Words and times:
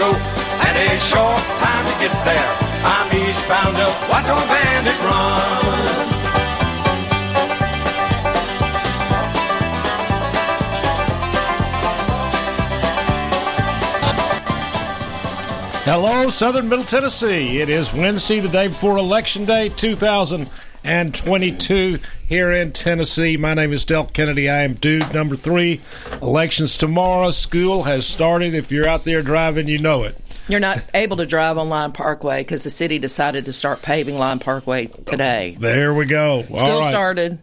go 0.00 0.12
and 0.12 0.76
a 0.78 0.98
short 0.98 1.42
time 1.60 1.84
to 1.84 1.92
get 2.00 2.24
there. 2.24 2.50
I'm 2.84 3.14
eastbound 3.14 3.76
up, 3.76 4.08
watch 4.08 4.30
old 4.30 4.48
bandit 4.48 4.98
run. 5.04 5.60
Hello, 15.84 16.30
Southern 16.30 16.70
Middle 16.70 16.84
Tennessee. 16.86 17.60
It 17.60 17.68
is 17.68 17.92
Wednesday, 17.92 18.40
the 18.40 18.48
day 18.48 18.68
before 18.68 18.96
Election 18.96 19.44
Day 19.44 19.68
2022 20.82 21.98
here 22.26 22.50
in 22.50 22.72
Tennessee. 22.72 23.36
My 23.36 23.54
name 23.54 23.72
is 23.72 23.84
Del 23.84 24.06
Kennedy. 24.06 24.48
I 24.48 24.62
am 24.62 24.74
dude 24.74 25.12
number 25.12 25.36
three. 25.36 25.80
Elections 26.22 26.76
tomorrow. 26.76 27.30
School 27.30 27.82
has 27.84 28.06
started. 28.06 28.54
If 28.54 28.72
you're 28.72 28.88
out 28.88 29.04
there 29.04 29.22
driving, 29.22 29.68
you 29.68 29.78
know 29.78 30.04
it. 30.04 30.16
You're 30.48 30.60
not 30.60 30.82
able 30.94 31.18
to 31.18 31.26
drive 31.26 31.58
on 31.58 31.68
Lion 31.68 31.92
Parkway 31.92 32.40
because 32.40 32.64
the 32.64 32.70
city 32.70 32.98
decided 32.98 33.44
to 33.44 33.52
start 33.52 33.82
paving 33.82 34.16
Lion 34.18 34.38
Parkway 34.38 34.86
today. 34.86 35.56
There 35.58 35.94
we 35.94 36.06
go. 36.06 36.42
School 36.44 36.58
All 36.58 36.80
right. 36.80 36.90
started. 36.90 37.38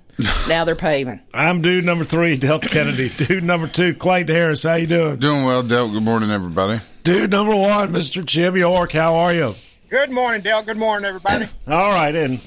Now 0.48 0.66
they're 0.66 0.76
paving. 0.76 1.22
I'm 1.34 1.62
dude 1.62 1.86
number 1.86 2.04
three, 2.04 2.38
Del 2.38 2.60
Kennedy. 2.60 3.10
dude 3.18 3.44
number 3.44 3.68
two, 3.68 3.94
Clayton 3.94 4.36
Harris. 4.36 4.64
How 4.64 4.76
you 4.76 4.88
doing? 4.88 5.18
Doing 5.20 5.46
well, 5.46 5.64
Del. 5.64 5.92
Good 5.92 6.04
morning, 6.04 6.32
everybody. 6.32 6.82
Dude 7.04 7.32
number 7.32 7.56
one, 7.56 7.94
Mr. 7.94 8.26
Jim 8.26 8.58
York. 8.58 8.92
How 8.92 9.16
are 9.16 9.34
you? 9.34 9.56
Good 9.90 10.12
morning, 10.12 10.42
Dale. 10.42 10.64
Good 10.64 10.78
morning, 10.78 11.06
everybody. 11.06 11.46
All 11.68 11.92
right, 11.92 12.14
and 12.14 12.42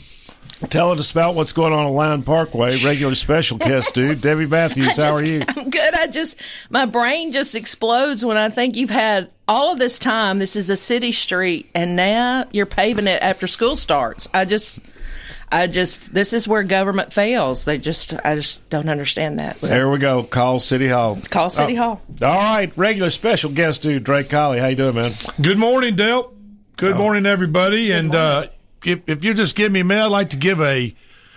telling 0.68 0.98
us 0.98 1.10
about 1.10 1.34
what's 1.34 1.52
going 1.52 1.72
on 1.72 1.86
at 1.86 1.92
Lion 1.92 2.22
Parkway. 2.22 2.82
Regular 2.84 3.14
special 3.14 3.56
guest, 3.58 3.94
dude. 3.94 4.20
Debbie 4.22 4.46
Matthews, 4.46 4.96
how 4.96 5.12
are 5.12 5.24
you? 5.24 5.42
I'm 5.48 5.70
good. 5.70 5.94
I 5.94 6.06
just 6.06 6.36
my 6.68 6.84
brain 6.86 7.32
just 7.32 7.54
explodes 7.54 8.24
when 8.24 8.36
I 8.36 8.48
think 8.50 8.76
you've 8.76 8.90
had 8.90 9.30
all 9.48 9.72
of 9.72 9.78
this 9.78 9.98
time. 9.98 10.38
This 10.38 10.56
is 10.56 10.70
a 10.70 10.76
city 10.76 11.12
street, 11.12 11.70
and 11.74 11.96
now 11.96 12.46
you're 12.52 12.66
paving 12.66 13.06
it 13.06 13.22
after 13.22 13.46
school 13.46 13.74
starts. 13.76 14.28
I 14.34 14.44
just, 14.44 14.78
I 15.50 15.66
just, 15.66 16.12
this 16.14 16.32
is 16.32 16.46
where 16.46 16.62
government 16.62 17.12
fails. 17.12 17.64
They 17.64 17.78
just, 17.78 18.14
I 18.24 18.36
just 18.36 18.68
don't 18.70 18.88
understand 18.88 19.38
that. 19.40 19.60
So, 19.60 19.66
There 19.68 19.90
we 19.90 19.98
go. 19.98 20.22
Call 20.22 20.60
City 20.60 20.86
Hall. 20.88 21.18
call 21.30 21.50
City 21.50 21.76
Oh. 21.78 21.82
Hall. 21.82 22.02
All 22.22 22.38
right, 22.38 22.72
regular 22.76 23.10
special 23.10 23.50
guest, 23.50 23.82
dude. 23.82 24.04
Drake 24.04 24.28
Colley. 24.30 24.60
How 24.60 24.66
you 24.68 24.76
doing, 24.76 24.94
man? 24.94 25.14
Good 25.40 25.58
morning, 25.58 25.96
Dale. 25.96 26.32
Good 26.76 26.96
morning, 26.96 27.26
everybody. 27.26 27.90
and 27.92 28.14
Uh, 28.14 28.46
if, 28.84 29.00
if 29.06 29.24
you 29.24 29.34
just 29.34 29.56
give 29.56 29.72
me 29.72 29.80
a 29.80 29.84
minute, 29.84 30.04
I'd 30.04 30.10
like 30.10 30.30
to 30.30 30.36
give 30.36 30.60
a 30.60 30.94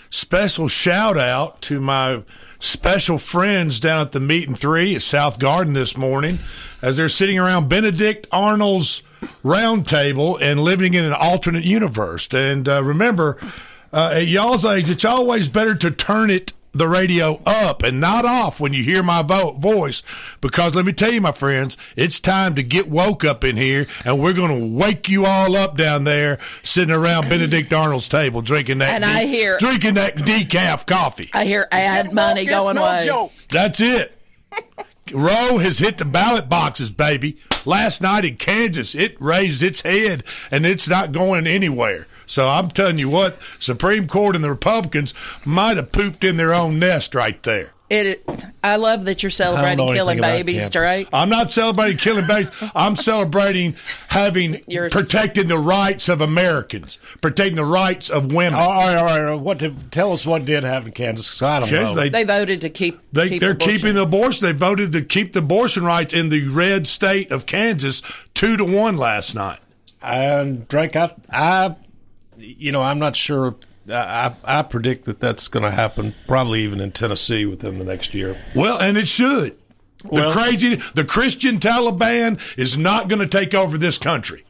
special 0.09 0.67
shout 0.67 1.17
out 1.17 1.61
to 1.63 1.79
my 1.81 2.23
special 2.59 3.17
friends 3.17 3.79
down 3.79 3.99
at 3.99 4.11
the 4.11 4.19
Meet 4.19 4.47
and 4.47 4.57
Three 4.57 4.95
at 4.95 5.01
South 5.01 5.39
Garden 5.39 5.73
this 5.73 5.97
morning 5.97 6.39
as 6.81 6.97
they're 6.97 7.09
sitting 7.09 7.39
around 7.39 7.67
Benedict 7.67 8.27
Arnold's 8.31 9.03
round 9.43 9.87
table 9.87 10.37
and 10.37 10.59
living 10.59 10.93
in 10.93 11.03
an 11.03 11.13
alternate 11.13 11.63
universe. 11.63 12.27
And 12.33 12.67
uh, 12.67 12.83
remember, 12.83 13.37
uh, 13.91 14.11
at 14.13 14.27
y'all's 14.27 14.65
age, 14.65 14.89
it's 14.89 15.05
always 15.05 15.49
better 15.49 15.75
to 15.75 15.91
turn 15.91 16.29
it 16.29 16.53
the 16.73 16.87
radio 16.87 17.39
up 17.45 17.83
and 17.83 18.01
not 18.01 18.25
off 18.25 18.59
when 18.59 18.73
you 18.73 18.83
hear 18.83 19.03
my 19.03 19.21
vo- 19.21 19.51
voice 19.53 20.01
because 20.41 20.73
let 20.73 20.83
me 20.85 20.91
tell 20.91 21.11
you 21.13 21.21
my 21.21 21.31
friends 21.31 21.77
it's 21.95 22.19
time 22.19 22.55
to 22.55 22.63
get 22.63 22.89
woke 22.89 23.23
up 23.23 23.43
in 23.43 23.55
here 23.57 23.85
and 24.03 24.19
we're 24.19 24.33
going 24.33 24.49
to 24.59 24.65
wake 24.77 25.07
you 25.07 25.25
all 25.25 25.55
up 25.55 25.77
down 25.77 26.03
there 26.03 26.39
sitting 26.63 26.93
around 26.93 27.29
benedict 27.29 27.71
arnold's 27.71 28.09
table 28.09 28.41
drinking 28.41 28.79
that 28.79 28.95
And 28.95 29.05
I 29.05 29.25
hear- 29.25 29.57
drinking 29.59 29.93
that 29.95 30.15
decaf 30.17 30.87
coffee 30.87 31.29
I 31.33 31.45
hear 31.45 31.67
ad 31.71 32.11
money 32.11 32.41
It's 32.41 32.49
going 32.49 32.75
no 32.75 32.83
away. 32.85 33.05
joke. 33.05 33.31
that's 33.49 33.79
it 33.79 34.17
Roe 35.11 35.57
has 35.57 35.79
hit 35.79 35.97
the 35.97 36.05
ballot 36.05 36.47
boxes, 36.47 36.89
baby. 36.89 37.37
Last 37.65 38.01
night 38.01 38.23
in 38.23 38.37
Kansas, 38.37 38.95
it 38.95 39.19
raised 39.21 39.61
its 39.61 39.81
head 39.81 40.23
and 40.49 40.65
it's 40.65 40.87
not 40.87 41.11
going 41.11 41.45
anywhere. 41.45 42.07
So 42.25 42.47
I'm 42.47 42.69
telling 42.69 42.97
you 42.97 43.09
what, 43.09 43.37
Supreme 43.59 44.07
Court 44.07 44.35
and 44.35 44.43
the 44.43 44.49
Republicans 44.49 45.13
might 45.45 45.77
have 45.77 45.91
pooped 45.91 46.23
in 46.23 46.37
their 46.37 46.53
own 46.53 46.79
nest 46.79 47.15
right 47.15 47.41
there. 47.43 47.71
It. 47.89 48.23
I 48.63 48.77
love 48.77 49.05
that 49.05 49.21
you're 49.21 49.29
celebrating 49.29 49.93
killing 49.93 50.19
babies, 50.19 50.55
campus. 50.55 50.69
Drake. 50.73 51.07
I'm 51.13 51.29
not 51.29 51.51
celebrating 51.51 51.97
killing 51.97 52.25
babies. 52.25 52.49
I'm 52.73 52.95
celebrating 52.95 53.75
having 54.07 54.63
You're- 54.67 54.89
protecting 54.89 55.47
the 55.47 55.59
rights 55.59 56.09
of 56.09 56.19
Americans, 56.19 56.97
protecting 57.21 57.55
the 57.55 57.65
rights 57.65 58.09
of 58.09 58.33
women. 58.33 58.55
All 58.57 58.71
right, 58.71 58.95
all 58.97 59.05
right. 59.05 59.19
all 59.21 59.25
right. 59.25 59.39
What 59.39 59.59
did, 59.59 59.91
tell 59.91 60.11
us 60.11 60.25
what 60.25 60.43
did 60.45 60.63
happen 60.63 60.87
in 60.87 60.93
Kansas? 60.93 61.29
'cause 61.29 61.43
I 61.43 61.59
don't 61.59 61.69
Kids, 61.69 61.93
know. 61.95 62.01
they, 62.01 62.09
They 62.09 62.23
voted 62.23 62.61
to 62.61 62.69
keep. 62.69 62.99
they, 63.11 63.29
keep 63.29 63.41
they're 63.41 63.51
abortion. 63.51 63.75
keeping 63.77 63.93
the 63.93 64.03
abortion. 64.03 64.47
They 64.47 64.53
voted 64.53 64.91
to 64.93 65.01
keep 65.03 65.33
the 65.33 65.39
abortion 65.39 65.83
rights 65.83 66.15
in 66.15 66.29
the 66.29 66.47
red 66.47 66.87
state 66.87 67.29
of 67.31 67.45
Kansas 67.45 68.01
two 68.33 68.57
to 68.57 68.65
one 68.65 68.97
last 68.97 69.35
night. 69.35 69.59
and 70.01 70.67
Drake, 70.67 70.95
I, 70.95 71.13
I, 71.31 71.75
you 72.43 72.71
know, 72.71 72.81
I'm 72.81 72.99
not 72.99 73.15
sure. 73.15 73.55
I, 73.89 74.33
I 74.43 74.61
predict 74.61 75.05
that 75.05 75.19
that's 75.19 75.47
going 75.47 75.63
to 75.63 75.71
happen 75.71 76.15
probably 76.27 76.61
even 76.61 76.79
in 76.79 76.91
Tennessee 76.91 77.45
within 77.45 77.79
the 77.79 77.85
next 77.85 78.13
year. 78.13 78.41
Well, 78.55 78.79
and 78.79 78.97
it 78.97 79.07
should. 79.07 79.57
Well- 80.05 80.27
the 80.29 80.33
crazy, 80.33 80.75
the 80.95 81.03
Christian 81.03 81.59
Taliban 81.59 82.39
is 82.57 82.77
not 82.77 83.07
going 83.07 83.19
to 83.19 83.27
take 83.27 83.53
over 83.53 83.77
this 83.77 83.97
country. 83.97 84.45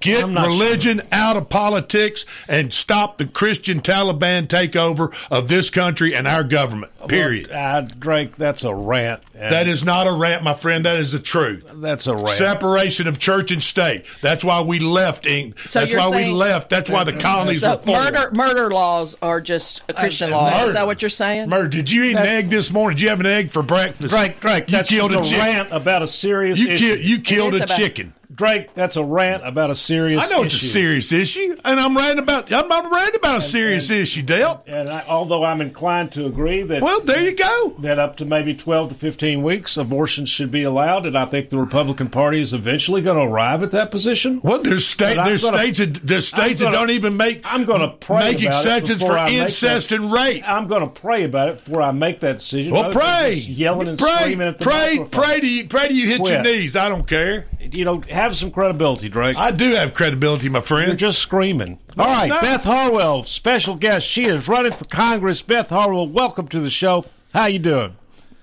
Get 0.00 0.24
I'm 0.24 0.32
not 0.32 0.46
religion 0.46 1.02
out 1.12 1.36
of 1.36 1.50
politics 1.50 2.24
and 2.48 2.72
stop 2.72 3.18
the 3.18 3.26
Christian 3.26 3.82
Taliban 3.82 4.46
takeover 4.46 5.14
of 5.30 5.48
this 5.48 5.68
country 5.68 6.14
and 6.14 6.26
our 6.26 6.42
government. 6.42 6.90
Period. 7.06 7.48
Look, 7.48 7.56
uh, 7.56 7.80
Drake, 7.98 8.36
that's 8.36 8.64
a 8.64 8.74
rant. 8.74 9.20
that 9.34 9.68
is 9.68 9.84
not 9.84 10.06
a 10.06 10.12
rant, 10.12 10.42
my 10.42 10.54
friend. 10.54 10.86
That 10.86 10.96
is 10.96 11.12
the 11.12 11.18
truth. 11.18 11.66
that's 11.76 12.06
a 12.06 12.14
rant. 12.14 12.28
Separation 12.30 13.08
of 13.08 13.18
church 13.18 13.50
and 13.50 13.62
state. 13.62 14.04
That's 14.22 14.42
why 14.42 14.62
we 14.62 14.78
left. 14.78 15.26
Eng- 15.26 15.54
So 15.66 15.80
That's 15.80 15.92
you're 15.92 16.00
why 16.00 16.16
we 16.16 16.26
left. 16.32 16.70
That's 16.70 16.88
why 16.88 17.04
the 17.04 17.12
colonies 17.18 17.60
So 17.60 17.72
were 17.76 17.82
formed. 17.82 18.04
murder 18.14 18.30
murder 18.32 18.70
laws 18.70 19.16
are 19.20 19.40
just 19.42 19.82
a 19.88 19.92
Christian 19.92 20.30
law. 20.30 20.50
murder. 20.50 20.66
Is 20.68 20.72
that 20.74 20.86
what 20.86 21.02
you're 21.02 21.08
saying? 21.10 21.50
Murder. 21.50 21.68
Did 21.68 21.90
you 21.90 22.04
eat 22.04 22.16
an 22.16 22.26
egg 22.26 22.48
this 22.48 22.70
morning? 22.70 22.96
Did 22.96 23.02
you 23.02 23.08
have 23.10 23.20
an 23.20 23.26
egg 23.26 23.50
for 23.50 23.62
breakfast? 23.62 24.08
Drake, 24.14 24.40
Drake, 24.40 24.70
you 24.70 24.76
that's 24.78 24.88
killed 24.88 25.12
a 25.12 25.16
just 25.16 25.32
a 25.32 25.34
chicken. 25.34 25.46
rant 25.46 25.72
about 25.72 26.02
a 26.02 26.06
serious 26.06 26.58
You, 26.58 26.68
issue. 26.70 26.96
ki- 26.96 27.02
you 27.06 27.18
killed 27.20 27.52
a 27.54 27.64
about- 27.64 27.76
chicken. 27.76 28.14
Drake, 28.32 28.74
that's 28.74 28.96
a 28.96 29.02
rant 29.04 29.44
about 29.44 29.70
a 29.70 29.74
serious. 29.74 30.22
Issue. 30.24 30.34
I 30.34 30.36
know 30.36 30.44
it's 30.44 30.54
a 30.54 30.58
serious 30.58 31.10
issue, 31.12 31.56
and 31.64 31.80
I'm 31.80 31.96
ranting 31.96 32.20
about. 32.20 32.52
I'm 32.52 32.68
not 32.68 32.90
ranting 32.92 33.16
about 33.16 33.38
a 33.38 33.40
serious 33.40 33.90
issue, 33.90 34.22
Dale. 34.22 34.62
And 34.68 34.88
I, 34.88 35.04
although 35.08 35.42
I'm 35.44 35.60
inclined 35.60 36.12
to 36.12 36.26
agree 36.26 36.62
that 36.62 36.80
Well, 36.80 37.00
there 37.00 37.22
you 37.24 37.34
go. 37.34 37.74
that 37.80 37.98
up 37.98 38.16
to 38.18 38.24
maybe 38.24 38.54
12 38.54 38.90
to 38.90 38.94
15 38.94 39.42
weeks 39.42 39.76
abortions 39.76 40.28
should 40.28 40.50
be 40.52 40.62
allowed, 40.62 41.06
and 41.06 41.18
I 41.18 41.24
think 41.24 41.50
the 41.50 41.58
Republican 41.58 42.08
Party 42.08 42.40
is 42.40 42.52
eventually 42.52 43.02
going 43.02 43.16
to 43.16 43.24
arrive 43.24 43.62
at 43.64 43.72
that 43.72 43.90
position. 43.90 44.40
Well, 44.44 44.62
there's 44.62 44.86
state, 44.86 45.18
I'm 45.18 45.26
there's 45.26 45.42
gonna- 45.42 45.58
states, 45.58 45.78
that, 45.80 45.94
there's 46.06 46.28
states 46.28 46.62
gonna- 46.62 46.72
that 46.72 46.78
don't 46.78 46.90
even 46.90 47.16
make. 47.16 47.40
I'm 47.44 47.64
going 47.64 47.80
to 47.80 47.88
pray 47.88 48.32
make 48.32 48.42
about 48.42 48.44
it 48.44 48.46
exceptions 48.46 48.98
before 49.00 49.12
for 49.14 49.18
I 49.18 49.24
make 49.30 49.40
incest 49.40 49.88
that- 49.88 49.96
and 50.00 50.12
rape. 50.12 50.44
I'm 50.48 50.68
going 50.68 50.82
to 50.82 50.86
pray 51.00 51.24
about 51.24 51.48
it 51.48 51.64
before 51.64 51.82
I 51.82 51.90
make 51.90 52.20
that 52.20 52.38
decision. 52.38 52.72
Well, 52.72 52.92
pray, 52.92 53.34
yelling 53.34 53.88
and 53.88 53.98
pray, 53.98 54.16
screaming 54.20 54.46
at 54.48 54.58
the 54.58 54.64
pray, 54.64 54.98
microphone. 54.98 55.08
pray 55.10 55.40
to 55.40 55.46
you, 55.48 55.66
pray 55.68 55.88
to 55.88 55.94
you 55.94 56.06
hit 56.06 56.28
your 56.28 56.42
knees. 56.42 56.76
I 56.76 56.88
don't 56.88 57.08
care. 57.08 57.46
You 57.60 57.84
know, 57.84 58.02
have 58.20 58.36
some 58.36 58.50
credibility, 58.50 59.08
Drake. 59.08 59.36
I 59.36 59.50
do 59.50 59.72
have 59.72 59.94
credibility, 59.94 60.48
my 60.48 60.60
friend. 60.60 60.88
You're 60.88 60.96
just 60.96 61.18
screaming. 61.20 61.78
All 61.98 62.06
right, 62.06 62.28
no. 62.28 62.40
Beth 62.40 62.64
Harwell, 62.64 63.24
special 63.24 63.76
guest. 63.76 64.06
She 64.06 64.24
is 64.24 64.48
running 64.48 64.72
for 64.72 64.84
Congress. 64.84 65.42
Beth 65.42 65.70
Harwell, 65.70 66.08
welcome 66.08 66.48
to 66.48 66.60
the 66.60 66.70
show. 66.70 67.04
How 67.32 67.46
you 67.46 67.58
doing? 67.58 67.96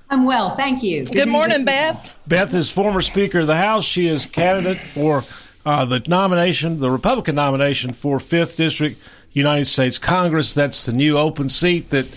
I'm 0.10 0.26
well, 0.26 0.56
thank 0.56 0.84
you. 0.84 1.06
Good 1.06 1.28
morning, 1.28 1.66
Beth. 1.66 2.14
Beth 2.26 2.54
is 2.54 2.70
former 2.70 3.02
Speaker 3.02 3.42
of 3.42 3.48
the 3.48 3.58
House. 3.58 3.84
She 3.84 4.08
is 4.08 4.26
candidate 4.26 4.82
for 4.82 5.26
uh, 5.66 5.84
the 5.86 6.02
nomination, 6.08 6.80
the 6.80 6.90
Republican 6.90 7.36
nomination 7.36 7.94
for 7.94 8.20
Fifth 8.20 8.56
District, 8.56 9.00
United 9.34 9.66
States 9.66 9.98
Congress. 9.98 10.54
That's 10.54 10.86
the 10.86 10.94
new 10.94 11.18
open 11.18 11.50
seat 11.50 11.90
that 11.90 12.08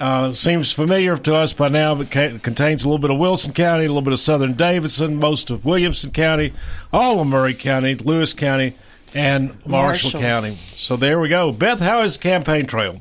uh, 0.00 0.32
seems 0.32 0.72
familiar 0.72 1.16
to 1.16 1.34
us 1.34 1.52
by 1.52 1.68
now, 1.68 1.94
but 1.94 2.10
ca- 2.10 2.38
contains 2.38 2.84
a 2.84 2.88
little 2.88 2.98
bit 3.00 3.10
of 3.10 3.18
Wilson 3.18 3.52
County, 3.52 3.84
a 3.84 3.88
little 3.88 4.02
bit 4.02 4.12
of 4.12 4.20
Southern 4.20 4.54
Davidson, 4.54 5.16
most 5.16 5.50
of 5.50 5.64
Williamson 5.64 6.10
County, 6.10 6.52
all 6.92 7.20
of 7.20 7.26
Maury 7.26 7.54
County, 7.54 7.94
Lewis 7.94 8.32
County, 8.32 8.76
and 9.14 9.50
Marshall, 9.66 10.10
Marshall. 10.10 10.20
County. 10.20 10.58
So 10.74 10.96
there 10.96 11.20
we 11.20 11.28
go. 11.28 11.52
Beth, 11.52 11.80
how 11.80 12.00
is 12.00 12.16
the 12.16 12.22
campaign 12.22 12.66
trail? 12.66 13.00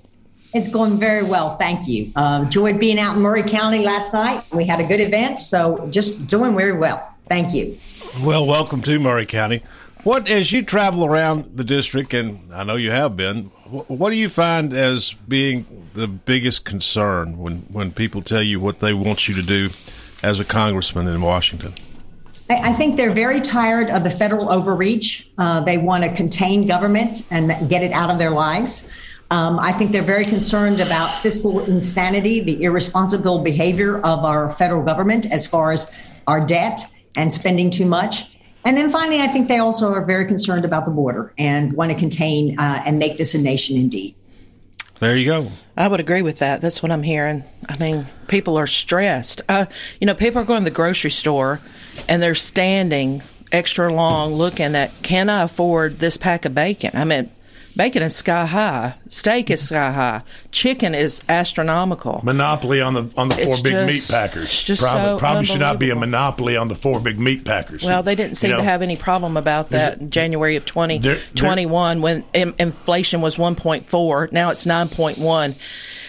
It's 0.53 0.67
going 0.67 0.99
very 0.99 1.23
well, 1.23 1.57
thank 1.57 1.87
you. 1.87 2.11
Uh, 2.15 2.41
enjoyed 2.43 2.79
being 2.79 2.99
out 2.99 3.15
in 3.15 3.23
Maury 3.23 3.41
County 3.41 3.79
last 3.79 4.13
night. 4.13 4.43
We 4.53 4.65
had 4.65 4.79
a 4.79 4.83
good 4.83 4.99
event, 4.99 5.39
so 5.39 5.87
just 5.89 6.27
doing 6.27 6.55
very 6.55 6.77
well. 6.77 7.09
Thank 7.27 7.53
you. 7.53 7.79
Well, 8.21 8.45
welcome 8.45 8.83
to 8.83 8.99
Maury 8.99 9.25
County. 9.25 9.63
What, 10.03 10.29
as 10.29 10.51
you 10.51 10.61
travel 10.61 11.05
around 11.05 11.57
the 11.57 11.63
district, 11.63 12.13
and 12.13 12.53
I 12.53 12.63
know 12.63 12.75
you 12.75 12.91
have 12.91 13.15
been, 13.15 13.45
what 13.87 14.11
do 14.11 14.15
you 14.15 14.29
find 14.29 14.73
as 14.73 15.13
being 15.27 15.82
the 15.93 16.07
biggest 16.07 16.65
concern 16.65 17.37
when, 17.37 17.59
when 17.71 17.91
people 17.91 18.21
tell 18.21 18.41
you 18.41 18.59
what 18.59 18.79
they 18.79 18.93
want 18.93 19.27
you 19.27 19.33
to 19.35 19.41
do 19.41 19.69
as 20.21 20.39
a 20.39 20.45
congressman 20.45 21.07
in 21.07 21.21
Washington? 21.21 21.73
I 22.49 22.73
think 22.73 22.97
they're 22.97 23.13
very 23.13 23.39
tired 23.39 23.89
of 23.89 24.03
the 24.03 24.09
federal 24.09 24.51
overreach. 24.51 25.29
Uh, 25.37 25.61
they 25.61 25.77
want 25.77 26.03
to 26.03 26.13
contain 26.13 26.67
government 26.67 27.23
and 27.31 27.69
get 27.69 27.83
it 27.83 27.91
out 27.93 28.09
of 28.09 28.19
their 28.19 28.31
lives. 28.31 28.89
Um, 29.31 29.57
I 29.59 29.71
think 29.71 29.91
they're 29.91 30.03
very 30.03 30.25
concerned 30.25 30.79
about 30.79 31.07
fiscal 31.21 31.63
insanity, 31.65 32.41
the 32.41 32.61
irresponsible 32.63 33.39
behavior 33.39 33.97
of 33.99 34.19
our 34.25 34.53
federal 34.53 34.83
government 34.83 35.31
as 35.31 35.47
far 35.47 35.71
as 35.71 35.91
our 36.27 36.45
debt 36.45 36.81
and 37.15 37.31
spending 37.31 37.69
too 37.69 37.85
much. 37.85 38.37
And 38.65 38.77
then 38.77 38.91
finally, 38.91 39.21
I 39.21 39.27
think 39.27 39.47
they 39.47 39.59
also 39.59 39.91
are 39.91 40.05
very 40.05 40.25
concerned 40.25 40.65
about 40.65 40.85
the 40.85 40.91
border 40.91 41.33
and 41.37 41.73
want 41.73 41.91
to 41.91 41.97
contain 41.97 42.59
uh, 42.59 42.83
and 42.85 42.99
make 42.99 43.17
this 43.17 43.33
a 43.33 43.37
nation 43.37 43.75
indeed. 43.75 44.15
There 45.03 45.17
you 45.17 45.25
go. 45.25 45.49
I 45.75 45.89
would 45.89 45.99
agree 45.99 46.21
with 46.21 46.39
that. 46.39 46.61
That's 46.61 46.81
what 46.81 46.89
I'm 46.89 47.03
hearing. 47.03 47.43
I 47.67 47.77
mean, 47.77 48.07
people 48.29 48.57
are 48.57 48.67
stressed. 48.67 49.41
Uh, 49.49 49.65
you 49.99 50.07
know, 50.07 50.13
people 50.13 50.41
are 50.41 50.45
going 50.45 50.61
to 50.61 50.69
the 50.69 50.73
grocery 50.73 51.11
store 51.11 51.59
and 52.07 52.23
they're 52.23 52.35
standing 52.35 53.21
extra 53.51 53.93
long 53.93 54.35
looking 54.35 54.75
at 54.75 54.91
can 55.03 55.29
I 55.29 55.43
afford 55.43 55.99
this 55.99 56.15
pack 56.15 56.45
of 56.45 56.55
bacon? 56.55 56.91
I 56.93 57.03
mean, 57.03 57.29
Bacon 57.75 58.03
is 58.03 58.15
sky 58.15 58.45
high. 58.45 58.95
Steak 59.09 59.49
is 59.49 59.65
sky 59.67 59.91
high. 59.91 60.21
Chicken 60.51 60.93
is 60.93 61.23
astronomical. 61.27 62.21
Monopoly 62.23 62.81
on 62.81 62.93
the 62.93 63.09
on 63.17 63.29
the 63.29 63.35
four 63.35 63.53
It's 63.53 63.61
big 63.61 63.73
just- 63.73 63.87
meat 63.87 64.07
packers. 64.07 64.63
just 64.63 64.81
probably 64.81 65.03
so 65.05 65.17
probably 65.17 65.45
should 65.45 65.59
not 65.59 65.79
be 65.79 65.89
a 65.89 65.95
monopoly 65.95 66.55
on 66.55 66.67
the 66.67 66.75
four 66.75 66.99
big 66.99 67.19
meat 67.19 67.45
packers. 67.45 67.83
Well, 67.83 68.03
they 68.03 68.15
didn't 68.15 68.37
seem 68.37 68.51
You 68.51 68.57
know, 68.57 68.61
to 68.63 68.69
have 68.69 68.81
any 68.83 68.95
problem 68.95 69.37
about 69.37 69.69
that 69.71 69.99
in 69.99 70.09
January 70.11 70.55
of 70.55 70.65
2021 70.65 72.01
when 72.01 72.23
in, 72.33 72.53
inflation 72.59 73.21
was 73.21 73.37
1.4. 73.37 74.31
Now 74.31 74.51
it's 74.51 74.65
9.1. 74.65 75.55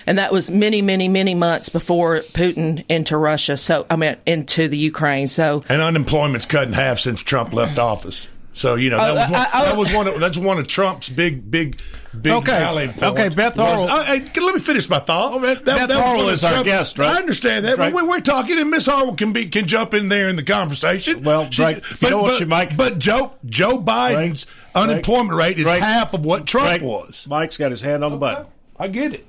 And 0.06 0.18
that 0.18 0.32
was 0.32 0.50
many, 0.50 0.82
many, 0.82 1.08
many 1.08 1.34
months 1.34 1.70
before 1.70 2.18
Putin 2.34 2.84
into 2.90 3.16
Russia. 3.16 3.56
So, 3.56 3.86
I 3.88 3.96
mean, 3.96 4.16
into 4.26 4.68
the 4.68 4.76
Ukraine. 4.76 5.28
So, 5.28 5.62
And 5.66 5.80
unemployment's 5.80 6.44
cut 6.44 6.64
in 6.64 6.74
half 6.74 6.98
since 6.98 7.22
Trump 7.22 7.54
left 7.54 7.78
office. 7.78 8.28
So 8.56 8.76
you 8.76 8.88
know 8.88 8.98
that 8.98 9.10
Oh, 9.10 9.14
was 9.14 9.30
one, 9.30 9.40
I- 9.40 9.48
I- 9.52 9.64
that 9.64 9.76
was 9.76 9.92
one 9.92 10.06
of, 10.06 10.20
that's 10.20 10.38
one 10.38 10.58
of 10.58 10.66
Trump's 10.68 11.08
big 11.08 11.50
big 11.50 11.80
big 12.22 12.32
Okay. 12.32 12.52
rally 12.52 12.86
points. 12.86 13.02
Okay, 13.02 13.28
Beth 13.28 13.56
was- 13.56 13.66
Harwell- 13.66 13.88
Oh, 13.90 14.02
hey, 14.04 14.24
let 14.40 14.54
me 14.54 14.60
finish 14.60 14.88
my 14.88 15.00
thought. 15.00 15.42
Beth- 15.42 15.64
That- 15.64 15.76
Beth 15.76 15.88
that 15.88 15.96
was 15.96 15.96
Harwell 15.98 16.16
one 16.18 16.28
of 16.28 16.34
is 16.34 16.44
our 16.44 16.52
Trump- 16.52 16.64
guest, 16.66 16.98
right? 16.98 17.10
I 17.10 17.16
understand 17.16 17.64
that. 17.64 17.78
Right. 17.78 17.92
But 17.92 18.02
we, 18.02 18.08
we're 18.08 18.20
talking, 18.20 18.56
and 18.58 18.70
Miss 18.70 18.86
Harwell 18.86 19.16
can 19.16 19.32
be 19.32 19.46
can 19.46 19.66
jump 19.66 19.92
in 19.92 20.08
there 20.08 20.28
in 20.28 20.36
the 20.36 20.44
conversation. 20.44 21.24
Well, 21.24 21.48
Drake, 21.50 21.82
you 22.00 22.10
know 22.10 22.22
what 22.22 22.30
but, 22.34 22.40
you 22.40 22.46
might- 22.46 22.76
but 22.76 23.00
Joe 23.00 23.32
Joe 23.44 23.78
Biden's 23.78 24.44
Drake, 24.44 24.54
unemployment 24.76 25.36
rate 25.36 25.58
is 25.58 25.64
Drake, 25.64 25.82
half 25.82 26.14
of 26.14 26.24
what 26.24 26.46
Trump 26.46 26.68
Drake, 26.68 26.82
was. 26.82 27.26
Mike's 27.28 27.56
got 27.56 27.72
his 27.72 27.80
hand 27.80 28.04
on 28.04 28.12
the 28.12 28.18
button. 28.18 28.46
I 28.78 28.86
get 28.86 29.14
it. 29.14 29.26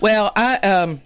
well, 0.00 0.32
I, 0.34 0.56
um, 0.56 1.02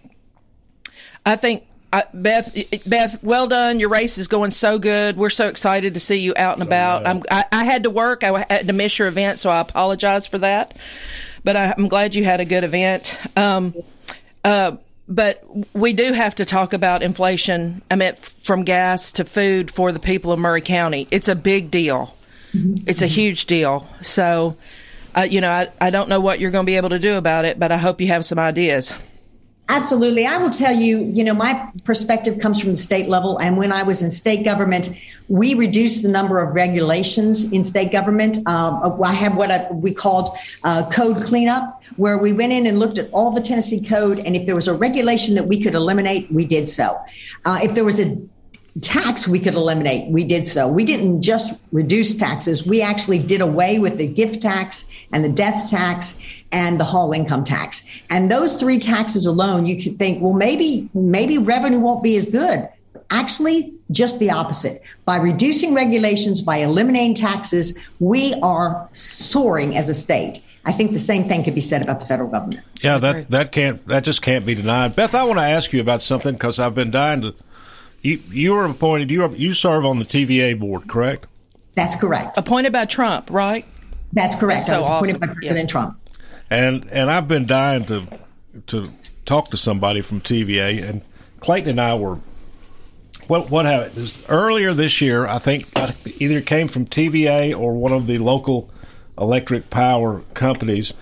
I 1.24 1.34
think, 1.34 1.64
uh, 1.92 2.02
Beth, 2.12 2.54
Beth, 2.86 3.22
well 3.22 3.46
done. 3.46 3.80
Your 3.80 3.88
race 3.88 4.18
is 4.18 4.28
going 4.28 4.50
so 4.50 4.78
good. 4.78 5.16
We're 5.16 5.30
so 5.30 5.48
excited 5.48 5.94
to 5.94 6.00
see 6.00 6.16
you 6.16 6.34
out 6.36 6.54
and 6.54 6.62
about. 6.62 7.06
I'm, 7.06 7.22
I, 7.30 7.44
I 7.52 7.64
had 7.64 7.84
to 7.84 7.90
work. 7.90 8.24
I 8.24 8.44
had 8.50 8.66
to 8.66 8.72
miss 8.72 8.98
your 8.98 9.08
event, 9.08 9.38
so 9.38 9.50
I 9.50 9.60
apologize 9.60 10.26
for 10.26 10.38
that. 10.38 10.76
But 11.44 11.56
I, 11.56 11.74
I'm 11.76 11.88
glad 11.88 12.14
you 12.14 12.24
had 12.24 12.40
a 12.40 12.44
good 12.44 12.64
event. 12.64 13.16
Um, 13.36 13.74
uh, 14.44 14.76
but 15.08 15.44
we 15.74 15.92
do 15.92 16.12
have 16.12 16.34
to 16.36 16.44
talk 16.44 16.72
about 16.72 17.02
inflation. 17.02 17.82
I 17.90 17.96
mean, 17.96 18.14
from 18.44 18.64
gas 18.64 19.12
to 19.12 19.24
food 19.24 19.70
for 19.70 19.92
the 19.92 20.00
people 20.00 20.32
of 20.32 20.38
Maury 20.38 20.60
County. 20.60 21.06
It's 21.10 21.28
a 21.28 21.36
big 21.36 21.70
deal. 21.70 22.16
It's 22.86 23.02
a 23.02 23.06
huge 23.06 23.46
deal. 23.46 23.88
So, 24.02 24.56
uh, 25.14 25.26
you 25.28 25.40
know, 25.40 25.50
I, 25.50 25.68
I 25.80 25.90
don't 25.90 26.08
know 26.08 26.20
what 26.20 26.40
you're 26.40 26.50
going 26.50 26.64
to 26.64 26.70
be 26.70 26.76
able 26.76 26.88
to 26.88 26.98
do 26.98 27.16
about 27.16 27.44
it, 27.44 27.58
but 27.58 27.70
I 27.70 27.76
hope 27.76 28.00
you 28.00 28.08
have 28.08 28.24
some 28.24 28.38
ideas. 28.38 28.94
Absolutely. 29.68 30.26
I 30.26 30.38
will 30.38 30.50
tell 30.50 30.74
you, 30.74 31.04
you 31.12 31.24
know, 31.24 31.34
my 31.34 31.68
perspective 31.82 32.38
comes 32.38 32.60
from 32.60 32.70
the 32.70 32.76
state 32.76 33.08
level. 33.08 33.38
And 33.38 33.56
when 33.56 33.72
I 33.72 33.82
was 33.82 34.00
in 34.00 34.12
state 34.12 34.44
government, 34.44 34.90
we 35.26 35.54
reduced 35.54 36.04
the 36.04 36.08
number 36.08 36.38
of 36.38 36.54
regulations 36.54 37.50
in 37.52 37.64
state 37.64 37.90
government. 37.90 38.38
Um, 38.46 39.02
I 39.02 39.12
have 39.12 39.34
what 39.34 39.50
I, 39.50 39.66
we 39.72 39.92
called 39.92 40.36
uh, 40.62 40.88
code 40.90 41.20
cleanup, 41.20 41.82
where 41.96 42.16
we 42.16 42.32
went 42.32 42.52
in 42.52 42.66
and 42.66 42.78
looked 42.78 42.98
at 42.98 43.10
all 43.10 43.32
the 43.32 43.40
Tennessee 43.40 43.82
code. 43.82 44.20
And 44.20 44.36
if 44.36 44.46
there 44.46 44.54
was 44.54 44.68
a 44.68 44.74
regulation 44.74 45.34
that 45.34 45.48
we 45.48 45.60
could 45.60 45.74
eliminate, 45.74 46.30
we 46.30 46.44
did 46.44 46.68
so. 46.68 47.00
Uh, 47.44 47.58
if 47.60 47.74
there 47.74 47.84
was 47.84 47.98
a 47.98 48.16
tax 48.82 49.26
we 49.26 49.40
could 49.40 49.54
eliminate, 49.54 50.10
we 50.12 50.22
did 50.22 50.46
so. 50.46 50.68
We 50.68 50.84
didn't 50.84 51.22
just 51.22 51.58
reduce 51.72 52.14
taxes, 52.14 52.66
we 52.66 52.82
actually 52.82 53.18
did 53.18 53.40
away 53.40 53.78
with 53.78 53.96
the 53.96 54.06
gift 54.06 54.42
tax 54.42 54.88
and 55.12 55.24
the 55.24 55.28
death 55.28 55.70
tax 55.70 56.18
and 56.52 56.78
the 56.80 56.84
hall 56.84 57.12
income 57.12 57.44
tax. 57.44 57.84
And 58.10 58.30
those 58.30 58.54
three 58.54 58.78
taxes 58.78 59.26
alone, 59.26 59.66
you 59.66 59.80
could 59.82 59.98
think, 59.98 60.22
well, 60.22 60.32
maybe 60.32 60.88
maybe 60.94 61.38
revenue 61.38 61.80
won't 61.80 62.02
be 62.02 62.16
as 62.16 62.26
good. 62.26 62.68
Actually, 63.10 63.72
just 63.90 64.18
the 64.18 64.30
opposite. 64.30 64.82
By 65.04 65.16
reducing 65.16 65.74
regulations, 65.74 66.40
by 66.42 66.56
eliminating 66.58 67.14
taxes, 67.14 67.78
we 68.00 68.34
are 68.42 68.88
soaring 68.92 69.76
as 69.76 69.88
a 69.88 69.94
state. 69.94 70.42
I 70.64 70.72
think 70.72 70.92
the 70.92 70.98
same 70.98 71.28
thing 71.28 71.44
could 71.44 71.54
be 71.54 71.60
said 71.60 71.82
about 71.82 72.00
the 72.00 72.06
federal 72.06 72.28
government. 72.28 72.64
Yeah, 72.82 72.98
that 72.98 73.30
that 73.30 73.52
can't 73.52 73.86
that 73.86 74.02
just 74.02 74.22
can't 74.22 74.44
be 74.44 74.54
denied. 74.56 74.96
Beth, 74.96 75.14
I 75.14 75.22
want 75.22 75.38
to 75.38 75.44
ask 75.44 75.72
you 75.72 75.80
about 75.80 76.02
something 76.02 76.34
because 76.34 76.58
I've 76.58 76.74
been 76.74 76.90
dying 76.90 77.20
to. 77.20 77.34
You 78.02 78.20
you 78.28 78.54
were 78.54 78.64
appointed. 78.64 79.10
You 79.10 79.22
are, 79.22 79.34
you 79.34 79.54
serve 79.54 79.84
on 79.84 80.00
the 80.00 80.04
TVA 80.04 80.58
board, 80.58 80.88
correct? 80.88 81.26
That's 81.76 81.94
correct. 81.94 82.36
Appointed 82.38 82.72
by 82.72 82.86
Trump, 82.86 83.30
right? 83.30 83.64
That's 84.12 84.34
correct. 84.34 84.66
That's 84.66 84.68
so 84.68 84.74
I 84.74 84.78
was 84.78 84.88
appointed 84.88 85.16
awesome. 85.16 85.20
by 85.20 85.26
President 85.34 85.58
Yes. 85.58 85.70
Trump. 85.70 86.00
And 86.50 86.88
and 86.90 87.10
I've 87.10 87.28
been 87.28 87.46
dying 87.46 87.84
to 87.86 88.06
to 88.68 88.90
talk 89.24 89.50
to 89.50 89.56
somebody 89.56 90.00
from 90.00 90.20
TVA. 90.20 90.88
And 90.88 91.02
Clayton 91.40 91.70
and 91.70 91.80
I 91.80 91.94
were. 91.96 92.18
What 93.26 93.50
what 93.50 93.66
happened 93.66 93.96
this, 93.96 94.16
earlier 94.28 94.72
this 94.72 95.00
year? 95.00 95.26
I 95.26 95.40
think 95.40 95.68
either 96.20 96.40
came 96.40 96.68
from 96.68 96.86
TVA 96.86 97.58
or 97.58 97.74
one 97.74 97.92
of 97.92 98.06
the 98.06 98.18
local 98.18 98.70
electric 99.18 99.68
power 99.68 100.22
companies 100.34 100.94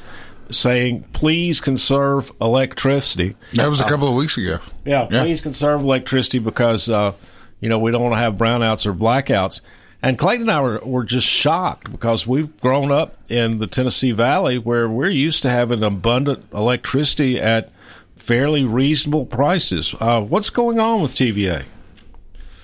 saying, 0.50 1.05
"Please 1.12 1.61
conserve 1.61 2.32
electricity." 2.41 3.37
That 3.55 3.69
was 3.69 3.81
a 3.81 3.85
couple 3.85 4.08
of 4.08 4.14
weeks 4.14 4.38
ago. 4.38 4.58
Yeah, 4.87 5.06
Yeah. 5.11 5.23
please 5.23 5.43
conserve 5.43 5.82
electricity 5.82 6.38
because 6.38 6.88
uh, 6.88 7.12
you 7.61 7.69
know 7.69 7.79
we 7.79 7.91
don't 7.91 8.02
want 8.02 8.14
to 8.14 8.20
have 8.20 8.35
brownouts 8.35 8.87
or 8.87 8.94
blackouts. 8.94 9.61
And 10.05 10.19
Clayton 10.19 10.43
and 10.43 10.51
I 10.51 10.61
were, 10.61 10.81
were 10.84 11.05
just 11.05 11.27
shocked 11.27 11.91
because 11.91 12.27
we've 12.27 12.61
grown 12.61 12.93
up 12.93 13.17
in 13.31 13.56
the 13.56 13.67
Tennessee 13.67 14.13
Valley 14.13 14.58
where 14.58 14.87
we're 14.87 15.08
used 15.08 15.41
to 15.44 15.49
having 15.49 15.82
abundant 15.82 16.44
electricity 16.53 17.41
at 17.41 17.73
fairly 18.15 18.65
reasonable 18.65 19.25
prices. 19.25 19.94
Uh, 19.99 20.20
what's 20.20 20.51
going 20.51 20.79
on 20.79 21.01
with 21.01 21.15
TVA? 21.15 21.65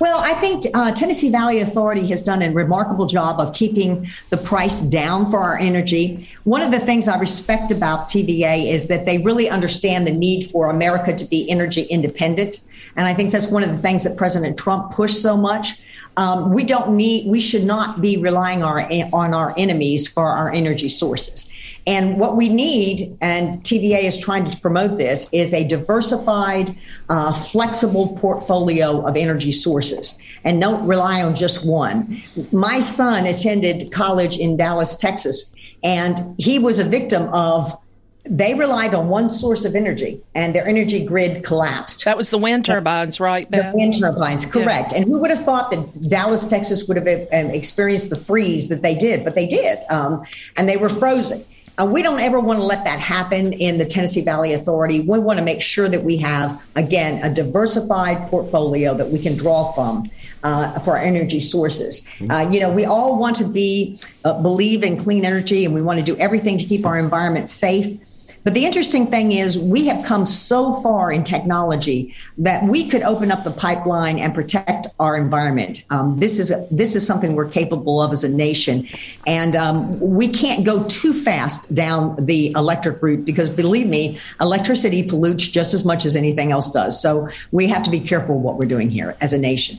Well, 0.01 0.19
I 0.19 0.35
think 0.35 0.67
uh, 0.75 0.93
Tennessee 0.93 1.31
Valley 1.31 1.61
Authority 1.61 2.07
has 2.09 2.21
done 2.21 2.43
a 2.43 2.51
remarkable 2.51 3.07
job 3.07 3.41
of 3.41 3.55
keeping 3.55 4.11
the 4.29 4.37
price 4.37 4.83
down 4.83 5.31
for 5.31 5.39
our 5.39 5.59
energy. 5.59 6.29
One 6.45 6.61
of 6.61 6.71
the 6.71 6.81
things 6.81 7.09
I 7.09 7.19
respect 7.19 7.73
about 7.73 8.09
TVA 8.09 8.71
is 8.71 8.89
that 8.89 9.07
they 9.07 9.17
really 9.17 9.49
understand 9.49 10.07
the 10.07 10.13
need 10.13 10.51
for 10.51 10.69
America 10.69 11.15
to 11.15 11.25
be 11.25 11.51
energy 11.51 11.85
independent. 11.85 12.61
And 12.97 13.07
I 13.07 13.15
think 13.15 13.33
that's 13.33 13.49
one 13.49 13.63
of 13.63 13.71
the 13.71 13.79
things 13.79 14.05
that 14.05 14.19
President 14.19 14.59
Trump 14.59 14.93
pushed 14.93 15.23
so 15.23 15.39
much. 15.39 15.81
Um, 16.17 16.53
we 16.53 16.65
don't 16.65 16.97
need, 16.97 17.31
we 17.31 17.41
should 17.41 17.65
not 17.65 18.01
be 18.01 18.17
relying 18.17 18.63
our, 18.63 18.81
on 19.13 19.33
our 19.35 19.55
enemies 19.57 20.07
for 20.07 20.29
our 20.29 20.53
energy 20.53 20.89
sources. 20.89 21.51
And 21.87 22.19
what 22.19 22.37
we 22.37 22.49
need, 22.49 23.17
and 23.21 23.63
TVA 23.63 24.03
is 24.03 24.19
trying 24.19 24.51
to 24.51 24.61
promote 24.61 24.99
this, 24.99 25.29
is 25.33 25.55
a 25.55 25.65
diversified, 25.65 26.77
uh, 27.09 27.33
flexible 27.33 28.17
portfolio 28.19 29.07
of 29.07 29.17
energy 29.17 29.53
sources 29.53 30.21
and 30.45 30.61
don't 30.61 30.87
rely 30.87 31.23
on 31.23 31.35
just 31.35 31.67
one. 31.67 32.23
My 32.53 32.81
son 32.81 33.27
attended 33.27 33.91
college 33.93 34.39
in 34.39 34.57
Dallas, 34.57 34.97
Texas, 34.97 35.55
and 35.83 36.35
he 36.39 36.59
was 36.59 36.79
a 36.79 36.85
victim 36.85 37.29
of 37.33 37.77
they 38.25 38.55
relied 38.55 38.95
on 38.95 39.09
one 39.09 39.29
source 39.29 39.65
of 39.65 39.75
energy 39.75 40.23
and 40.35 40.55
their 40.55 40.67
energy 40.67 41.05
grid 41.05 41.43
collapsed. 41.43 42.05
That 42.05 42.17
was 42.17 42.31
the 42.31 42.39
wind 42.39 42.65
turbines, 42.65 43.19
right, 43.19 43.51
The 43.51 43.73
wind 43.75 43.99
turbines, 43.99 44.47
correct. 44.47 44.93
And 44.93 45.05
who 45.05 45.19
would 45.19 45.31
have 45.31 45.45
thought 45.45 45.71
that 45.71 46.09
Dallas, 46.09 46.47
Texas 46.47 46.87
would 46.87 46.97
have 46.97 47.07
um, 47.07 47.51
experienced 47.51 48.11
the 48.11 48.17
freeze 48.17 48.69
that 48.69 48.83
they 48.83 48.95
did? 48.95 49.25
But 49.25 49.35
they 49.35 49.47
did. 49.47 49.79
Um, 49.89 50.25
and 50.57 50.69
they 50.69 50.77
were 50.77 50.91
frozen. 50.91 51.45
Uh, 51.81 51.87
we 51.87 52.03
don't 52.03 52.21
ever 52.21 52.39
want 52.39 52.59
to 52.59 52.65
let 52.65 52.85
that 52.85 53.01
happen 53.01 53.55
in 53.55 53.79
the 53.79 53.87
Tennessee 53.87 54.23
Valley 54.23 54.53
Authority. 54.53 55.01
We 55.01 55.19
want 55.19 55.39
to 55.39 55.45
make 55.45 55.63
sure 55.63 55.89
that 55.89 56.05
we 56.05 56.19
have, 56.19 56.61
again, 56.77 57.25
a 57.25 57.33
diversified 57.33 58.29
portfolio 58.29 58.95
that 58.97 59.11
we 59.11 59.19
can 59.19 59.35
draw 59.35 59.73
from 59.73 60.11
uh, 60.43 60.79
for 60.81 60.97
our 60.97 61.03
energy 61.03 61.41
sources. 61.41 62.07
Uh, 62.29 62.49
you 62.51 62.61
know, 62.61 62.71
we 62.71 62.85
all 62.85 63.19
want 63.19 63.37
to 63.37 63.45
be 63.45 63.99
uh, 64.25 64.35
believe 64.43 64.83
in 64.83 64.99
clean 64.99 65.25
energy, 65.25 65.65
and 65.65 65.75
we 65.75 65.81
want 65.81 65.99
to 65.99 66.05
do 66.05 66.17
everything 66.19 66.59
to 66.59 66.65
keep 66.65 66.85
our 66.85 66.99
environment 66.99 67.49
safe. 67.49 67.99
But 68.43 68.55
the 68.55 68.65
interesting 68.65 69.07
thing 69.07 69.33
is, 69.33 69.59
we 69.59 69.87
have 69.87 70.03
come 70.05 70.25
so 70.25 70.77
far 70.83 71.13
in 71.13 71.25
technology 71.25 72.15
that 72.39 72.65
we 72.65 72.89
could 72.89 73.03
open 73.03 73.31
up 73.31 73.45
the 73.45 73.51
pipeline 73.51 74.19
and 74.19 74.35
protect 74.35 74.87
our 74.99 75.15
environment. 75.15 75.85
Um, 75.91 76.19
this 76.19 76.39
is 76.39 76.51
a, 76.51 76.67
this 76.71 76.97
is 76.97 77.07
something 77.07 77.35
we're 77.35 77.51
capable 77.51 78.01
of 78.01 78.13
as 78.13 78.25
a 78.25 78.31
nation, 78.31 78.89
and 79.27 79.55
um, 79.57 80.01
we 80.01 80.27
can't 80.27 80.65
go 80.65 80.85
too 80.85 81.13
fast 81.13 81.75
down 81.75 82.17
the 82.25 82.53
electric 82.53 83.03
route 83.03 83.27
because, 83.27 83.51
believe 83.51 83.87
me, 83.87 84.19
electricity 84.41 85.03
pollutes 85.03 85.47
just 85.47 85.75
as 85.75 85.85
much 85.85 86.07
as 86.07 86.17
anything 86.17 86.51
else 86.51 86.71
does. 86.71 87.01
So 87.01 87.29
we 87.51 87.67
have 87.67 87.83
to 87.83 87.91
be 87.91 88.01
careful 88.01 88.39
what 88.39 88.57
we're 88.57 88.69
doing 88.69 88.91
here 88.91 89.17
as 89.21 89.35
a 89.35 89.39
nation. 89.39 89.79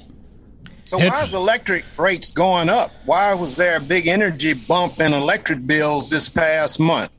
So 0.86 0.98
why 0.98 1.22
is 1.22 1.34
electric 1.34 1.86
rates 1.98 2.32
going 2.32 2.70
up? 2.70 2.92
Why 3.06 3.34
was 3.34 3.56
there 3.56 3.78
a 3.78 3.80
big 3.80 4.08
energy 4.08 4.54
bump 4.54 5.00
in 5.00 5.14
electric 5.14 5.66
bills 5.66 6.10
this 6.10 6.30
past 6.30 6.80
month? 6.80 7.10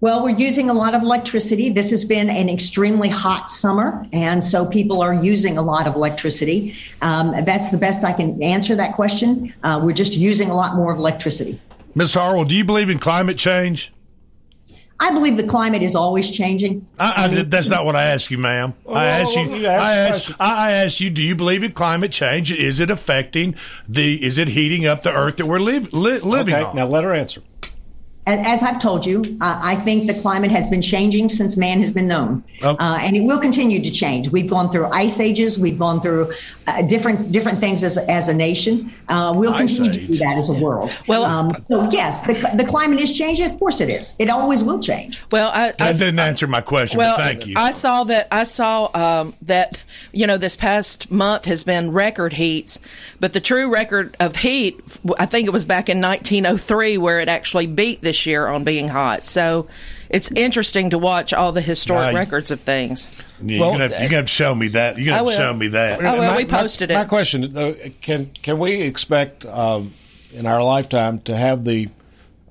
Well, 0.00 0.22
we're 0.22 0.36
using 0.36 0.70
a 0.70 0.74
lot 0.74 0.94
of 0.94 1.02
electricity. 1.02 1.70
This 1.70 1.90
has 1.90 2.04
been 2.04 2.30
an 2.30 2.48
extremely 2.48 3.08
hot 3.08 3.50
summer, 3.50 4.06
and 4.12 4.44
so 4.44 4.64
people 4.64 5.02
are 5.02 5.12
using 5.12 5.58
a 5.58 5.62
lot 5.62 5.88
of 5.88 5.96
electricity. 5.96 6.76
Um, 7.02 7.34
that's 7.44 7.72
the 7.72 7.78
best 7.78 8.04
I 8.04 8.12
can 8.12 8.40
answer 8.40 8.76
that 8.76 8.94
question. 8.94 9.52
Uh, 9.64 9.80
we're 9.82 9.92
just 9.92 10.12
using 10.14 10.50
a 10.50 10.54
lot 10.54 10.76
more 10.76 10.92
of 10.92 10.98
electricity. 10.98 11.60
Miss 11.96 12.14
Harwell, 12.14 12.44
do 12.44 12.54
you 12.54 12.64
believe 12.64 12.90
in 12.90 13.00
climate 13.00 13.38
change? 13.38 13.92
I 15.00 15.12
believe 15.12 15.36
the 15.36 15.46
climate 15.46 15.82
is 15.82 15.96
always 15.96 16.30
changing. 16.30 16.86
I, 16.98 17.24
I, 17.24 17.42
that's 17.44 17.68
not 17.68 17.84
what 17.84 17.96
I 17.96 18.04
ask 18.06 18.30
you, 18.30 18.38
ma'am. 18.38 18.74
I 18.88 19.06
ask 19.06 19.34
you. 19.34 19.42
you 19.54 19.66
asked 19.66 19.82
I 19.82 19.94
the 19.94 20.00
asked. 20.00 20.24
question. 20.26 20.36
I 20.38 20.70
asked 20.72 21.00
you. 21.00 21.10
Do 21.10 21.22
you 21.22 21.34
believe 21.34 21.64
in 21.64 21.72
climate 21.72 22.12
change? 22.12 22.52
Is 22.52 22.78
it 22.78 22.90
affecting 22.90 23.56
the? 23.88 24.24
Is 24.24 24.38
it 24.38 24.48
heating 24.48 24.86
up 24.86 25.02
the 25.02 25.12
earth 25.12 25.36
that 25.38 25.46
we're 25.46 25.58
live, 25.60 25.92
li- 25.92 26.18
living 26.20 26.54
Okay, 26.54 26.64
on? 26.64 26.76
now 26.76 26.86
let 26.86 27.02
her 27.04 27.14
answer. 27.14 27.42
As, 28.28 28.46
as 28.46 28.62
I've 28.62 28.78
told 28.78 29.06
you, 29.06 29.38
uh, 29.40 29.58
I 29.62 29.76
think 29.76 30.06
the 30.06 30.12
climate 30.12 30.50
has 30.50 30.68
been 30.68 30.82
changing 30.82 31.30
since 31.30 31.56
man 31.56 31.80
has 31.80 31.90
been 31.90 32.06
known, 32.06 32.44
Oh. 32.62 32.76
uh, 32.78 32.98
and 33.00 33.16
it 33.16 33.22
will 33.22 33.38
continue 33.38 33.82
to 33.82 33.90
change. 33.90 34.28
We've 34.28 34.50
gone 34.50 34.70
through 34.70 34.86
ice 34.88 35.18
ages. 35.18 35.58
We've 35.58 35.78
gone 35.78 36.02
through 36.02 36.34
uh, 36.66 36.82
different 36.82 37.32
different 37.32 37.58
things 37.58 37.82
as 37.82 37.96
as 37.96 38.28
a 38.28 38.34
nation. 38.34 38.92
Uh, 39.08 39.32
we'll 39.34 39.54
continue 39.56 39.92
to 39.92 40.06
do 40.06 40.14
that 40.16 40.36
as 40.36 40.50
a 40.50 40.52
world. 40.52 40.92
Well- 41.06 41.24
um, 41.24 41.52
so 41.70 41.88
yes, 41.90 42.20
the 42.26 42.34
the 42.54 42.64
climate 42.64 43.00
is 43.00 43.16
changing. 43.16 43.50
Of 43.50 43.58
course, 43.58 43.80
it 43.80 43.88
is. 43.88 44.14
It 44.18 44.28
always 44.28 44.62
will 44.62 44.78
change. 44.78 45.22
Well, 45.32 45.50
I, 45.52 45.72
I 45.80 45.92
didn't 45.94 46.18
answer 46.18 46.46
my 46.46 46.60
question. 46.60 46.98
well, 46.98 47.16
but 47.16 47.22
thank 47.22 47.46
you. 47.46 47.54
I 47.56 47.70
saw 47.70 48.04
that. 48.04 48.28
I 48.30 48.42
saw 48.44 48.90
um, 48.94 49.34
that. 49.42 49.80
You 50.12 50.26
know, 50.26 50.36
this 50.36 50.56
past 50.56 51.10
month 51.10 51.46
has 51.46 51.64
been 51.64 51.92
record 51.92 52.34
heats, 52.34 52.78
but 53.20 53.32
the 53.32 53.40
true 53.40 53.72
record 53.72 54.16
of 54.20 54.36
heat, 54.36 54.80
I 55.18 55.26
think 55.26 55.46
it 55.46 55.52
was 55.52 55.64
back 55.64 55.88
in 55.88 56.00
1903, 56.00 56.98
where 56.98 57.20
it 57.20 57.28
actually 57.28 57.66
beat 57.66 58.02
this 58.02 58.17
year 58.26 58.46
on 58.46 58.64
being 58.64 58.88
hot. 58.88 59.26
So. 59.26 59.66
It's 60.10 60.30
interesting 60.30 60.88
to 60.88 60.98
watch 60.98 61.34
all 61.34 61.52
the 61.52 61.60
historic 61.60 62.00
Right. 62.06 62.14
records 62.14 62.50
of 62.50 62.60
things. 62.60 63.08
Yeah, 63.44 63.60
well, 63.60 63.68
you're, 63.72 63.78
gonna 63.78 63.82
have, 63.82 64.00
you're 64.00 64.08
gonna 64.08 64.16
have 64.20 64.24
to 64.24 64.32
show 64.32 64.54
me 64.54 64.68
that. 64.68 64.96
You're 64.96 65.04
gonna 65.04 65.16
have 65.18 65.26
will. 65.26 65.36
show 65.36 65.52
me 65.52 65.68
that. 65.68 66.00
Oh, 66.00 66.02
well, 66.02 66.16
My- 66.16 66.36
we 66.38 66.44
my- 66.44 66.58
posted 66.60 66.88
My 66.88 67.02
it. 67.02 67.08
question: 67.08 67.46
though, 67.52 67.74
Can 68.00 68.30
can 68.42 68.58
we 68.58 68.80
expect 68.80 69.44
um, 69.44 69.92
in 70.32 70.46
our 70.46 70.62
lifetime 70.64 71.20
to 71.26 71.36
have 71.36 71.66
the? 71.66 71.90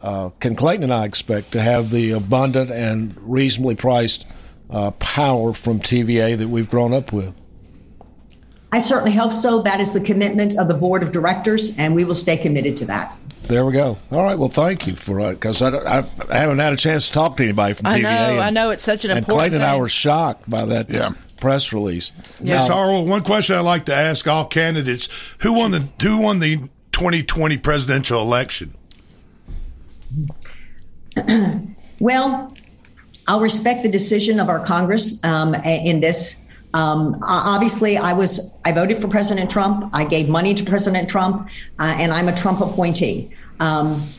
Uh, 0.04 0.30
can 0.40 0.56
Clayton 0.56 0.84
and 0.84 0.94
I 0.94 1.06
expect 1.06 1.52
to 1.54 1.60
have 1.64 1.90
the 1.90 2.12
abundant 2.12 2.70
and 2.70 3.16
reasonably 3.24 3.74
priced 3.74 4.28
uh, 4.70 4.92
power 4.92 5.52
from 5.52 5.80
TVA 5.80 6.38
that 6.38 6.50
we've 6.50 6.70
grown 6.70 6.94
up 6.94 7.12
with? 7.12 7.34
I 8.72 8.78
certainly 8.78 9.14
hope 9.18 9.34
so. 9.34 9.64
That 9.64 9.80
is 9.80 9.94
the 9.94 10.02
commitment 10.02 10.56
of 10.60 10.68
the 10.68 10.76
board 10.76 11.02
of 11.02 11.12
directors, 11.12 11.76
and 11.80 11.96
we 11.96 12.04
will 12.04 12.14
stay 12.14 12.38
committed 12.38 12.78
to 12.78 12.86
that. 12.86 13.18
There 13.48 13.66
we 13.66 13.72
go. 13.74 13.98
All 14.12 14.24
right. 14.24 14.38
Well, 14.38 14.50
thank 14.50 14.88
you 14.88 14.96
for 14.96 15.20
it 15.22 15.36
because 15.36 15.62
I, 15.62 15.70
I, 15.70 16.06
I 16.30 16.38
haven't 16.38 16.60
had 16.60 16.74
a 16.74 16.78
chance 16.78 17.08
to 17.08 17.14
talk 17.14 17.38
to 17.38 17.44
anybody 17.44 17.74
from 17.76 17.86
TVA. 17.86 17.90
I 17.92 18.00
TVA. 18.00 18.02
know, 18.02 18.32
and, 18.34 18.42
I 18.42 18.50
know. 18.50 18.70
It's 18.72 18.84
such 18.84 19.06
an 19.06 19.12
and 19.12 19.20
important 19.20 19.38
Clayton 19.40 19.62
and 19.62 19.64
I 19.64 19.78
were 19.78 19.88
shocked 19.90 20.50
by 20.50 20.66
that 20.66 20.90
Yeah. 20.90 21.12
press 21.40 21.72
release. 21.72 22.12
Miss 22.42 22.68
Now, 22.68 22.76
Harwell, 22.76 23.06
one 23.06 23.24
question 23.24 23.56
I'd 23.56 23.62
like 23.62 23.86
to 23.86 23.96
ask 23.96 24.28
all 24.28 24.46
candidates: 24.46 25.08
Who 25.40 25.54
won 25.54 25.72
the 25.72 25.88
Who 26.02 26.18
won 26.18 26.40
the 26.40 26.58
2020 26.92 27.58
presidential 27.58 28.22
election? 28.22 28.76
Well, 32.00 32.54
I'll 33.28 33.40
respect 33.42 33.82
the 33.82 33.90
decision 33.90 34.40
of 34.40 34.50
our 34.50 34.60
Congress 34.64 35.20
um, 35.24 35.56
in 35.56 36.00
this. 36.00 36.46
Um, 36.76 37.18
obviously, 37.24 37.98
I 37.98 38.14
was 38.14 38.52
I 38.66 38.72
voted 38.72 39.00
for 39.00 39.08
President 39.08 39.50
Trump. 39.50 39.90
I 39.94 40.06
gave 40.06 40.30
money 40.30 40.54
to 40.54 40.64
President 40.64 41.10
Trump, 41.10 41.50
uh, 41.80 41.96
and 41.98 42.12
I'm 42.12 42.28
a 42.28 42.36
Trump 42.36 42.62
appointee. 42.62 43.32
Um, 43.60 44.10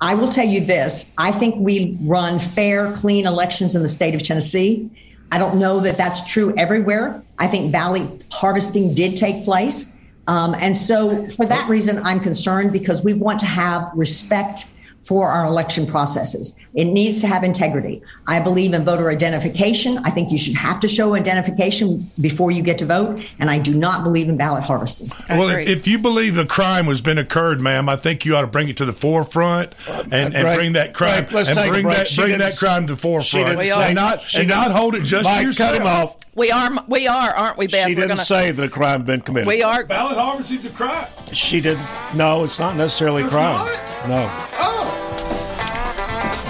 I 0.00 0.14
will 0.14 0.28
tell 0.28 0.46
you 0.46 0.60
this: 0.60 1.14
I 1.18 1.32
think 1.32 1.56
we 1.58 1.96
run 2.00 2.38
fair, 2.38 2.92
clean 2.92 3.26
elections 3.26 3.74
in 3.74 3.82
the 3.82 3.88
state 3.88 4.14
of 4.14 4.22
Tennessee. 4.22 4.90
I 5.30 5.38
don't 5.38 5.58
know 5.58 5.80
that 5.80 5.98
that's 5.98 6.26
true 6.26 6.54
everywhere. 6.56 7.22
I 7.38 7.46
think 7.48 7.72
ballot 7.72 8.24
harvesting 8.30 8.94
did 8.94 9.16
take 9.16 9.44
place, 9.44 9.92
um, 10.26 10.54
and 10.58 10.76
so 10.76 11.26
for 11.32 11.46
that 11.46 11.68
reason, 11.68 12.00
I'm 12.04 12.20
concerned 12.20 12.72
because 12.72 13.02
we 13.02 13.14
want 13.14 13.40
to 13.40 13.46
have 13.46 13.90
respect 13.94 14.66
for 15.08 15.30
our 15.30 15.46
election 15.46 15.86
processes. 15.86 16.54
It 16.74 16.84
needs 16.84 17.22
to 17.22 17.26
have 17.26 17.42
integrity. 17.42 18.02
I 18.28 18.40
believe 18.40 18.74
in 18.74 18.84
voter 18.84 19.08
identification. 19.08 19.96
I 20.04 20.10
think 20.10 20.30
you 20.30 20.36
should 20.36 20.54
have 20.54 20.80
to 20.80 20.88
show 20.88 21.14
identification 21.14 22.10
before 22.20 22.50
you 22.50 22.60
get 22.62 22.76
to 22.80 22.84
vote. 22.84 23.18
And 23.38 23.50
I 23.50 23.56
do 23.58 23.72
not 23.72 24.04
believe 24.04 24.28
in 24.28 24.36
ballot 24.36 24.64
harvesting. 24.64 25.10
I 25.30 25.38
well, 25.38 25.48
if, 25.48 25.66
if 25.66 25.86
you 25.86 25.98
believe 25.98 26.36
a 26.36 26.44
crime 26.44 26.84
has 26.88 27.00
been 27.00 27.16
occurred, 27.16 27.58
ma'am, 27.62 27.88
I 27.88 27.96
think 27.96 28.26
you 28.26 28.36
ought 28.36 28.42
to 28.42 28.46
bring 28.48 28.68
it 28.68 28.76
to 28.76 28.84
the 28.84 28.92
forefront 28.92 29.72
and, 29.88 30.12
and 30.12 30.32
Greg, 30.34 30.56
bring 30.58 30.72
that 30.74 30.92
crime 30.92 31.20
Greg, 31.22 31.32
let's 31.32 31.48
and 31.48 31.56
take 31.56 31.70
bring 31.72 31.86
that 31.86 32.14
bring 32.14 32.36
that 32.38 32.58
crime 32.58 32.86
to 32.86 32.94
the 32.94 32.98
she 32.98 33.02
forefront 33.02 33.58
didn't 33.60 33.64
say- 33.74 33.86
and 33.86 33.94
not 33.94 34.20
she 34.28 34.40
and 34.40 34.48
didn't- 34.48 34.60
not 34.60 34.72
hold 34.72 34.94
it 34.94 35.04
just 35.04 35.24
Mike, 35.24 35.40
to 35.40 35.46
yourself. 35.46 35.70
cut 35.72 35.80
him 35.80 35.86
off. 35.86 36.16
We 36.38 36.52
are, 36.52 36.70
we 36.86 37.08
are, 37.08 37.30
aren't 37.34 37.58
we, 37.58 37.66
Beth? 37.66 37.88
She 37.88 37.94
We're 37.96 38.02
didn't 38.02 38.08
gonna, 38.10 38.24
say 38.24 38.52
that 38.52 38.62
a 38.64 38.68
crime 38.68 39.02
been 39.02 39.20
committed. 39.22 39.48
we 39.48 39.60
are. 39.64 39.84
Ballot 39.84 40.16
harvesting's 40.16 40.66
a 40.66 40.70
crime. 40.70 41.08
She 41.32 41.60
didn't. 41.60 41.84
No, 42.14 42.44
it's 42.44 42.60
not 42.60 42.76
necessarily 42.76 43.22
a 43.22 43.26
It's 43.26 43.34
crime. 43.34 43.66
not? 43.66 44.08
No. 44.08 44.30
Oh, 44.56 44.84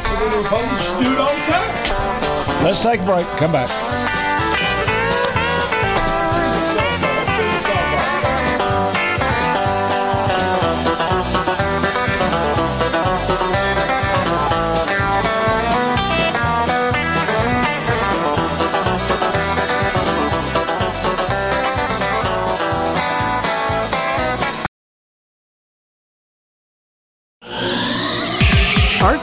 so 0.05 0.31
the 0.31 0.37
Republicans 0.43 0.89
do 1.03 1.13
it 1.13 1.19
all 1.19 1.35
the 1.35 1.43
time. 1.43 2.65
Let's 2.65 2.81
take 2.81 3.01
a 3.01 3.05
break. 3.05 3.27
Come 3.39 3.53
back. 3.53 3.71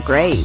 grade. 0.00 0.44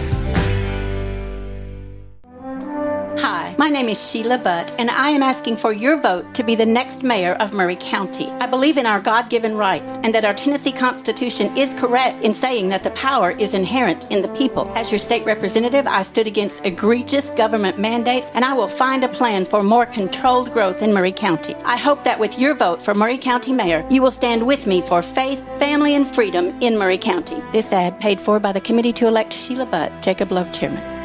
Is 3.91 4.09
Sheila 4.09 4.37
Butt, 4.37 4.73
and 4.79 4.89
I 4.89 5.09
am 5.09 5.21
asking 5.21 5.57
for 5.57 5.73
your 5.73 5.97
vote 5.97 6.33
to 6.35 6.43
be 6.43 6.55
the 6.55 6.65
next 6.65 7.03
mayor 7.03 7.33
of 7.33 7.51
Maury 7.51 7.75
County. 7.75 8.29
I 8.39 8.47
believe 8.47 8.77
in 8.77 8.85
our 8.85 9.01
God 9.01 9.29
given 9.29 9.57
rights 9.57 9.91
and 10.01 10.15
that 10.15 10.23
our 10.23 10.33
Tennessee 10.33 10.71
Constitution 10.71 11.57
is 11.57 11.73
correct 11.73 12.23
in 12.23 12.33
saying 12.33 12.69
that 12.69 12.85
the 12.85 12.91
power 12.91 13.31
is 13.31 13.53
inherent 13.53 14.09
in 14.09 14.21
the 14.21 14.29
people. 14.29 14.71
As 14.77 14.93
your 14.93 14.99
state 14.99 15.25
representative, 15.25 15.87
I 15.87 16.03
stood 16.03 16.25
against 16.25 16.65
egregious 16.65 17.31
government 17.31 17.79
mandates, 17.79 18.31
and 18.33 18.45
I 18.45 18.53
will 18.53 18.69
find 18.69 19.03
a 19.03 19.09
plan 19.09 19.43
for 19.43 19.61
more 19.61 19.85
controlled 19.85 20.53
growth 20.53 20.81
in 20.81 20.93
Maury 20.93 21.11
County. 21.11 21.53
I 21.65 21.75
hope 21.75 22.05
that 22.05 22.17
with 22.17 22.39
your 22.39 22.53
vote 22.53 22.81
for 22.81 22.93
Maury 22.93 23.17
County 23.17 23.51
Mayor, 23.51 23.85
you 23.89 24.01
will 24.01 24.09
stand 24.11 24.47
with 24.47 24.67
me 24.67 24.81
for 24.81 25.01
faith, 25.01 25.43
family, 25.59 25.95
and 25.95 26.07
freedom 26.15 26.57
in 26.61 26.77
Maury 26.77 26.97
County. 26.97 27.43
This 27.51 27.73
ad 27.73 27.99
paid 27.99 28.21
for 28.21 28.39
by 28.39 28.53
the 28.53 28.61
Committee 28.61 28.93
to 28.93 29.07
Elect 29.07 29.33
Sheila 29.33 29.65
Butt, 29.65 30.01
Jacob 30.01 30.31
Love 30.31 30.53
Chairman. 30.53 31.00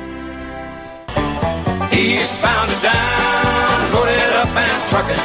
Eastbound 1.97 2.71
and 2.71 2.83
down, 2.83 3.93
loaded 3.95 4.21
up 4.37 4.55
and 4.55 4.89
trucking. 4.91 5.17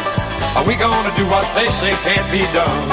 Are 0.56 0.66
we 0.66 0.76
gonna 0.76 1.14
do 1.18 1.26
what 1.28 1.44
they 1.54 1.68
say 1.68 1.92
can't 2.00 2.32
be 2.32 2.48
done? 2.56 2.88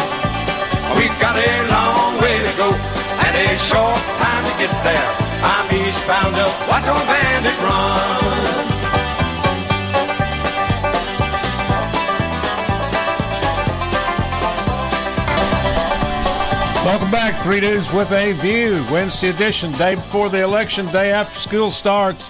We've 0.98 1.14
got 1.20 1.38
a 1.38 1.52
long 1.70 2.20
way 2.20 2.42
to 2.42 2.56
go 2.58 2.74
and 2.74 3.36
a 3.36 3.56
short 3.56 4.02
time 4.18 4.44
to 4.50 4.58
get 4.58 4.74
there. 4.82 5.10
I'm 5.46 5.70
eastbound 5.70 6.34
up, 6.34 6.68
watch 6.68 6.88
old 6.88 7.06
bandit 7.06 7.56
run. 7.62 8.58
Welcome 16.84 17.10
back, 17.12 17.40
Three 17.44 17.60
Dudes 17.60 17.92
with 17.92 18.10
a 18.10 18.32
View. 18.32 18.84
Wednesday 18.90 19.28
edition, 19.28 19.70
day 19.72 19.94
before 19.94 20.28
the 20.28 20.42
election, 20.42 20.86
day 20.86 21.12
after 21.12 21.38
school 21.38 21.70
starts. 21.70 22.28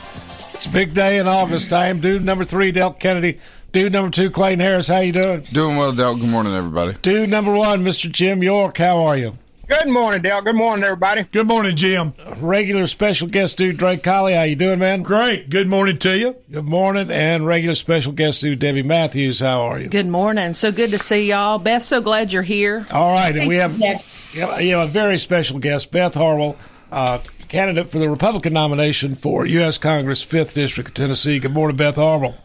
It's 0.59 0.67
a 0.67 0.71
big 0.71 0.93
day 0.93 1.19
in 1.19 1.29
August. 1.29 1.73
I 1.73 1.87
am 1.87 2.01
dude 2.01 2.25
number 2.25 2.45
three, 2.45 2.73
Del 2.73 2.93
Kennedy. 2.93 3.39
Dude 3.71 3.93
number 3.93 4.11
two, 4.11 4.29
Clayton 4.29 4.59
Harris. 4.59 4.89
How 4.89 4.99
you 4.99 5.13
doing? 5.13 5.43
Doing 5.53 5.77
well, 5.77 5.93
Del. 5.93 6.17
Good 6.17 6.29
morning, 6.29 6.53
everybody. 6.53 6.95
Dude 7.01 7.31
number 7.31 7.53
one, 7.53 7.85
Mr. 7.85 8.11
Jim 8.11 8.43
York. 8.43 8.77
How 8.77 9.05
are 9.05 9.17
you? 9.17 9.39
Good 9.69 9.87
morning, 9.87 10.21
Dale. 10.21 10.43
Good 10.43 10.57
morning, 10.57 10.83
everybody. 10.85 11.23
Good 11.31 11.47
morning, 11.47 11.77
Jim. 11.77 12.13
Regular 12.41 12.89
special 12.89 13.29
guest 13.29 13.57
dude, 13.57 13.77
Drake 13.77 14.03
Colley. 14.03 14.35
How 14.35 14.43
you 14.43 14.57
doing, 14.57 14.81
man? 14.81 15.05
Great. 15.05 15.49
Good 15.49 15.69
morning 15.69 15.97
to 15.99 16.19
you. 16.19 16.35
Good 16.51 16.65
morning. 16.65 17.09
And 17.09 17.47
regular 17.47 17.77
special 17.77 18.11
guest 18.11 18.41
dude, 18.41 18.59
Debbie 18.59 18.83
Matthews. 18.83 19.39
How 19.39 19.61
are 19.61 19.79
you? 19.79 19.89
Good 19.89 20.09
morning. 20.09 20.55
So 20.55 20.73
good 20.73 20.91
to 20.91 20.99
see 20.99 21.29
y'all. 21.29 21.61
Beth, 21.61 21.85
so 21.85 22.01
glad 22.01 22.33
you're 22.33 22.43
here. 22.43 22.83
All 22.91 23.13
right. 23.13 23.37
And 23.37 23.47
we 23.47 23.59
have, 23.59 23.79
you 23.79 24.73
know, 24.73 24.83
a 24.83 24.89
very 24.89 25.19
special 25.19 25.61
guest, 25.61 25.93
Beth 25.93 26.15
Harwell, 26.15 26.57
uh, 26.91 27.21
candidate 27.49 27.91
for 27.91 27.99
the 27.99 28.11
Republican 28.11 28.53
nomination 28.53 29.15
for 29.15 29.47
U.S. 29.47 29.79
Congress, 29.79 30.25
5th 30.25 30.55
District 30.55 30.89
of 30.89 30.95
Tennessee. 30.95 31.39
Good 31.39 31.53
morning, 31.53 31.77
Beth 31.77 31.97
Harwell. 31.97 32.37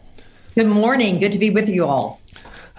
Good 0.54 0.68
morning. 0.68 1.20
Good 1.20 1.32
to 1.32 1.38
be 1.38 1.50
with 1.50 1.68
you 1.68 1.84
all. 1.84 2.20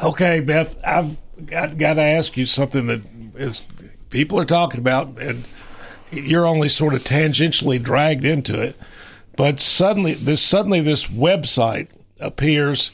Okay, 0.04 0.40
Beth, 0.40 0.78
I've 0.84 1.18
got, 1.46 1.78
got 1.78 1.94
to 1.96 2.02
ask 2.02 2.38
you 2.38 2.46
something 2.46 2.88
that 2.88 3.02
is 3.36 3.62
people 4.10 4.40
are 4.40 4.46
talking 4.46 4.80
about, 4.80 5.20
and 5.20 5.46
you're 6.12 6.46
only 6.46 6.70
sort 6.70 6.94
of 6.94 7.04
tangentially 7.04 7.82
dragged 7.82 8.24
into 8.26 8.62
it. 8.62 8.78
But 9.38 9.60
suddenly, 9.60 10.14
this 10.14 10.42
suddenly 10.42 10.82
this 10.82 11.08
website 11.08 11.88
appears 12.20 12.92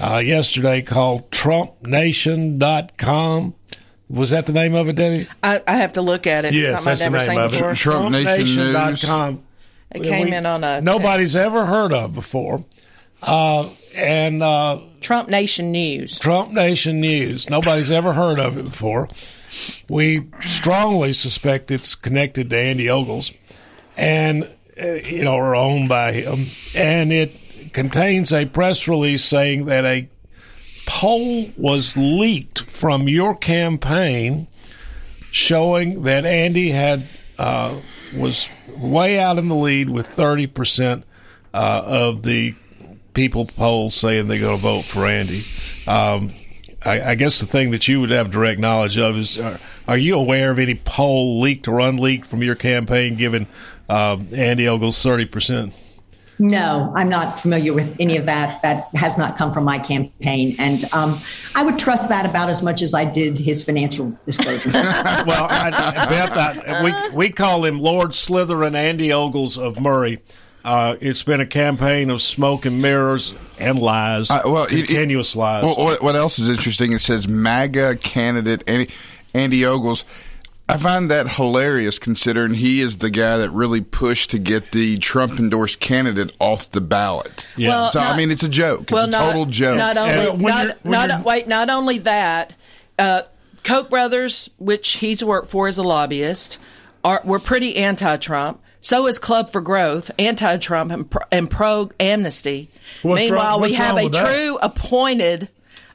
uh, 0.00 0.22
yesterday 0.24 0.80
called 0.82 1.30
TrumpNation.com. 1.30 3.54
Was 4.08 4.30
that 4.30 4.46
the 4.46 4.52
name 4.52 4.74
of 4.74 4.88
it, 4.88 4.96
Debbie? 4.96 5.28
I, 5.42 5.62
I 5.66 5.76
have 5.76 5.94
to 5.94 6.02
look 6.02 6.26
at 6.26 6.44
it. 6.44 6.52
Yes, 6.54 6.84
that's 6.84 7.00
the 7.00 7.06
I've 7.06 7.12
never 7.12 7.26
name 7.26 7.38
of 7.40 7.52
it. 7.52 7.56
before. 7.56 7.74
Trump 7.74 8.10
Nation 8.12 8.58
TrumpNation.com. 8.58 9.42
It 9.94 10.02
came 10.02 10.30
We- 10.30 10.34
in 10.36 10.46
on 10.46 10.64
a 10.64 10.80
Nobody's 10.80 11.34
ever 11.36 11.64
heard 11.66 11.92
of 11.92 12.14
before. 12.14 12.64
Uh, 13.22 13.70
and 13.94 14.42
uh, 14.42 14.80
Trump 15.00 15.28
Nation 15.28 15.70
News. 15.70 16.18
Trump 16.18 16.52
Nation 16.52 17.00
News. 17.00 17.48
Nobody's 17.48 17.90
ever 17.90 18.12
heard 18.14 18.38
of 18.38 18.58
it 18.58 18.64
before. 18.64 19.08
We 19.88 20.26
strongly 20.40 21.12
suspect 21.12 21.70
it's 21.70 21.94
connected 21.94 22.50
to 22.50 22.56
Andy 22.56 22.88
Ogles, 22.88 23.32
and 23.96 24.44
uh, 24.80 24.86
you 24.94 25.24
know, 25.24 25.34
are 25.36 25.54
owned 25.54 25.88
by 25.90 26.12
him. 26.12 26.48
And 26.74 27.12
it 27.12 27.72
contains 27.74 28.32
a 28.32 28.46
press 28.46 28.88
release 28.88 29.24
saying 29.24 29.66
that 29.66 29.84
a 29.84 30.08
poll 30.86 31.50
was 31.56 31.96
leaked 31.96 32.60
from 32.60 33.08
your 33.08 33.34
campaign, 33.36 34.46
showing 35.30 36.02
that 36.02 36.24
Andy 36.24 36.70
had 36.70 37.06
uh, 37.38 37.80
was 38.14 38.48
way 38.76 39.18
out 39.18 39.38
in 39.38 39.48
the 39.48 39.54
lead 39.54 39.90
with 39.90 40.06
thirty 40.06 40.46
percent 40.46 41.04
uh, 41.54 41.82
of 41.84 42.22
the 42.22 42.54
people 43.14 43.46
polls 43.46 43.94
saying 43.94 44.28
they're 44.28 44.38
going 44.38 44.56
to 44.56 44.62
vote 44.62 44.84
for 44.84 45.06
Andy. 45.06 45.46
Um, 45.86 46.32
I, 46.84 47.10
I, 47.10 47.14
guess 47.14 47.38
the 47.38 47.46
thing 47.46 47.70
that 47.70 47.86
you 47.86 48.00
would 48.00 48.10
have 48.10 48.30
direct 48.30 48.58
knowledge 48.58 48.98
of 48.98 49.16
is: 49.16 49.38
are, 49.38 49.60
are 49.86 49.98
you 49.98 50.16
aware 50.16 50.50
of 50.50 50.58
any 50.58 50.74
poll 50.74 51.40
leaked 51.40 51.68
or 51.68 51.80
unleaked 51.80 52.26
from 52.26 52.42
your 52.42 52.54
campaign 52.54 53.16
giving 53.16 53.46
um, 53.88 54.28
Andy 54.32 54.66
Ogles 54.68 55.00
thirty 55.02 55.26
percent? 55.26 55.74
No, 56.42 56.92
I'm 56.96 57.08
not 57.08 57.38
familiar 57.38 57.72
with 57.72 57.94
any 58.00 58.16
of 58.16 58.26
that. 58.26 58.60
That 58.62 58.88
has 58.96 59.16
not 59.16 59.36
come 59.36 59.54
from 59.54 59.62
my 59.62 59.78
campaign, 59.78 60.56
and 60.58 60.84
um, 60.92 61.20
I 61.54 61.62
would 61.62 61.78
trust 61.78 62.08
that 62.08 62.26
about 62.26 62.48
as 62.48 62.64
much 62.64 62.82
as 62.82 62.94
I 62.94 63.04
did 63.04 63.38
his 63.38 63.62
financial 63.62 64.18
disclosure. 64.26 64.70
well, 64.74 65.46
I, 65.48 65.68
I 65.68 66.06
bet 66.06 66.34
that 66.34 66.82
we 66.82 67.16
we 67.16 67.30
call 67.30 67.64
him 67.64 67.78
Lord 67.78 68.10
Slytherin 68.10 68.74
Andy 68.74 69.12
Ogles 69.12 69.56
of 69.56 69.78
Maury. 69.78 70.18
Uh, 70.64 70.96
it's 71.00 71.22
been 71.22 71.40
a 71.40 71.46
campaign 71.46 72.10
of 72.10 72.20
smoke 72.20 72.66
and 72.66 72.82
mirrors 72.82 73.34
and 73.60 73.78
lies, 73.78 74.28
uh, 74.28 74.42
well, 74.44 74.66
continuous 74.66 75.36
it, 75.36 75.38
lies. 75.38 75.62
Well, 75.62 75.76
what, 75.76 76.02
what, 76.02 76.16
else 76.16 76.40
is 76.40 76.48
interesting? 76.48 76.92
It 76.92 77.00
says 77.00 77.28
MAGA 77.28 77.98
candidate 77.98 78.64
Andy, 78.66 78.90
Andy 79.32 79.64
Ogles. 79.64 80.04
I 80.72 80.78
find 80.78 81.10
that 81.10 81.28
hilarious 81.28 81.98
considering 81.98 82.54
he 82.54 82.80
is 82.80 82.96
the 82.96 83.10
guy 83.10 83.36
that 83.36 83.50
really 83.50 83.82
pushed 83.82 84.30
to 84.30 84.38
get 84.38 84.72
the 84.72 84.96
Trump 84.96 85.38
endorsed 85.38 85.80
candidate 85.80 86.34
off 86.40 86.70
the 86.70 86.80
ballot. 86.80 87.46
Yeah. 87.58 87.68
Well, 87.68 87.88
so, 87.88 88.00
not, 88.00 88.14
I 88.14 88.16
mean, 88.16 88.30
it's 88.30 88.42
a 88.42 88.48
joke. 88.48 88.82
It's 88.82 88.92
well, 88.92 89.04
a 89.04 89.10
not, 89.10 89.26
total 89.26 89.44
joke. 89.44 89.76
Not 89.76 89.98
only, 89.98 90.42
not, 90.42 90.82
not 90.82 91.24
wait, 91.26 91.46
not 91.46 91.68
only 91.68 91.98
that, 91.98 92.54
uh, 92.98 93.22
Koch 93.64 93.90
brothers, 93.90 94.48
which 94.56 94.92
he's 94.92 95.22
worked 95.22 95.48
for 95.48 95.68
as 95.68 95.76
a 95.76 95.82
lobbyist, 95.82 96.58
are 97.04 97.20
were 97.22 97.38
pretty 97.38 97.76
anti-Trump. 97.76 98.62
So 98.80 99.06
is 99.06 99.18
Club 99.18 99.50
for 99.50 99.60
Growth, 99.60 100.10
anti-Trump 100.18 100.90
and, 100.90 101.10
pro, 101.10 101.22
and 101.30 101.50
pro-amnesty. 101.50 102.70
Meanwhile, 103.04 103.60
we 103.60 103.74
have 103.74 103.98
a 103.98 104.08
true 104.08 104.58
that? 104.58 104.58
appointed, 104.62 105.50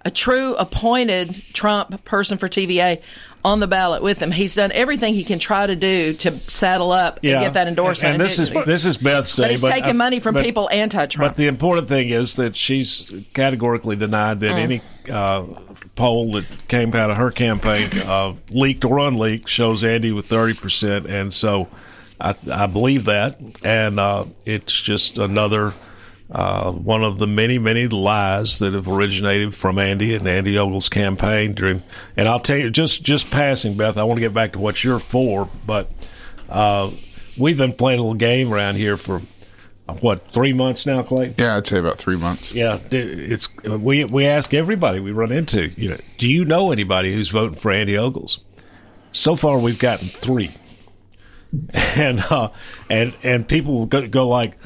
a 0.05 0.11
true 0.11 0.55
appointed 0.55 1.43
Trump 1.53 2.05
person 2.05 2.37
for 2.37 2.47
TVA 2.47 3.01
on 3.47 3.61
the 3.61 3.67
ballot 3.67 4.03
with 4.03 4.21
him. 4.21 4.29
He's 4.29 4.55
done 4.55 4.73
everything 4.73 5.13
he 5.13 5.23
can 5.23 5.39
try 5.39 5.65
to 5.65 5.75
do 5.75 6.13
to 6.15 6.37
saddle 6.49 6.91
up 6.91 7.19
yeah. 7.21 7.35
and 7.35 7.45
get 7.45 7.53
that 7.53 7.67
endorsement. 7.69 8.15
And, 8.15 8.21
this 8.21 8.39
is 8.39 8.51
this 8.65 8.83
is 8.83 8.97
Beth's 8.97 9.35
day. 9.35 9.43
But 9.43 9.51
he's 9.51 9.61
but, 9.61 9.71
taking 9.71 9.91
uh, 9.91 9.93
money 9.93 10.19
from 10.19 10.33
but, 10.33 10.43
people 10.43 10.69
anti-Trump. 10.69 11.31
But 11.31 11.37
the 11.37 11.47
important 11.47 11.87
thing 11.87 12.09
is 12.09 12.35
that 12.35 12.57
she's 12.57 13.09
categorically 13.33 13.95
denied 13.95 14.41
that 14.41 14.51
mm. 14.51 14.59
any 14.59 14.81
uh, 15.09 15.45
poll 15.95 16.33
that 16.33 16.45
came 16.67 16.93
out 16.93 17.09
of 17.09 17.15
her 17.15 17.31
campaign, 17.31 17.97
uh, 17.99 18.33
leaked 18.49 18.83
or 18.83 18.99
unleaked, 18.99 19.47
shows 19.47 19.81
Andy 19.81 20.11
with 20.11 20.27
thirty 20.27 20.53
percent, 20.53 21.05
and 21.05 21.33
so 21.33 21.69
I, 22.19 22.35
I 22.51 22.67
believe 22.67 23.05
that, 23.05 23.39
and 23.63 23.97
uh, 23.97 24.25
it's 24.45 24.73
just 24.73 25.17
another 25.17 25.73
uh, 26.29 26.71
one 26.71 27.03
of 27.03 27.19
the 27.19 27.27
many, 27.27 27.57
many 27.57 27.87
lies 27.87 28.59
that 28.59 28.73
have 28.73 28.87
originated 28.87 29.55
from 29.55 29.79
Andy 29.79 30.13
and 30.13 30.27
Andy 30.27 30.57
Ogle's 30.57 30.89
campaign 30.89 31.53
during. 31.53 31.83
And 32.15 32.27
I'll 32.27 32.39
tell 32.39 32.57
you, 32.57 32.69
just 32.69 33.03
just 33.03 33.31
passing, 33.31 33.77
Beth. 33.77 33.97
I 33.97 34.03
want 34.03 34.17
to 34.17 34.21
get 34.21 34.33
back 34.33 34.53
to 34.53 34.59
what 34.59 34.83
you're 34.83 34.99
for, 34.99 35.49
but 35.65 35.89
uh, 36.49 36.91
we've 37.37 37.57
been 37.57 37.73
playing 37.73 37.99
a 37.99 38.01
little 38.01 38.17
game 38.17 38.53
around 38.53 38.75
here 38.75 38.97
for 38.97 39.21
what 40.01 40.31
three 40.33 40.53
months 40.53 40.85
now, 40.85 41.01
Clay? 41.01 41.33
Yeah, 41.37 41.55
I'd 41.55 41.65
say 41.65 41.79
about 41.79 41.97
three 41.97 42.17
months. 42.17 42.51
Yeah, 42.51 42.79
it's 42.91 43.47
we 43.63 44.03
we 44.03 44.25
ask 44.25 44.53
everybody 44.53 44.99
we 44.99 45.11
run 45.11 45.31
into. 45.31 45.69
You 45.79 45.91
know, 45.91 45.97
do 46.17 46.27
you 46.27 46.43
know 46.43 46.71
anybody 46.71 47.13
who's 47.13 47.29
voting 47.29 47.57
for 47.57 47.71
Andy 47.71 47.97
Ogles? 47.97 48.39
So 49.13 49.35
far, 49.35 49.57
we've 49.57 49.79
gotten 49.79 50.09
three 50.09 50.53
and 51.73 52.19
uh, 52.29 52.49
and 52.89 53.13
and 53.23 53.47
people 53.47 53.85
go, 53.85 54.07
go 54.07 54.27
like, 54.27 54.57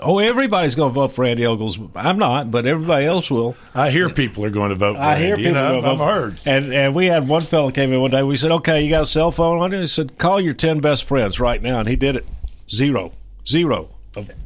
"Oh, 0.00 0.18
everybody's 0.18 0.74
going 0.74 0.90
to 0.90 0.94
vote 0.94 1.12
for 1.12 1.24
Andy 1.24 1.46
Ogles." 1.46 1.78
I'm 1.94 2.18
not, 2.18 2.50
but 2.50 2.66
everybody 2.66 3.06
else 3.06 3.30
will. 3.30 3.56
I 3.74 3.90
hear 3.90 4.08
people 4.10 4.44
are 4.44 4.50
going 4.50 4.70
to 4.70 4.76
vote 4.76 4.96
for 4.96 5.02
I 5.02 5.14
Andy. 5.14 5.24
hear 5.26 5.36
people. 5.36 5.50
You 5.50 5.54
know, 5.54 5.82
I've 5.82 5.98
heard. 5.98 6.40
And 6.44 6.72
and 6.72 6.94
we 6.94 7.06
had 7.06 7.28
one 7.28 7.42
fellow 7.42 7.70
came 7.70 7.92
in 7.92 8.00
one 8.00 8.10
day. 8.10 8.22
We 8.22 8.36
said, 8.36 8.50
"Okay, 8.50 8.82
you 8.82 8.90
got 8.90 9.02
a 9.02 9.06
cell 9.06 9.30
phone 9.30 9.60
on 9.60 9.72
you?" 9.72 9.80
He 9.80 9.86
said, 9.86 10.18
"Call 10.18 10.40
your 10.40 10.54
ten 10.54 10.80
best 10.80 11.04
friends 11.04 11.40
right 11.40 11.62
now," 11.62 11.80
and 11.80 11.88
he 11.88 11.96
did 11.96 12.16
it. 12.16 12.26
Zero, 12.70 13.12
zero. 13.46 13.90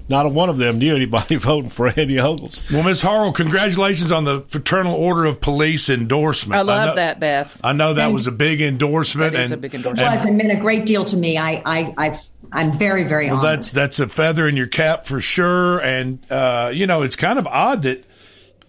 Not 0.09 0.27
a 0.27 0.29
one 0.29 0.51
of 0.51 0.59
them 0.59 0.79
knew 0.79 0.95
anybody 0.95 1.37
voting 1.37 1.71
for 1.71 1.89
Andy 1.89 2.19
Ogles. 2.19 2.63
Well, 2.71 2.83
Ms. 2.83 3.03
Harwell, 3.03 3.33
congratulations 3.33 4.13
on 4.13 4.25
the 4.25 4.43
Fraternal 4.49 4.95
Order 4.95 5.25
of 5.25 5.41
Police 5.41 5.89
endorsement. 5.89 6.59
I 6.59 6.63
love 6.63 6.79
I 6.79 6.87
know, 6.87 6.95
that, 6.97 7.21
Beth. 7.21 7.61
I 7.65 7.73
know 7.73 7.95
that 7.95 8.07
and 8.07 8.15
was 8.15 8.27
a 8.27 8.33
big 8.33 8.61
endorsement. 8.61 9.33
That 9.33 9.45
is 9.45 9.51
and, 9.51 9.59
a 9.59 9.63
big 9.63 9.75
endorsement. 9.75 10.07
It 10.07 10.15
was 10.15 10.25
and 10.25 10.37
meant 10.37 10.53
a 10.53 10.57
great 10.57 10.85
deal 10.85 11.05
to 11.07 11.17
me. 11.17 11.39
I, 11.39 11.63
I, 11.65 11.95
I've 11.97 12.21
I'm 12.53 12.79
very, 12.79 13.05
very 13.05 13.29
well, 13.29 13.39
honored. 13.39 13.59
That's 13.59 13.71
that's 13.71 14.01
a 14.01 14.09
feather 14.09 14.47
in 14.47 14.57
your 14.57 14.67
cap 14.67 15.07
for 15.07 15.21
sure. 15.21 15.79
And 15.81 16.19
uh, 16.31 16.71
you 16.73 16.87
know, 16.87 17.03
it's 17.03 17.17
kind 17.17 17.39
of 17.39 17.47
odd 17.47 17.83
that 17.83 18.05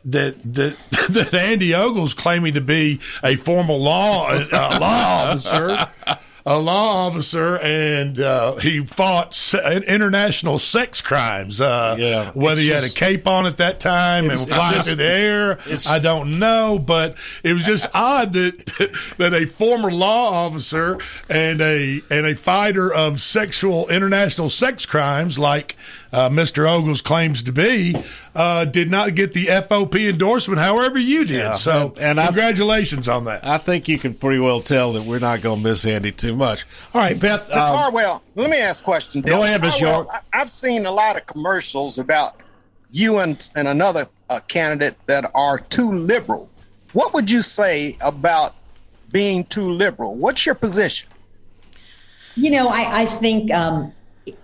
that 0.05 0.53
that 0.53 0.77
that 1.09 1.33
Andy 1.33 1.73
Ogles 1.73 2.13
claiming 2.13 2.53
to 2.53 2.61
be 2.61 2.99
a 3.23 3.35
formal 3.35 3.81
law 3.81 4.29
uh, 4.29 4.47
law 4.79 5.31
officer 5.31 5.87
a 6.45 6.59
law 6.59 7.07
officer 7.07 7.57
and 7.59 8.19
uh, 8.19 8.55
he 8.55 8.85
fought 8.85 9.33
se- 9.33 9.83
international 9.87 10.59
sex 10.59 11.01
crimes. 11.01 11.61
Uh, 11.61 11.95
yeah, 11.97 12.31
whether 12.31 12.59
he 12.59 12.67
had 12.67 12.83
a 12.83 12.89
cape 12.89 13.27
on 13.27 13.45
at 13.45 13.57
that 13.57 13.79
time 13.79 14.29
and 14.29 14.39
flying 14.49 14.81
through 14.81 14.95
the 14.95 15.05
air, 15.05 15.59
I 15.87 15.99
don't 15.99 16.39
know. 16.39 16.79
But 16.79 17.15
it 17.43 17.53
was 17.53 17.63
just 17.63 17.87
odd 17.93 18.33
that 18.33 19.13
that 19.17 19.33
a 19.33 19.45
former 19.45 19.91
law 19.91 20.45
officer 20.45 20.99
and 21.29 21.61
a 21.61 22.01
and 22.09 22.25
a 22.25 22.35
fighter 22.35 22.93
of 22.93 23.21
sexual 23.21 23.87
international 23.89 24.49
sex 24.49 24.85
crimes 24.85 25.39
like 25.39 25.75
uh, 26.13 26.29
Mr. 26.29 26.69
Ogles 26.69 27.01
claims 27.01 27.41
to 27.43 27.51
be, 27.51 27.95
uh, 28.35 28.65
did 28.65 28.89
not 28.89 29.15
get 29.15 29.33
the 29.33 29.47
FOP 29.47 29.95
endorsement, 29.95 30.61
however 30.61 30.99
you 30.99 31.25
did. 31.25 31.37
Yeah, 31.37 31.53
so, 31.53 31.93
and, 31.97 32.19
and 32.19 32.27
congratulations 32.27 33.09
I, 33.09 33.15
on 33.15 33.25
that. 33.25 33.45
I 33.45 33.57
think 33.57 33.87
you 33.87 33.97
can 33.97 34.13
pretty 34.13 34.39
well 34.39 34.61
tell 34.61 34.93
that 34.93 35.03
we're 35.03 35.19
not 35.19 35.41
going 35.41 35.63
to 35.63 35.69
miss 35.69 35.83
Andy 35.85 36.11
too 36.11 36.35
much. 36.35 36.65
All 36.93 37.01
right, 37.01 37.19
Beth. 37.19 37.49
Ms. 37.49 37.57
Um, 37.57 37.77
Harwell, 37.77 38.23
let 38.35 38.49
me 38.51 38.57
ask 38.57 38.83
a 38.83 38.85
question. 38.85 39.21
Go 39.21 39.43
ahead, 39.43 39.61
Ms. 39.61 39.79
York. 39.79 40.07
I've 40.31 40.51
seen 40.51 40.85
a 40.85 40.91
lot 40.91 41.17
of 41.17 41.25
commercials 41.25 41.97
about 41.97 42.39
you 42.91 43.17
and, 43.17 43.49
and 43.55 43.67
another 43.67 44.07
uh, 44.29 44.39
candidate 44.47 44.95
that 45.07 45.29
are 45.33 45.57
too 45.57 45.91
liberal. 45.91 46.49
What 46.93 47.15
would 47.15 47.29
you 47.29 47.41
say 47.41 47.97
about 48.01 48.53
being 49.11 49.45
too 49.45 49.71
liberal? 49.71 50.15
What's 50.15 50.45
your 50.45 50.55
position? 50.55 51.09
You 52.35 52.51
know, 52.51 52.67
I, 52.67 53.01
I 53.01 53.05
think 53.05 53.51
um, 53.51 53.93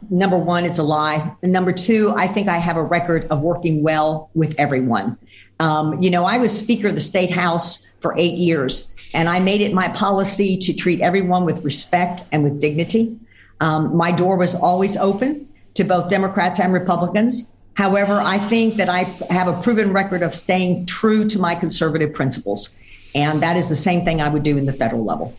number 0.10 0.38
one, 0.38 0.66
it's 0.66 0.80
a 0.80 0.84
lie. 0.84 1.34
And 1.42 1.52
number 1.52 1.72
two, 1.72 2.14
I 2.16 2.28
think 2.28 2.48
I 2.48 2.58
have 2.58 2.78
a 2.78 2.84
record 2.84 3.26
of 3.26 3.42
working 3.42 3.84
well 3.84 4.30
with 4.34 4.56
everyone. 4.58 5.18
Um, 5.60 6.00
you 6.02 6.10
know, 6.10 6.26
I 6.26 6.38
was 6.38 6.58
Speaker 6.58 6.88
of 6.88 6.96
the 6.96 7.02
State 7.02 7.32
House 7.32 7.86
for 8.00 8.16
eight 8.18 8.36
years, 8.36 8.96
and 9.14 9.28
I 9.28 9.40
made 9.40 9.62
it 9.62 9.74
my 9.74 9.90
policy 9.90 10.58
to 10.58 10.74
treat 10.74 11.02
everyone 11.02 11.46
with 11.46 11.64
respect 11.64 12.24
and 12.32 12.44
with 12.44 12.60
dignity. 12.60 13.18
Um, 13.60 13.96
my 13.96 14.12
door 14.12 14.38
was 14.38 14.56
always 14.56 14.96
open 14.98 15.48
to 15.74 15.84
both 15.84 16.10
Democrats 16.10 16.60
and 16.60 16.74
Republicans. 16.74 17.52
However, 17.74 18.20
I 18.20 18.38
think 18.38 18.76
that 18.76 18.90
I 18.90 19.04
have 19.30 19.48
a 19.48 19.62
proven 19.62 19.94
record 19.94 20.24
of 20.24 20.34
staying 20.34 20.86
true 20.86 21.26
to 21.28 21.40
my 21.40 21.56
conservative 21.56 22.14
principles. 22.14 22.76
And 23.16 23.42
that 23.42 23.58
is 23.58 23.70
the 23.70 23.76
same 23.76 24.06
thing 24.06 24.22
I 24.22 24.30
would 24.30 24.44
do 24.44 24.58
in 24.58 24.66
the 24.66 24.74
federal 24.74 25.04
level. 25.04 25.34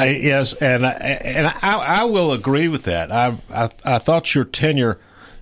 I, 0.00 0.08
yes, 0.10 0.54
and 0.54 0.86
I, 0.86 0.92
and 0.92 1.46
I, 1.46 1.52
I 1.62 2.04
will 2.04 2.32
agree 2.32 2.68
with 2.68 2.84
that. 2.84 3.12
I, 3.12 3.38
I, 3.52 3.70
I 3.84 3.98
thought 3.98 4.34
your 4.34 4.44
tenure 4.44 4.98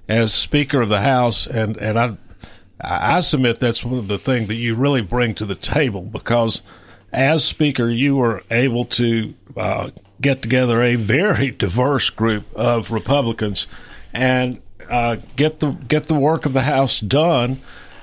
as 0.08 0.32
Speaker 0.32 0.80
of 0.80 0.88
the 0.88 1.00
House, 1.00 1.46
and 1.46 1.76
and 1.76 1.98
I 1.98 2.16
I 2.80 3.20
submit 3.20 3.58
that's 3.58 3.84
one 3.84 3.98
of 3.98 4.08
the 4.08 4.18
things 4.18 4.48
that 4.48 4.56
you 4.56 4.74
really 4.74 5.00
bring 5.00 5.34
to 5.36 5.44
the 5.44 5.54
table 5.54 6.02
because 6.02 6.62
as 7.12 7.44
Speaker, 7.44 7.88
you 7.88 8.16
were 8.16 8.42
able 8.50 8.84
to 8.84 9.34
uh, 9.56 9.90
get 10.20 10.42
together 10.42 10.82
a 10.82 10.96
very 10.96 11.50
diverse 11.50 12.10
group 12.10 12.44
of 12.54 12.90
Republicans 12.90 13.66
and 14.12 14.60
uh, 14.88 15.16
get 15.36 15.60
the 15.60 15.70
get 15.70 16.06
the 16.06 16.14
work 16.14 16.46
of 16.46 16.52
the 16.52 16.62
House 16.62 17.00
done 17.00 17.60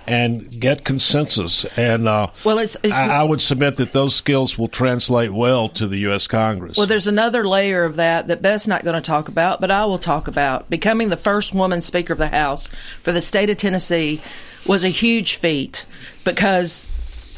and 0.08 0.50
get 0.60 0.84
consensus. 0.84 1.66
And 1.78 2.08
uh, 2.08 2.28
well, 2.44 2.60
it's, 2.60 2.78
it's 2.84 2.94
I, 2.94 3.22
I, 3.22 3.24
would 3.24 3.42
submit 3.42 3.78
that 3.78 3.92
those 3.92 4.16
skills 4.16 4.58
will 4.58 4.68
translate 4.68 5.34
well 5.34 5.70
to 5.70 5.88
the 5.88 5.98
U.S. 6.00 6.28
Congress. 6.28 6.78
Well, 6.78 6.88
there's 6.88 7.08
another 7.08 7.48
layer 7.48 7.84
of 7.84 7.96
that 7.96 8.28
that 8.28 8.42
Beth's 8.42 8.68
not 8.68 8.84
going 8.84 8.96
to 8.96 9.02
talk 9.02 9.28
about, 9.28 9.62
but 9.62 9.72
I 9.72 9.86
will 9.86 10.00
talk 10.00 10.28
about. 10.28 10.70
Becoming 10.70 11.10
the 11.10 11.18
first 11.18 11.54
woman 11.54 11.82
Speaker 11.82 12.14
of 12.14 12.20
the 12.20 12.28
House 12.28 12.68
for 13.02 13.12
the 13.12 13.22
state 13.22 13.50
of 13.50 13.58
Tennessee 13.58 14.22
was 14.66 14.84
a 14.84 14.90
huge 14.90 15.36
feat 15.36 15.86
because, 16.24 16.90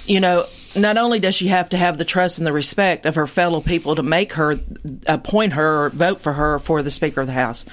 you 0.06 0.19
know, 0.19 0.45
not 0.75 0.97
only 0.97 1.19
does 1.19 1.36
she 1.36 1.47
have 1.47 1.69
to 1.69 1.77
have 1.77 1.97
the 1.97 2.06
trust 2.06 2.38
and 2.38 2.45
the 2.45 2.53
respect 2.53 3.06
of 3.06 3.15
her 3.15 3.27
fellow 3.27 3.62
people 3.62 3.95
to 3.95 4.03
make 4.03 4.34
her 4.34 4.60
appoint 5.08 5.53
her 5.53 5.86
or 5.86 5.89
vote 5.89 6.21
for 6.21 6.34
her 6.34 6.60
for 6.60 6.84
the 6.84 6.91
Speaker 6.91 7.21
of 7.21 7.27
the 7.27 7.34
House, 7.34 7.65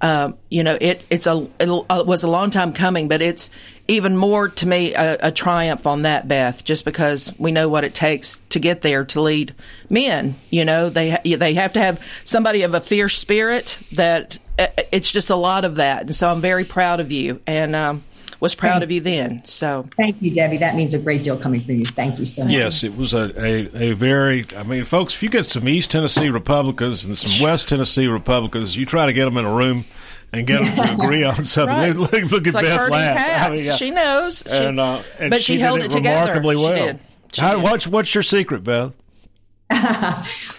uh, 0.00 0.32
you 0.48 0.62
know, 0.64 0.78
it 0.80 1.04
it's 1.10 1.26
a 1.26 1.48
it 1.58 1.68
was 2.06 2.22
a 2.22 2.28
long 2.28 2.50
time 2.50 2.72
coming, 2.72 3.08
but 3.08 3.20
it's 3.20 3.50
even 3.90 4.16
more 4.16 4.48
to 4.48 4.68
me 4.68 4.94
a, 4.94 5.18
a, 5.20 5.32
triumph 5.32 5.86
on 5.86 6.02
that, 6.02 6.28
Beth, 6.28 6.64
just 6.64 6.84
because 6.84 7.32
we 7.38 7.50
know 7.50 7.68
what 7.68 7.82
it 7.82 7.92
takes 7.92 8.40
to 8.50 8.60
get 8.60 8.82
there 8.82 9.04
to 9.06 9.20
lead 9.20 9.52
men. 9.88 10.36
You 10.48 10.64
know, 10.64 10.90
they 10.90 11.18
they 11.24 11.54
have 11.54 11.72
to 11.72 11.80
have 11.80 12.00
somebody 12.24 12.62
of 12.62 12.72
a 12.72 12.80
fierce 12.80 13.18
spirit. 13.18 13.78
That 13.92 14.38
uh, 14.58 14.68
it's 14.92 15.10
just 15.10 15.28
a 15.28 15.36
lot 15.36 15.64
of 15.64 15.76
that, 15.76 16.02
and 16.02 16.14
so 16.14 16.30
I'm 16.30 16.40
very 16.40 16.64
proud 16.64 17.00
of 17.00 17.10
you. 17.10 17.40
And 17.48 17.74
um, 17.74 18.04
was 18.38 18.54
proud 18.54 18.82
of 18.82 18.90
you 18.92 19.00
then. 19.00 19.42
So 19.44 19.88
Thank 19.96 20.22
you, 20.22 20.32
Debbie. 20.32 20.56
That 20.58 20.76
means 20.76 20.94
a 20.94 20.98
great 20.98 21.22
deal 21.22 21.36
coming 21.36 21.62
from 21.62 21.76
you. 21.76 21.84
Thank 21.84 22.18
you 22.18 22.24
so 22.24 22.44
much. 22.44 22.52
Yes, 22.52 22.82
it 22.84 22.96
was 22.96 23.12
a, 23.12 23.32
a, 23.36 23.90
a 23.90 23.92
very. 23.94 24.46
I 24.56 24.62
mean, 24.62 24.84
folks, 24.84 25.14
if 25.14 25.22
you 25.22 25.28
get 25.28 25.46
some 25.46 25.68
East 25.68 25.90
Tennessee 25.90 26.30
Republicans 26.30 27.04
and 27.04 27.18
some 27.18 27.42
West 27.42 27.68
Tennessee 27.68 28.06
Republicans, 28.06 28.76
you 28.76 28.86
try 28.86 29.06
to 29.06 29.12
get 29.12 29.24
them 29.24 29.36
in 29.36 29.44
a 29.44 29.54
room 29.54 29.84
and 30.32 30.46
get 30.46 30.62
them 30.62 30.76
to 30.76 30.92
agree 30.94 31.24
on 31.24 31.44
something. 31.44 31.76
Right. 31.76 31.96
Look, 31.96 32.12
look 32.12 32.46
It's 32.46 32.48
at 32.48 32.54
like 32.54 32.64
Beth 32.64 32.78
herding 32.78 32.92
laugh. 32.92 33.16
cats. 33.16 33.64
yeah. 33.66 33.76
She 33.76 33.90
knows. 33.90 34.42
And, 34.42 34.78
uh, 34.80 35.02
and 35.18 35.30
but 35.30 35.42
she 35.42 35.54
did 35.54 35.60
held 35.62 35.80
it 35.80 35.86
it 35.86 35.90
together. 35.90 36.32
remarkably 36.40 36.56
She 36.56 36.80
did. 36.86 36.98
She 37.32 37.40
How, 37.40 37.54
did. 37.54 37.62
what's 37.62 37.86
what's 37.86 38.14
your 38.14 38.22
secret, 38.22 38.64
Beth? 38.64 38.92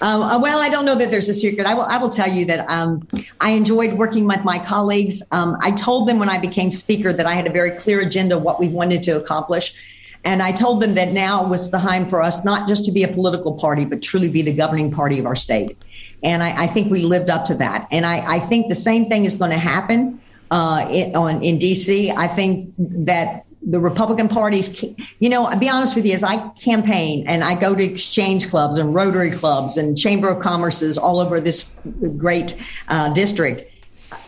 Um, 0.04 0.24
uh, 0.24 0.40
well, 0.40 0.60
I 0.60 0.70
don't 0.70 0.86
know 0.86 0.96
that 0.96 1.12
there's 1.12 1.30
a 1.30 1.34
secret. 1.34 1.68
I 1.68 1.76
will. 1.76 1.84
I 1.84 1.98
will 1.98 2.10
tell 2.10 2.28
you 2.32 2.44
that 2.46 2.68
um, 2.72 3.08
I 3.40 3.52
enjoyed 3.52 3.94
working 3.94 4.26
with 4.26 4.44
my 4.44 4.58
colleagues. 4.58 5.22
Um, 5.32 5.58
I 5.62 5.70
told 5.72 6.08
them 6.10 6.18
when 6.18 6.28
I 6.28 6.40
became 6.40 6.72
speaker 6.72 7.14
that 7.14 7.28
I 7.28 7.36
had 7.36 7.46
a 7.46 7.52
very 7.52 7.72
clear 7.78 8.02
agenda 8.02 8.38
of 8.38 8.42
what 8.42 8.60
we 8.60 8.68
wanted 8.68 9.04
to 9.04 9.12
accomplish, 9.18 9.76
and 10.24 10.42
I 10.42 10.52
told 10.54 10.82
them 10.82 10.96
that 10.96 11.12
now 11.12 11.46
was 11.48 11.70
the 11.70 11.78
time 11.78 12.10
for 12.10 12.24
us 12.24 12.44
not 12.44 12.68
just 12.68 12.84
to 12.86 12.92
be 12.92 13.04
a 13.04 13.08
political 13.08 13.54
party, 13.54 13.86
but 13.86 14.02
truly 14.02 14.28
be 14.28 14.42
the 14.42 14.54
governing 14.54 14.90
party 14.90 15.20
of 15.20 15.28
our 15.28 15.36
state. 15.36 15.78
And 16.24 16.44
I, 16.44 16.64
I 16.64 16.68
think 16.68 16.92
we 16.92 17.04
lived 17.04 17.30
up 17.30 17.46
to 17.46 17.56
that. 17.56 17.88
And 17.92 18.06
I, 18.06 18.36
I 18.36 18.40
think 18.40 18.70
the 18.70 18.76
same 18.76 19.10
thing 19.10 19.26
is 19.26 19.36
going 19.36 19.52
to 19.52 19.58
happen 19.58 20.22
uh, 20.52 20.88
in, 20.92 21.16
on 21.16 21.44
in 21.44 21.58
DC. 21.58 22.16
I 22.16 22.28
think 22.28 22.74
that 22.78 23.46
the 23.64 23.80
Republican 23.80 24.28
parties, 24.28 24.84
you 25.20 25.30
know, 25.30 25.46
I'll 25.46 25.58
be 25.58 25.70
honest 25.70 25.96
with 25.96 26.06
you, 26.06 26.14
as 26.14 26.24
I 26.24 26.50
campaign 26.50 27.26
and 27.28 27.44
I 27.44 27.56
go 27.56 27.76
to 27.76 27.84
exchange 27.84 28.50
clubs 28.50 28.78
and 28.78 28.94
Rotary 28.94 29.32
clubs 29.32 29.78
and 29.78 29.98
Chamber 29.98 30.30
of 30.30 30.42
Commerces 30.44 30.98
all 30.98 31.20
over 31.20 31.40
this 31.40 31.76
great 32.18 32.56
uh, 32.88 33.14
district, 33.14 33.64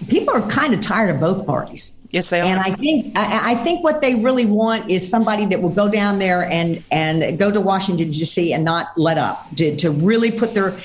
people 0.07 0.33
are 0.33 0.47
kind 0.49 0.73
of 0.73 0.81
tired 0.81 1.09
of 1.09 1.19
both 1.19 1.45
parties. 1.45 1.91
Yes, 2.11 2.29
they 2.29 2.41
are. 2.41 2.45
And 2.45 2.59
I 2.59 2.75
think 2.75 3.17
I, 3.17 3.53
I 3.53 3.55
think 3.63 3.83
what 3.83 4.01
they 4.01 4.13
really 4.15 4.45
want 4.45 4.91
is 4.91 5.07
somebody 5.09 5.47
that 5.47 5.63
will 5.63 5.71
go 5.71 5.89
down 5.89 6.19
there 6.19 6.43
and 6.43 6.83
and 6.91 7.39
go 7.39 7.51
to 7.51 7.59
Washington 7.59 8.11
D.C. 8.11 8.53
and 8.53 8.63
not 8.63 8.95
let 8.97 9.17
up 9.17 9.47
to 9.55 9.75
to 9.77 9.89
really 9.89 10.29
put 10.29 10.53
their 10.53 10.77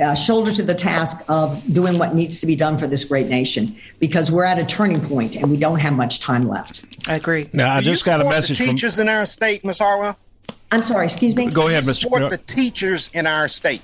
uh, 0.00 0.14
shoulder 0.14 0.52
to 0.52 0.62
the 0.62 0.74
task 0.74 1.24
of 1.28 1.62
doing 1.72 1.98
what 1.98 2.14
needs 2.14 2.40
to 2.40 2.46
be 2.46 2.56
done 2.56 2.76
for 2.78 2.86
this 2.86 3.04
great 3.04 3.28
nation 3.28 3.76
because 3.98 4.30
we're 4.30 4.44
at 4.44 4.58
a 4.58 4.64
turning 4.64 5.00
point 5.00 5.36
and 5.36 5.50
we 5.50 5.56
don't 5.56 5.78
have 5.78 5.92
much 5.92 6.20
time 6.20 6.48
left. 6.48 6.84
I 7.08 7.16
agree. 7.16 7.48
Now, 7.52 7.74
I 7.74 7.80
Do 7.80 7.86
you 7.86 7.92
just 7.92 8.04
got 8.04 8.20
a 8.20 8.24
support 8.24 8.36
message 8.36 8.58
the 8.58 8.64
from. 8.64 8.74
teachers 8.74 8.98
in 8.98 9.08
our 9.08 9.26
state, 9.26 9.64
Miss 9.64 9.78
Harwell. 9.78 10.16
I'm 10.72 10.82
sorry, 10.82 11.04
excuse 11.06 11.36
me. 11.36 11.50
Go 11.50 11.68
ahead, 11.68 11.84
Do 11.84 11.90
Mr. 11.90 12.00
Support 12.00 12.20
Cro- 12.20 12.30
the 12.30 12.38
teachers 12.38 13.10
in 13.14 13.26
our 13.26 13.46
state. 13.46 13.82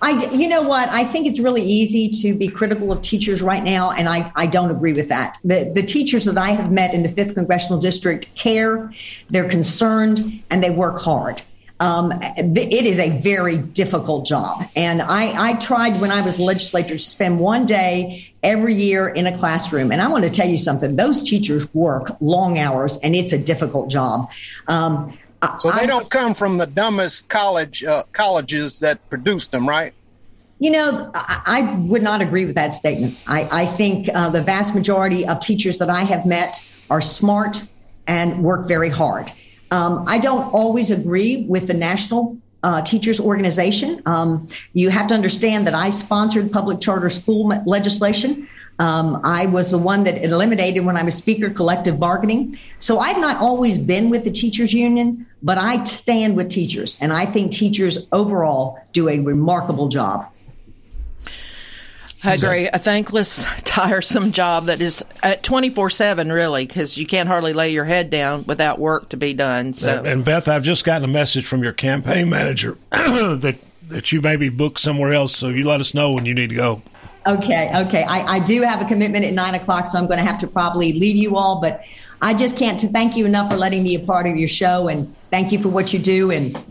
I, 0.00 0.10
you 0.34 0.48
know 0.48 0.62
what? 0.62 0.88
I 0.88 1.04
think 1.04 1.26
it's 1.26 1.38
really 1.38 1.62
easy 1.62 2.08
to 2.22 2.34
be 2.34 2.48
critical 2.48 2.92
of 2.92 3.00
teachers 3.00 3.40
right 3.40 3.62
now, 3.62 3.90
and 3.90 4.08
I, 4.08 4.32
I 4.34 4.46
don't 4.46 4.70
agree 4.70 4.92
with 4.92 5.08
that. 5.08 5.38
The, 5.44 5.70
the 5.74 5.82
teachers 5.82 6.24
that 6.24 6.36
I 6.36 6.50
have 6.50 6.70
met 6.70 6.94
in 6.94 7.02
the 7.02 7.08
5th 7.08 7.34
Congressional 7.34 7.78
District 7.78 8.34
care, 8.34 8.92
they're 9.30 9.48
concerned, 9.48 10.42
and 10.50 10.62
they 10.62 10.70
work 10.70 11.00
hard. 11.00 11.42
Um, 11.80 12.12
it 12.22 12.86
is 12.86 12.98
a 12.98 13.18
very 13.18 13.58
difficult 13.58 14.26
job. 14.26 14.64
And 14.76 15.02
I, 15.02 15.50
I 15.50 15.52
tried 15.54 16.00
when 16.00 16.12
I 16.12 16.20
was 16.20 16.38
legislator 16.38 16.94
to 16.94 16.98
spend 16.98 17.40
one 17.40 17.66
day 17.66 18.32
every 18.42 18.74
year 18.74 19.08
in 19.08 19.26
a 19.26 19.36
classroom. 19.36 19.90
And 19.90 20.00
I 20.00 20.08
want 20.08 20.24
to 20.24 20.30
tell 20.30 20.48
you 20.48 20.56
something 20.56 20.96
those 20.96 21.22
teachers 21.22 21.72
work 21.74 22.16
long 22.20 22.58
hours, 22.58 22.98
and 22.98 23.14
it's 23.14 23.32
a 23.32 23.38
difficult 23.38 23.90
job. 23.90 24.30
Um, 24.68 25.18
So 25.58 25.70
they 25.72 25.86
don't 25.86 26.08
come 26.08 26.32
from 26.32 26.56
the 26.56 26.66
dumbest 26.66 27.28
college 27.28 27.84
uh, 27.84 28.04
colleges 28.12 28.78
that 28.78 29.06
produced 29.10 29.50
them, 29.52 29.68
right? 29.68 29.92
You 30.58 30.70
know, 30.70 31.10
I, 31.14 31.42
I 31.46 31.74
would 31.74 32.02
not 32.02 32.22
agree 32.22 32.46
with 32.46 32.54
that 32.54 32.72
statement. 32.72 33.18
I, 33.26 33.48
I 33.50 33.66
think 33.66 34.08
uh, 34.14 34.30
the 34.30 34.42
vast 34.42 34.74
majority 34.74 35.26
of 35.26 35.40
teachers 35.40 35.78
that 35.78 35.90
I 35.90 36.04
have 36.04 36.24
met 36.24 36.64
are 36.88 37.02
smart 37.02 37.62
and 38.06 38.42
work 38.42 38.66
very 38.66 38.88
hard. 38.88 39.32
Um, 39.70 40.04
I 40.06 40.18
don't 40.18 40.52
always 40.52 40.90
agree 40.90 41.44
with 41.48 41.66
the 41.66 41.74
national 41.74 42.36
uh, 42.62 42.80
teachers 42.82 43.20
organization. 43.20 44.02
Um, 44.06 44.46
you 44.72 44.88
have 44.88 45.06
to 45.08 45.14
understand 45.14 45.66
that 45.66 45.74
I 45.74 45.90
sponsored 45.90 46.50
public 46.50 46.80
charter 46.80 47.10
school 47.10 47.48
legislation. 47.66 48.48
Um, 48.78 49.20
I 49.22 49.46
was 49.46 49.70
the 49.70 49.78
one 49.78 50.04
that 50.04 50.24
eliminated 50.24 50.84
when 50.84 50.96
I 50.96 51.02
was 51.04 51.14
speaker 51.14 51.50
collective 51.50 52.00
bargaining. 52.00 52.58
So 52.78 52.98
I've 52.98 53.18
not 53.18 53.36
always 53.36 53.78
been 53.78 54.10
with 54.10 54.24
the 54.24 54.32
teachers 54.32 54.72
union, 54.72 55.26
but 55.42 55.58
I 55.58 55.84
stand 55.84 56.36
with 56.36 56.48
teachers, 56.48 56.98
and 57.00 57.12
I 57.12 57.26
think 57.26 57.52
teachers 57.52 58.08
overall 58.10 58.78
do 58.92 59.08
a 59.08 59.20
remarkable 59.20 59.88
job. 59.88 60.28
I 62.24 62.34
agree. 62.34 62.68
A 62.68 62.78
thankless, 62.78 63.44
tiresome 63.64 64.32
job 64.32 64.66
that 64.66 64.80
is 64.80 65.04
at 65.22 65.42
24 65.42 65.90
7, 65.90 66.32
really, 66.32 66.66
because 66.66 66.96
you 66.96 67.06
can't 67.06 67.28
hardly 67.28 67.52
lay 67.52 67.70
your 67.70 67.84
head 67.84 68.10
down 68.10 68.44
without 68.46 68.78
work 68.78 69.10
to 69.10 69.16
be 69.16 69.34
done. 69.34 69.74
So, 69.74 69.98
And, 69.98 70.06
and 70.06 70.24
Beth, 70.24 70.48
I've 70.48 70.62
just 70.62 70.84
gotten 70.84 71.04
a 71.04 71.12
message 71.12 71.46
from 71.46 71.62
your 71.62 71.72
campaign 71.72 72.30
manager 72.30 72.78
that 72.90 73.58
that 73.88 74.12
you 74.12 74.22
may 74.22 74.36
be 74.36 74.48
booked 74.48 74.80
somewhere 74.80 75.12
else. 75.12 75.36
So 75.36 75.48
you 75.48 75.64
let 75.64 75.80
us 75.80 75.92
know 75.94 76.12
when 76.12 76.24
you 76.24 76.34
need 76.34 76.48
to 76.50 76.56
go. 76.56 76.82
Okay, 77.26 77.70
okay. 77.86 78.04
I, 78.04 78.36
I 78.36 78.38
do 78.38 78.62
have 78.62 78.82
a 78.82 78.84
commitment 78.84 79.24
at 79.24 79.32
nine 79.32 79.54
o'clock, 79.54 79.86
so 79.86 79.98
I'm 79.98 80.06
going 80.06 80.18
to 80.18 80.24
have 80.24 80.38
to 80.40 80.46
probably 80.46 80.92
leave 80.92 81.16
you 81.16 81.36
all. 81.36 81.60
But 81.60 81.82
I 82.20 82.34
just 82.34 82.56
can't 82.56 82.78
to 82.80 82.88
thank 82.88 83.16
you 83.16 83.24
enough 83.24 83.50
for 83.50 83.56
letting 83.56 83.82
me 83.82 83.94
a 83.94 84.00
part 84.00 84.26
of 84.26 84.36
your 84.36 84.48
show, 84.48 84.88
and 84.88 85.14
thank 85.30 85.52
you 85.52 85.60
for 85.60 85.68
what 85.68 85.92
you 85.92 85.98
do. 85.98 86.30
And 86.30 86.62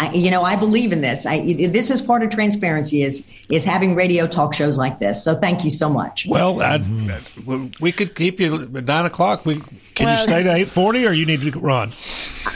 I, 0.00 0.12
you 0.12 0.30
know, 0.30 0.42
I 0.44 0.54
believe 0.54 0.92
in 0.92 1.00
this. 1.00 1.26
I, 1.26 1.40
this 1.54 1.90
is 1.90 2.00
part 2.00 2.22
of 2.22 2.30
transparency 2.30 3.02
is 3.02 3.26
is 3.50 3.64
having 3.64 3.96
radio 3.96 4.28
talk 4.28 4.54
shows 4.54 4.78
like 4.78 5.00
this. 5.00 5.24
So 5.24 5.34
thank 5.34 5.64
you 5.64 5.70
so 5.70 5.88
much. 5.90 6.24
Well, 6.28 6.62
I, 6.62 6.80
well, 7.44 7.68
we 7.80 7.90
could 7.90 8.14
keep 8.14 8.38
you 8.38 8.62
at 8.62 8.84
nine 8.84 9.06
o'clock. 9.06 9.44
We 9.44 9.60
can 9.94 10.06
Well- 10.06 10.18
you 10.20 10.28
stay 10.28 10.42
to 10.44 10.52
eight 10.52 10.68
forty, 10.68 11.04
or 11.04 11.12
you 11.12 11.26
need 11.26 11.40
to 11.40 11.58
run? 11.58 11.92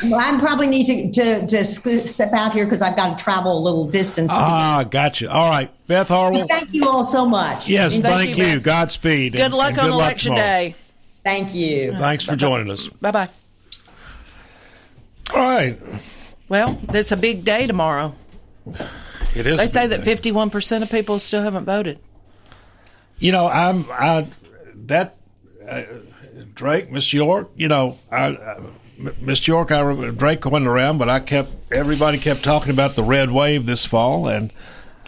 Well, 0.05 0.21
I 0.21 0.39
probably 0.39 0.69
need 0.69 1.13
to 1.13 1.47
to, 1.47 1.47
to 1.49 2.07
step 2.07 2.33
out 2.33 2.53
here 2.53 2.65
because 2.65 2.81
I've 2.81 2.97
got 2.97 3.19
to 3.19 3.25
travel 3.25 3.59
a 3.59 3.63
little 3.63 3.89
distance. 3.89 4.31
Ah, 4.33 4.85
gotcha. 4.89 5.29
All 5.29 5.51
right, 5.51 5.69
Beth 5.89 6.09
Harwell. 6.09 6.47
Thank 6.47 6.73
you 6.73 6.89
all 6.89 7.03
so 7.03 7.27
much. 7.29 7.69
Yes, 7.69 7.99
thank, 7.99 8.37
you. 8.39 8.61
Godspeed. 8.61 9.33
good 9.33 9.41
and- 9.41 9.55
luck 9.55 9.71
and 9.71 9.79
on 9.81 9.85
good 9.87 9.95
luck 9.97 10.01
election 10.05 10.33
tomorrow. 10.33 10.47
day. 10.47 10.75
Thank 11.25 11.55
you. 11.55 11.93
Thanks 11.93 12.25
for 12.25 12.37
joining 12.37 12.71
us. 12.71 12.87
Bye 12.89 13.11
bye. 13.11 13.29
All 15.35 15.41
right. 15.41 15.79
Well, 16.49 16.81
it's 16.91 17.13
a 17.13 17.17
big 17.17 17.45
day 17.45 17.67
tomorrow. 17.67 18.15
It 19.35 19.47
is. 19.47 19.59
They 19.59 19.67
say 19.67 19.87
that 19.87 20.05
day. 20.05 20.17
51% 20.17 20.83
of 20.83 20.91
people 20.91 21.19
still 21.19 21.43
haven't 21.43 21.65
voted. 21.65 21.99
You 23.19 23.33
know, 23.33 23.47
I'm 23.47 23.87
I 23.91 24.29
that 24.87 25.17
uh, 25.67 25.83
Drake, 26.55 26.91
Miss 26.91 27.13
York. 27.13 27.51
You 27.57 27.69
know, 27.69 27.99
I, 28.11 28.27
I 28.27 28.61
Miss 29.21 29.47
York. 29.47 29.71
I 29.71 29.81
remember 29.81 30.11
Drake 30.11 30.45
went 30.45 30.67
around, 30.67 30.99
but 30.99 31.09
I 31.09 31.21
kept 31.21 31.51
everybody 31.75 32.19
kept 32.19 32.43
talking 32.43 32.71
about 32.71 32.97
the 32.97 33.03
red 33.03 33.31
wave 33.31 33.65
this 33.67 33.85
fall, 33.85 34.27
and 34.29 34.53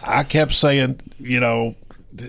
I 0.02 0.24
kept 0.24 0.54
saying, 0.54 1.00
you 1.18 1.40
know. 1.40 1.74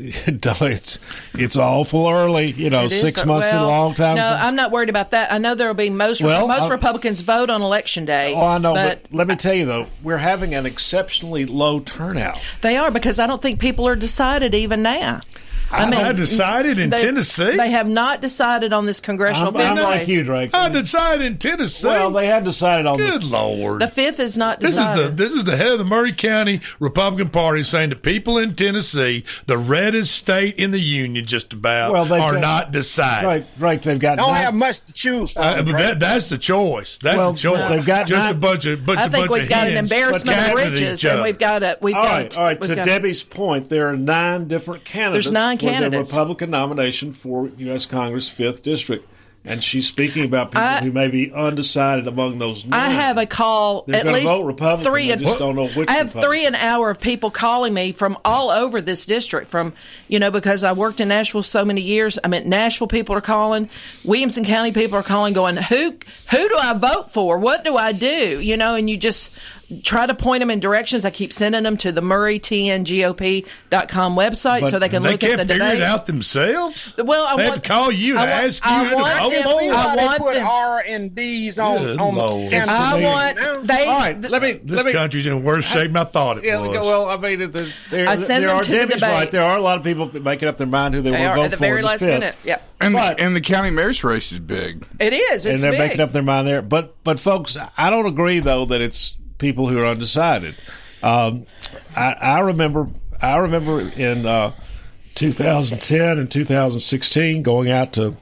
It's 0.65 0.99
it's 1.33 1.55
awful 1.55 2.07
early, 2.09 2.51
you 2.51 2.69
know. 2.69 2.85
It 2.85 2.91
is. 2.91 3.01
Six 3.01 3.23
months 3.25 3.47
is 3.47 3.53
a 3.53 3.61
long 3.61 3.93
time. 3.93 4.15
No, 4.15 4.27
I'm 4.27 4.55
not 4.55 4.71
worried 4.71 4.89
about 4.89 5.11
that. 5.11 5.31
I 5.31 5.37
know 5.37 5.53
there 5.53 5.67
will 5.67 5.75
be 5.75 5.89
most 5.89 6.21
Well, 6.21 6.47
most 6.47 6.69
Republicans 6.69 7.21
vote 7.21 7.49
on 7.49 7.61
election 7.61 8.05
day. 8.05 8.33
Oh, 8.33 8.45
I 8.45 8.57
know, 8.57 8.73
but, 8.73 9.03
but, 9.03 9.13
let 9.15 9.27
me 9.27 9.35
tell 9.35 9.53
you 9.53 9.65
though, 9.65 9.87
we're 10.01 10.17
having 10.17 10.55
an 10.55 10.65
exceptionally 10.65 11.45
low 11.45 11.79
turnout. 11.79 12.39
they 12.61 12.77
are 12.77 12.89
because 12.89 13.19
I 13.19 13.27
don't 13.27 13.41
think 13.41 13.59
people 13.59 13.87
are 13.87 13.95
decided 13.95 14.55
even 14.55 14.81
now. 14.81 15.19
I 15.71 15.89
Not 15.89 16.15
decided 16.15 16.77
in 16.79 16.89
they- 16.91 17.01
Tennessee? 17.01 17.57
They 17.57 17.71
have 17.71 17.87
not 17.87 18.21
decided 18.21 18.71
on 18.71 18.85
this 18.85 18.99
congressional 18.99 19.49
I'm, 19.49 19.57
I'm 19.57 19.75
fifth 19.75 19.83
like 19.83 20.07
you, 20.07 20.23
Drake. 20.23 20.51
I 20.53 20.69
decided 20.69 21.25
in 21.25 21.37
Tennessee. 21.37 21.87
Well, 21.87 22.11
they 22.11 22.27
had 22.27 22.43
decided 22.43 22.85
on 22.85 22.97
Good 22.97 23.23
the, 23.23 23.25
lord. 23.27 23.81
The 23.81 23.87
fifth 23.87 24.19
is 24.19 24.37
not 24.37 24.59
This 24.59 24.71
is 24.71 24.75
decided. 24.77 25.17
the 25.17 25.23
this 25.23 25.33
is 25.33 25.43
the 25.45 25.57
head 25.57 25.67
of 25.67 25.79
the 25.79 25.83
Maury 25.85 26.13
County 26.13 26.61
Republican 26.79 27.29
Party 27.29 27.63
saying 27.63 27.89
to 27.89 27.95
people 27.95 28.37
in 28.37 28.55
Tennessee, 28.55 29.25
the 29.47 29.57
reddest 29.57 30.13
state 30.15 30.55
in 30.57 30.71
the 30.71 30.79
union, 30.79 31.25
just 31.25 31.51
about, 31.53 31.91
Well, 31.91 32.05
they've 32.05 32.21
are 32.21 32.33
got- 32.33 32.41
not 32.41 32.71
decided. 32.71 33.25
Right, 33.27 33.47
right. 33.57 33.81
They've 33.81 33.99
got 33.99 34.17
Don't 34.19 34.31
nine- 34.31 34.43
have 34.43 34.53
much 34.53 34.81
to 34.81 34.93
choose 34.93 35.33
from. 35.33 35.43
Uh, 35.43 35.61
that, 35.63 35.99
that's 35.99 36.29
the 36.29 36.37
choice. 36.37 36.99
That's 37.01 37.17
Well, 37.17 37.31
the 37.33 37.39
choice. 37.39 37.69
they've 37.69 37.85
got 37.85 38.07
just 38.07 38.19
nine- 38.25 38.31
a 38.31 38.37
bunch 38.37 38.65
of 38.65 38.85
bunch, 38.85 38.99
I 38.99 39.05
a 39.05 39.09
think 39.09 39.27
bunch 39.27 39.31
we've 39.31 39.43
of 39.43 39.49
got 39.49 39.67
an 39.67 39.73
hens 39.73 39.91
embarrassment 39.91 40.37
of 40.49 40.55
riches, 40.55 41.03
and 41.03 41.21
we've 41.23 41.39
got 41.39 41.63
a 41.63 41.77
we've 41.81 41.95
all 41.95 42.03
got. 42.03 42.11
right, 42.11 42.37
all 42.37 42.43
right. 42.45 42.61
To 42.61 42.75
got- 42.75 42.85
Debbie's 42.85 43.23
point, 43.23 43.69
there 43.69 43.89
are 43.89 43.97
nine 43.97 44.47
different 44.47 44.85
candidates 44.85 45.25
There's 45.25 45.33
nine 45.33 45.54
for 45.57 45.69
candidates. 45.69 46.09
the 46.11 46.15
Republican 46.17 46.49
nomination 46.51 47.13
for 47.13 47.49
U.S. 47.57 47.85
Congress 47.85 48.29
fifth 48.29 48.63
district, 48.63 49.07
and 49.47 49.63
she's 49.63 49.87
speaking 49.87 50.25
about 50.25 50.51
people 50.51 50.63
I- 50.63 50.81
who 50.81 50.91
may 50.91 51.07
be 51.07 51.31
undecided 51.31 52.07
among 52.07 52.39
those. 52.39 52.65
Nine. 52.65 52.79
I 52.79 52.89
have 52.89 53.17
a 53.19 53.25
call 53.27 53.83
They're 53.87 53.99
at 53.99 54.05
least 54.07 54.25
vote 54.27 54.43
Republican, 54.45 54.91
three. 54.91 55.11
and- 55.11 55.21
just 55.21 55.37
don't 55.39 55.55
know 55.55 55.67
which 55.67 55.87
I 55.87 55.93
have 55.93 56.07
Republican. 56.07 56.29
three 56.29 56.45
an 56.47 56.55
hour 56.55 56.89
of 56.89 56.99
people 56.99 57.29
calling 57.29 57.73
me 57.73 57.91
from 57.91 58.17
all 58.25 58.49
over 58.49 58.81
this 58.81 59.05
district. 59.05 59.49
From 59.51 59.73
you 60.07 60.17
know 60.19 60.31
because 60.31 60.63
I 60.63 60.71
worked 60.73 60.99
in 60.99 61.09
Nashville 61.09 61.43
so 61.43 61.63
many 61.63 61.81
years. 61.81 62.17
I 62.23 62.27
mean 62.27 62.49
Nashville 62.49 62.87
people 62.87 63.15
are 63.15 63.21
calling, 63.21 63.69
Williamson 64.03 64.45
County 64.45 64.71
people 64.71 64.97
are 64.97 65.03
calling, 65.03 65.33
going 65.33 65.57
who 65.57 65.91
who 66.31 66.49
do 66.49 66.55
I 66.59 66.73
vote 66.73 67.11
for? 67.11 67.37
What 67.37 67.63
do 67.63 67.77
I 67.77 67.91
do? 67.91 68.39
You 68.41 68.57
know, 68.57 68.73
and 68.75 68.89
you 68.89 68.97
just 68.97 69.29
try 69.83 70.05
to 70.05 70.13
point 70.15 70.41
them 70.41 70.51
in 70.51 70.59
directions. 70.59 71.05
I 71.05 71.09
keep 71.09 71.33
sending 71.33 71.63
them 71.63 71.77
to 71.77 71.91
the 71.91 72.01
MauryTNGOP.com 72.01 74.15
website 74.15 74.61
But 74.61 74.71
so 74.71 74.79
they 74.79 74.89
can 74.89 75.03
they 75.03 75.11
look 75.11 75.19
can't 75.21 75.39
at 75.39 75.47
the 75.47 75.53
figure 75.53 75.65
debate. 75.67 75.81
it 75.81 75.83
out 75.83 76.05
themselves. 76.05 76.93
Well, 76.97 77.25
I 77.25 77.35
They 77.35 77.43
have 77.43 77.51
want 77.51 77.63
to 77.63 77.67
call 77.69 77.91
you 77.91 78.13
to 78.13 78.19
I 78.19 78.25
ask 78.27 78.63
you 78.65 78.71
I 78.71 78.89
to 78.89 78.95
want 78.95 79.19
vote 79.19 79.31
them- 79.31 79.43
for 79.43 79.59
See 79.59 79.67
it. 79.67 79.73
how 79.73 79.89
I 79.89 79.95
they 79.95 80.17
put 80.17 80.33
them- 80.35 80.47
R 80.47 80.83
and 80.87 81.15
D's 81.15 81.59
on 81.59 81.77
Good 81.79 81.99
on 81.99 82.15
Lord. 82.15 82.51
the 82.51 82.57
I 82.57 83.01
want 83.01 83.37
now. 83.37 83.59
they. 83.61 83.85
All 83.85 83.97
right, 83.99 84.21
let 84.29 84.41
me. 84.41 84.53
This 84.63 84.77
let 84.77 84.85
me 84.85 84.91
country's 84.93 85.25
in 85.25 85.43
worse 85.43 85.65
shape 85.65 85.87
than 85.93 85.97
I 85.97 86.03
thought 86.03 86.37
it 86.39 86.43
yeah, 86.45 86.59
was. 86.59 86.69
well, 86.77 87.09
I 87.09 87.17
mean, 87.17 87.39
the, 87.51 87.71
there, 87.89 88.07
I 88.07 88.15
send 88.15 88.43
there 88.43 88.49
them 88.49 88.57
are 88.57 88.63
to 88.63 88.71
the 88.71 88.77
Debbie's 88.77 88.93
debate. 88.95 89.09
right. 89.09 89.31
There 89.31 89.43
are 89.43 89.57
a 89.57 89.61
lot 89.61 89.77
of 89.77 89.83
people 89.83 90.09
making 90.21 90.47
up 90.47 90.57
their 90.57 90.67
mind 90.67 90.93
who 90.95 91.01
they, 91.01 91.11
They 91.11 91.19
want 91.19 91.31
to 91.33 91.35
vote 91.35 91.45
at 91.45 91.51
the 91.51 91.57
very 91.57 91.81
last 91.81 91.99
fifth. 91.99 92.09
minute. 92.19 92.35
Yep. 92.43 92.69
And 92.81 92.93
But- 92.93 93.17
the, 93.17 93.23
and 93.23 93.35
the 93.35 93.41
county 93.41 93.69
mayor's 93.71 94.03
race 94.03 94.31
is 94.31 94.39
big. 94.39 94.85
It 94.99 95.13
is. 95.13 95.45
It's 95.45 95.55
and 95.55 95.63
they're 95.63 95.71
big. 95.71 95.79
making 95.79 96.01
up 96.01 96.11
their 96.11 96.23
mind 96.23 96.47
there. 96.47 96.61
But 96.61 96.95
but 97.03 97.19
folks, 97.19 97.57
I 97.77 97.89
don't 97.89 98.05
agree 98.05 98.39
though 98.39 98.65
that 98.65 98.81
it's 98.81 99.17
people 99.37 99.67
who 99.67 99.79
are 99.79 99.85
undecided. 99.85 100.55
Um, 101.03 101.45
I, 101.95 102.13
I 102.13 102.39
remember 102.39 102.89
I 103.21 103.37
remember 103.37 103.81
in 103.81 104.25
uh, 104.25 104.53
2010 105.15 106.17
and 106.17 106.29
2016 106.29 107.43
going 107.43 107.71
out 107.71 107.93
to 107.93 108.17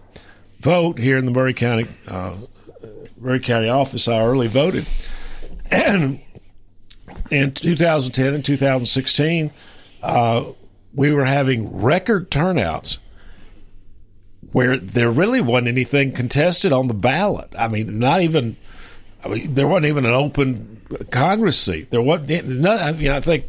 vote 0.60 1.00
here 1.00 1.18
in 1.18 1.26
the 1.26 1.32
Maury 1.32 1.54
County 1.54 1.88
uh, 2.08 2.36
Maury 3.18 3.40
County 3.40 3.70
office. 3.70 4.08
I 4.08 4.22
early 4.24 4.48
voted, 4.48 4.88
and 5.72 6.20
in 7.30 7.54
2010 7.54 8.34
and 8.34 8.46
2016, 8.46 9.52
uh, 10.02 10.46
we 10.94 11.12
were 11.12 11.26
having 11.26 11.82
record 11.82 12.30
turnouts 12.30 13.00
where 14.52 14.78
there 14.78 15.10
really 15.10 15.42
wasn't 15.42 15.68
anything 15.68 16.12
contested 16.12 16.72
on 16.72 16.88
the 16.88 16.94
ballot. 16.94 17.50
I 17.58 17.68
mean, 17.68 18.00
not 18.00 18.22
even. 18.22 18.58
I 19.24 19.30
mean, 19.30 19.54
there 19.54 19.68
wasn't 19.68 19.86
even 19.86 20.06
an 20.06 20.14
open 20.14 20.82
Congress 21.12 21.58
seat. 21.60 21.92
There. 21.92 22.02
No, 22.02 22.76
I 22.76 22.92
mean, 22.92 23.10
I 23.10 23.20
think, 23.20 23.46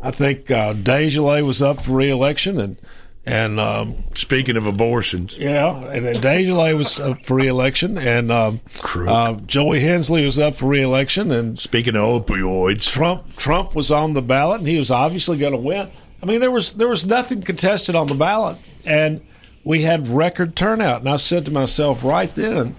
I 0.00 0.10
think 0.10 0.50
uh, 0.50 0.74
DesJarlais 0.74 1.46
was 1.46 1.62
up 1.62 1.82
for 1.82 1.92
reelection, 1.92 2.60
and 2.60 2.76
and 3.24 3.60
um, 3.60 3.94
Speaking 4.14 4.56
of 4.56 4.66
abortions, 4.66 5.38
yeah, 5.38 5.76
and 5.84 6.06
DesJarlais 6.06 6.76
was 6.76 6.98
up 6.98 7.22
for 7.22 7.36
reelection, 7.36 7.96
and 7.96 8.32
um, 8.32 8.60
uh, 8.96 9.34
Joey 9.34 9.80
Hensley 9.80 10.24
was 10.24 10.40
up 10.40 10.56
for 10.56 10.66
reelection, 10.66 11.30
and 11.30 11.58
speaking 11.58 11.94
of 11.94 12.26
opioids, 12.26 12.90
Trump 12.90 13.36
Trump 13.36 13.76
was 13.76 13.92
on 13.92 14.14
the 14.14 14.22
ballot, 14.22 14.58
and 14.58 14.68
he 14.68 14.78
was 14.78 14.90
obviously 14.90 15.38
going 15.38 15.52
to 15.52 15.58
win. 15.58 15.90
I 16.20 16.26
mean, 16.26 16.40
there 16.40 16.50
was 16.50 16.72
there 16.72 16.88
was 16.88 17.06
nothing 17.06 17.42
contested 17.42 17.94
on 17.94 18.08
the 18.08 18.14
ballot, 18.14 18.58
and 18.84 19.20
we 19.64 19.82
had 19.82 20.08
record 20.08 20.56
turnout. 20.56 21.00
And 21.00 21.08
I 21.08 21.16
said 21.16 21.44
to 21.44 21.50
myself 21.50 22.02
right 22.02 22.32
then, 22.34 22.74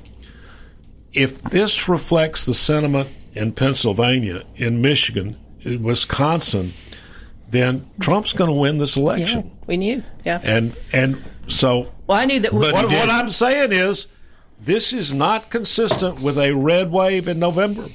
if 1.14 1.42
this 1.42 1.88
reflects 1.88 2.46
the 2.46 2.54
sentiment 2.54 3.10
in 3.34 3.52
Pennsylvania, 3.54 4.44
in 4.56 4.82
Michigan, 4.82 5.38
in 5.62 5.84
Wisconsin, 5.84 6.74
then 7.50 7.90
Trump's 8.00 8.34
going 8.34 8.50
to 8.50 8.56
win 8.56 8.78
this 8.78 8.96
election. 8.96 9.48
Yeah, 9.48 9.54
we 9.68 9.78
knew. 9.78 10.04
Yeah. 10.24 10.40
And 10.44 10.76
and 10.92 11.24
so 11.48 11.92
Well, 12.08 12.18
I 12.18 12.26
knew 12.26 12.40
that. 12.40 12.54
what, 12.54 12.74
what 12.74 13.10
I'm 13.10 13.30
saying 13.30 13.72
is, 13.72 14.08
this 14.60 14.94
is 14.94 15.14
not 15.14 15.50
consistent 15.50 16.22
with 16.22 16.38
a 16.38 16.54
red 16.54 16.92
wave 16.92 17.28
in 17.28 17.40
November. 17.40 17.90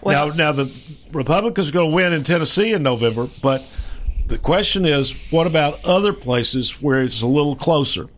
Well- 0.00 0.28
now, 0.28 0.34
now 0.34 0.52
the 0.52 0.72
Republicans 1.12 1.68
are 1.68 1.72
going 1.72 1.90
to 1.90 1.94
win 1.94 2.12
in 2.12 2.24
Tennessee 2.24 2.72
in 2.72 2.82
November, 2.82 3.28
but 3.42 3.64
the 4.26 4.38
question 4.38 4.86
is, 4.86 5.14
what 5.30 5.46
about 5.46 5.84
other 5.84 6.12
places 6.12 6.80
where 6.80 7.02
it's 7.02 7.20
a 7.22 7.26
little 7.26 7.56
closer? 7.56 8.08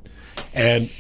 And 0.53 0.91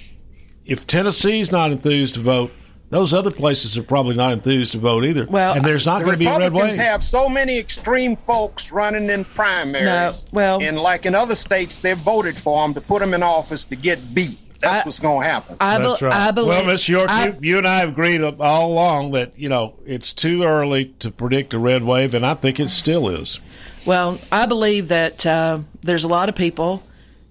if 0.67 0.87
Tennessee's 0.87 1.53
not 1.53 1.71
enthused 1.71 2.15
to 2.15 2.21
vote, 2.21 2.53
those 2.90 3.12
other 3.12 3.31
places 3.31 3.77
are 3.77 3.83
probably 3.83 4.14
not 4.14 4.33
enthused 4.33 4.73
to 4.73 4.79
vote 4.79 5.05
either. 5.05 5.27
Well, 5.27 5.55
and 5.55 5.64
there's 5.64 5.87
not 5.87 6.01
The 6.01 6.05
going 6.07 6.14
to 6.14 6.18
be 6.18 6.27
a 6.27 6.31
red 6.31 6.38
wave. 6.40 6.53
Republicans 6.53 6.77
have 6.77 7.03
so 7.03 7.29
many 7.29 7.59
extreme 7.59 8.14
folks 8.16 8.70
running 8.70 9.11
in 9.11 9.25
primaries. 9.25 10.27
No, 10.27 10.31
well- 10.33 10.62
and 10.62 10.79
like 10.79 11.07
in 11.07 11.14
other 11.14 11.35
states, 11.35 11.79
they 11.79 11.94
voted 11.94 12.38
for 12.38 12.62
them 12.64 12.75
to 12.75 12.81
put 12.81 13.01
them 13.01 13.14
in 13.14 13.23
office 13.23 13.64
to 13.66 13.77
get 13.77 14.14
beat. 14.14 14.38
That's 14.61 14.85
I- 14.85 14.88
what's 14.88 15.01
going 15.01 15.23
to 15.25 15.29
happen. 15.29 15.57
I, 15.61 15.79
That's 15.79 16.01
right. 16.01 16.12
I 16.12 16.31
believe. 16.31 16.49
Well, 16.49 16.64
Miss 16.64 16.88
York, 16.88 17.11
I- 17.11 17.27
you, 17.27 17.37
you 17.40 17.59
and 17.59 17.66
I 17.68 17.81
have 17.81 17.90
agreed 17.90 18.23
all 18.23 18.73
along 18.73 19.11
that 19.12 19.33
you 19.37 19.49
know 19.49 19.75
it's 19.85 20.12
too 20.12 20.42
early 20.44 20.87
to 21.01 21.11
predict 21.11 21.53
a 21.53 21.59
red 21.59 21.83
wave, 21.85 22.14
and 22.14 22.25
I 22.25 22.35
think 22.35 22.59
it 22.61 22.70
still 22.70 23.09
is. 23.09 23.40
Well, 23.85 24.18
I 24.33 24.47
believe 24.47 24.88
that 24.88 25.27
uh, 25.27 25.59
there's 25.83 26.05
a 26.05 26.09
lot 26.09 26.29
of 26.31 26.35
people 26.35 26.83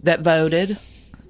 that 0.04 0.22
voted 0.22 0.78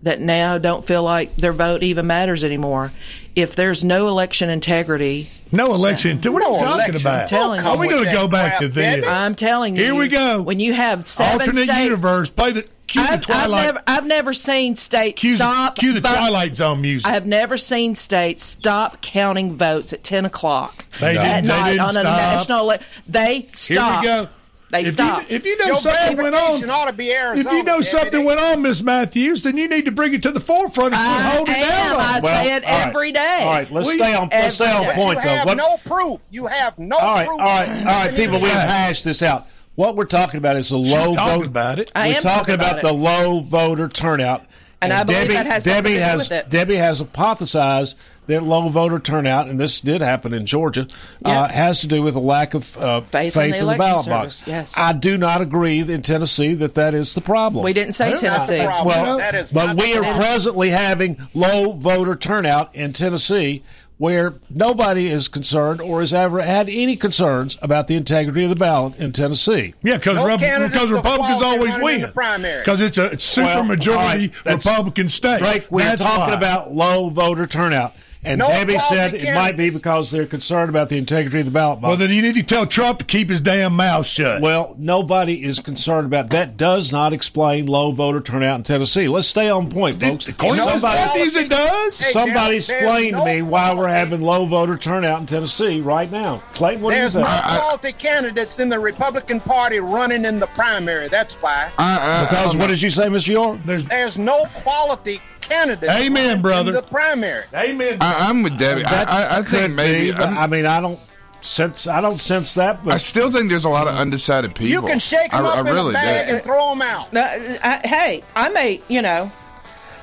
that 0.04 0.22
now 0.22 0.58
don't 0.58 0.86
feel 0.86 1.02
like 1.04 1.36
their 1.38 1.54
vote 1.54 1.82
even 1.84 2.06
matters 2.08 2.44
anymore. 2.44 2.92
If 3.36 3.56
there's 3.56 3.84
no 3.84 4.08
election 4.10 4.50
integrity, 4.50 5.32
no 5.52 5.74
election. 5.74 6.18
What 6.18 6.26
are 6.28 6.32
you 6.32 6.40
No 6.40 6.60
talking 6.60 6.74
election. 6.94 6.96
about? 7.08 7.28
Telling 7.30 7.62
Are 7.66 7.78
we 7.78 7.88
going 7.90 8.06
to 8.06 8.12
go 8.12 8.28
back 8.28 8.60
to 8.60 8.68
this? 8.68 9.06
I'm 9.08 9.34
telling 9.36 9.76
you, 9.76 9.84
Here 9.84 9.96
we 9.96 10.08
go. 10.10 10.42
When 10.42 10.60
you 10.60 10.74
have 10.74 11.08
seven 11.08 11.42
Alternate 11.42 11.66
states, 11.68 11.80
universe. 11.84 12.30
Play 12.30 12.52
the 12.52 12.68
cue 12.86 13.02
I've, 13.02 13.24
I've 13.30 13.50
never, 13.50 13.82
I've 13.88 14.06
never 14.06 14.34
seen 14.34 14.76
states 14.76 15.20
cue, 15.22 15.36
stop. 15.38 15.76
cue 15.78 15.94
the 15.94 16.02
vote- 16.02 16.10
Twilight 16.16 16.56
Zone 16.56 16.82
music. 16.82 17.10
I 17.10 17.14
have 17.14 17.26
never 17.26 17.58
seen 17.58 17.96
states 17.96 18.44
stop 18.44 19.02
counting 19.02 19.56
votes 19.56 19.94
at 19.94 20.04
ten 20.04 20.26
o'clock 20.26 20.86
They 21.00 21.18
at 21.18 21.42
didn't- 21.42 21.48
they 21.48 21.54
night 21.54 21.70
didn't 21.72 21.82
on 21.82 21.98
a 21.98 22.02
stop. 22.02 22.18
national. 22.18 22.72
ele- 22.72 22.80
They 23.08 23.48
Here 23.58 23.80
we 24.00 24.06
go. 24.06 24.28
They 24.74 24.82
if 24.82 24.88
stopped. 24.94 25.30
You, 25.30 25.36
if 25.38 25.46
you 25.46 25.58
know 25.58 25.66
Your 25.68 25.76
something 25.78 26.18
went 26.18 26.32
verification 26.34 26.70
on, 26.70 26.82
ought 26.82 26.86
to 26.88 26.94
be 26.94 27.10
if 27.12 27.38
you 27.46 27.64
know 27.64 27.74
Debbie. 27.80 27.84
something 27.84 28.26
went 28.26 28.40
on, 28.40 28.62
Miss 28.64 28.82
Matthews, 28.82 29.44
then 29.44 29.56
you 29.56 29.70
need 29.70 29.86
to 29.86 29.92
bring 29.92 30.14
it 30.14 30.22
to 30.24 30.32
the 30.32 30.40
forefront 30.40 30.94
and 30.94 31.02
quit 31.02 31.26
I 31.26 31.36
holding 31.36 31.56
am. 31.56 31.62
down 31.70 31.96
on 31.96 32.02
I 32.02 32.18
it. 32.18 32.22
say 32.22 32.56
it 32.56 32.66
all 32.66 32.72
right. 32.72 32.88
every 32.88 33.12
day. 33.12 33.38
All 33.42 33.50
right, 33.50 33.72
let's 33.72 33.88
We- 33.88 33.94
stay 33.98 34.14
on. 34.14 34.30
Let's 34.32 34.56
stay 34.56 34.66
on 34.72 34.84
every 34.84 34.96
But 34.96 34.96
point 34.96 35.18
you 35.20 35.24
though. 35.24 35.30
have 35.30 35.46
What- 35.48 35.58
no 35.58 35.78
proof. 35.86 36.22
You 36.32 36.48
have 36.48 36.78
no 36.80 36.98
all 36.98 37.16
right, 37.16 37.28
all 37.28 37.38
proof. 37.38 37.40
right, 37.40 37.70
all 37.78 37.84
right, 37.86 38.16
people. 38.16 38.40
We've 38.40 38.52
hashed 38.52 39.04
this 39.04 39.22
out. 39.24 39.48
What 39.76 39.96
we're 39.96 40.06
talking 40.06 40.40
about 40.40 40.58
is 40.58 40.70
the 40.70 40.78
low 40.78 41.14
talking 41.14 41.40
vote. 41.42 41.46
about 41.48 41.80
it. 41.80 41.92
I 41.96 42.10
we're 42.10 42.16
am 42.18 42.22
talking 42.24 42.38
talking 42.40 42.56
about, 42.56 42.80
about 42.80 42.82
the 42.84 42.94
low 42.94 43.40
voter 43.42 43.88
turnout. 43.88 44.46
And 44.82 44.92
I 44.92 45.04
believe 45.04 45.22
Debbie, 45.22 45.34
that 45.36 45.46
has 45.46 45.64
Debbie 45.64 45.94
has 45.96 46.20
with 46.30 46.32
it. 46.34 46.50
Debbie 46.50 46.76
has 46.76 47.00
hypothesized 47.02 47.96
that 48.28 48.44
low 48.44 48.70
voter 48.70 49.00
turnout, 49.00 49.50
and 49.50 49.60
this 49.60 49.82
did 49.82 50.02
happen 50.02 50.34
in 50.34 50.46
Georgia, 50.46 50.88
uh, 51.26 51.48
has 51.50 51.82
to 51.82 51.88
do 51.88 52.02
with 52.02 52.16
a 52.16 52.20
lack 52.20 52.54
of 52.54 52.78
uh, 52.78 53.02
Faith 53.02 53.34
faith 53.34 53.46
in 53.46 53.52
the 53.52 53.58
in 53.60 53.68
the 53.68 53.76
ballot 53.78 54.06
service, 54.06 54.40
box. 54.40 54.48
yes. 54.48 54.74
I 54.78 54.94
do 54.94 55.18
not 55.18 55.42
agree 55.42 55.80
in 55.82 56.02
Tennessee 56.02 56.54
that 56.56 56.76
that 56.76 56.94
is 56.94 57.14
the 57.16 57.22
problem. 57.22 57.64
We 57.64 57.74
didn't 57.74 57.94
say 57.94 58.12
That's 58.12 58.24
not 58.24 58.48
the 58.48 58.54
Tennessee. 58.58 58.66
problem. 58.66 58.88
Well, 59.06 59.18
that 59.18 59.36
is 59.36 59.52
but 59.52 59.66
not 59.68 59.78
we 59.78 59.94
the 59.94 60.00
are 60.06 60.16
presently 60.16 60.70
having 60.70 61.18
low 61.34 61.74
voter 61.74 62.16
turnout 62.16 62.74
in 62.76 62.94
Tennessee, 62.94 63.64
where 63.98 64.34
nobody 64.50 65.08
is 65.08 65.28
concerned 65.28 65.80
or 65.80 66.00
has 66.00 66.14
ever 66.14 66.42
had 66.42 66.68
any 66.70 66.96
concerns 66.96 67.58
about 67.62 67.88
the 67.88 67.96
integrity 67.96 68.44
of 68.44 68.50
the 68.50 68.56
ballot 68.56 68.96
in 68.98 69.12
Tennessee. 69.14 69.74
Yeah, 69.84 69.98
because 69.98 70.16
No 70.18 70.38
candidates 70.38 70.74
because 70.74 70.90
of 70.92 70.98
Republicans 70.98 71.42
always 71.42 71.78
win. 71.80 72.12
primary. 72.12 72.60
Because 72.60 72.82
it's 72.82 72.98
a 72.98 73.18
super 73.20 73.46
Well, 73.48 73.64
majority 73.64 74.02
all 74.02 74.08
right, 74.18 74.32
that's- 74.44 74.66
Republican 74.66 75.10
state. 75.10 75.40
Drake, 75.40 75.68
we're 75.70 75.84
That's 75.84 76.02
talking 76.02 76.32
why. 76.32 76.34
about 76.34 76.74
low 76.74 77.10
voter 77.10 77.46
turnout. 77.48 77.94
And 78.26 78.40
No 78.40 78.48
Debbie 78.48 78.80
said 78.80 79.14
it 79.16 79.34
might 79.36 79.58
be 79.58 79.70
because 79.70 80.10
they're 80.12 80.26
concerned 80.26 80.70
about 80.70 80.90
the 80.90 80.98
integrity 80.98 81.40
of 81.40 81.46
the 81.46 81.52
ballot 81.52 81.82
box. 81.82 81.90
Well, 81.90 81.98
then 81.98 82.10
you 82.16 82.22
need 82.22 82.36
to 82.36 82.44
tell 82.44 82.66
Trump 82.66 83.00
to 83.00 83.06
keep 83.06 83.30
his 83.30 83.42
damn 83.42 83.74
mouth 83.76 84.06
shut. 84.06 84.42
Well, 84.42 84.76
nobody 84.78 85.44
is 85.44 85.60
concerned 85.60 86.06
about 86.08 86.30
that. 86.30 86.56
Does 86.56 86.92
not 86.92 87.12
explain 87.14 87.66
low 87.66 87.92
voter 87.92 88.22
turnout 88.22 88.60
in 88.60 88.64
Tennessee. 88.64 89.08
Let's 89.08 89.28
stay 89.28 89.50
on 89.50 89.70
point, 89.70 90.00
folks. 90.00 90.28
According 90.28 90.64
to 90.64 90.72
Somebody, 90.72 90.98
Matthews, 91.00 91.48
does. 91.50 92.00
Hey, 92.00 92.12
somebody 92.12 92.34
there- 92.34 92.44
there's 92.44 92.70
explain 92.70 93.14
to 93.14 93.26
me 93.26 93.42
why 93.42 93.74
we're 93.74 93.88
having 93.90 94.22
low 94.22 94.46
voter 94.46 94.78
turnout 94.78 95.20
in 95.20 95.26
Tennessee 95.26 95.82
right 95.82 96.10
now. 96.12 96.42
Clayton, 96.54 96.82
what 96.82 96.92
There's 96.92 97.14
do 97.14 97.20
you 97.20 97.26
no 97.26 97.32
think? 97.32 97.44
quality 97.44 97.92
candidates 97.94 98.60
in 98.60 98.70
the 98.70 98.80
Republican 98.80 99.40
Party 99.42 99.80
running 99.80 100.26
in 100.26 100.40
the 100.40 100.48
primary. 100.48 101.10
That's 101.10 101.36
why. 101.36 101.72
I, 101.78 102.22
I, 102.22 102.26
because 102.26 102.56
what 102.56 102.68
did 102.68 102.82
you 102.82 102.90
say, 102.90 103.08
Mr. 103.08 103.28
York? 103.28 103.60
There's, 103.66 103.84
There's 103.86 104.18
no 104.18 104.46
quality 104.54 105.20
candidates. 105.48 105.92
Amen, 105.92 106.42
brother. 106.42 106.70
In 106.70 106.76
the 106.76 106.82
primary. 106.84 107.46
amen. 107.54 107.98
I, 108.02 108.30
I'm 108.30 108.44
with 108.44 108.58
Debbie. 108.58 108.84
That 108.84 109.10
I, 109.10 109.24
I, 109.24 109.40
I 109.40 109.44
think 109.44 109.74
maybe. 109.74 110.12
be, 110.12 110.18
I'm- 110.18 110.50
mean, 110.50 110.66
I 110.66 110.80
don't 110.80 111.00
sense. 111.42 111.88
I 111.88 112.02
don't 112.02 112.20
sense 112.20 112.54
that. 112.56 112.84
But 112.84 112.94
I 112.94 112.98
still 112.98 113.32
think 113.32 113.50
there's 113.50 113.66
a 113.66 113.70
lot 113.70 113.88
of 113.88 113.96
undecided 113.96 114.52
people. 114.52 114.68
You 114.68 114.82
can 114.82 115.00
shake 115.00 115.32
them 115.32 115.46
I, 115.46 115.50
up 115.50 115.56
I 115.58 115.60
in 115.60 115.66
really 115.76 115.90
a 115.92 115.94
bag 115.94 116.28
do. 116.28 116.36
and 116.36 116.44
throw 116.44 116.70
them 116.70 116.82
out. 116.82 117.16
Uh, 117.16 117.58
I, 117.64 117.82
hey, 117.86 118.24
I 118.36 118.50
may, 118.50 118.82
you 118.88 119.02
know, 119.02 119.32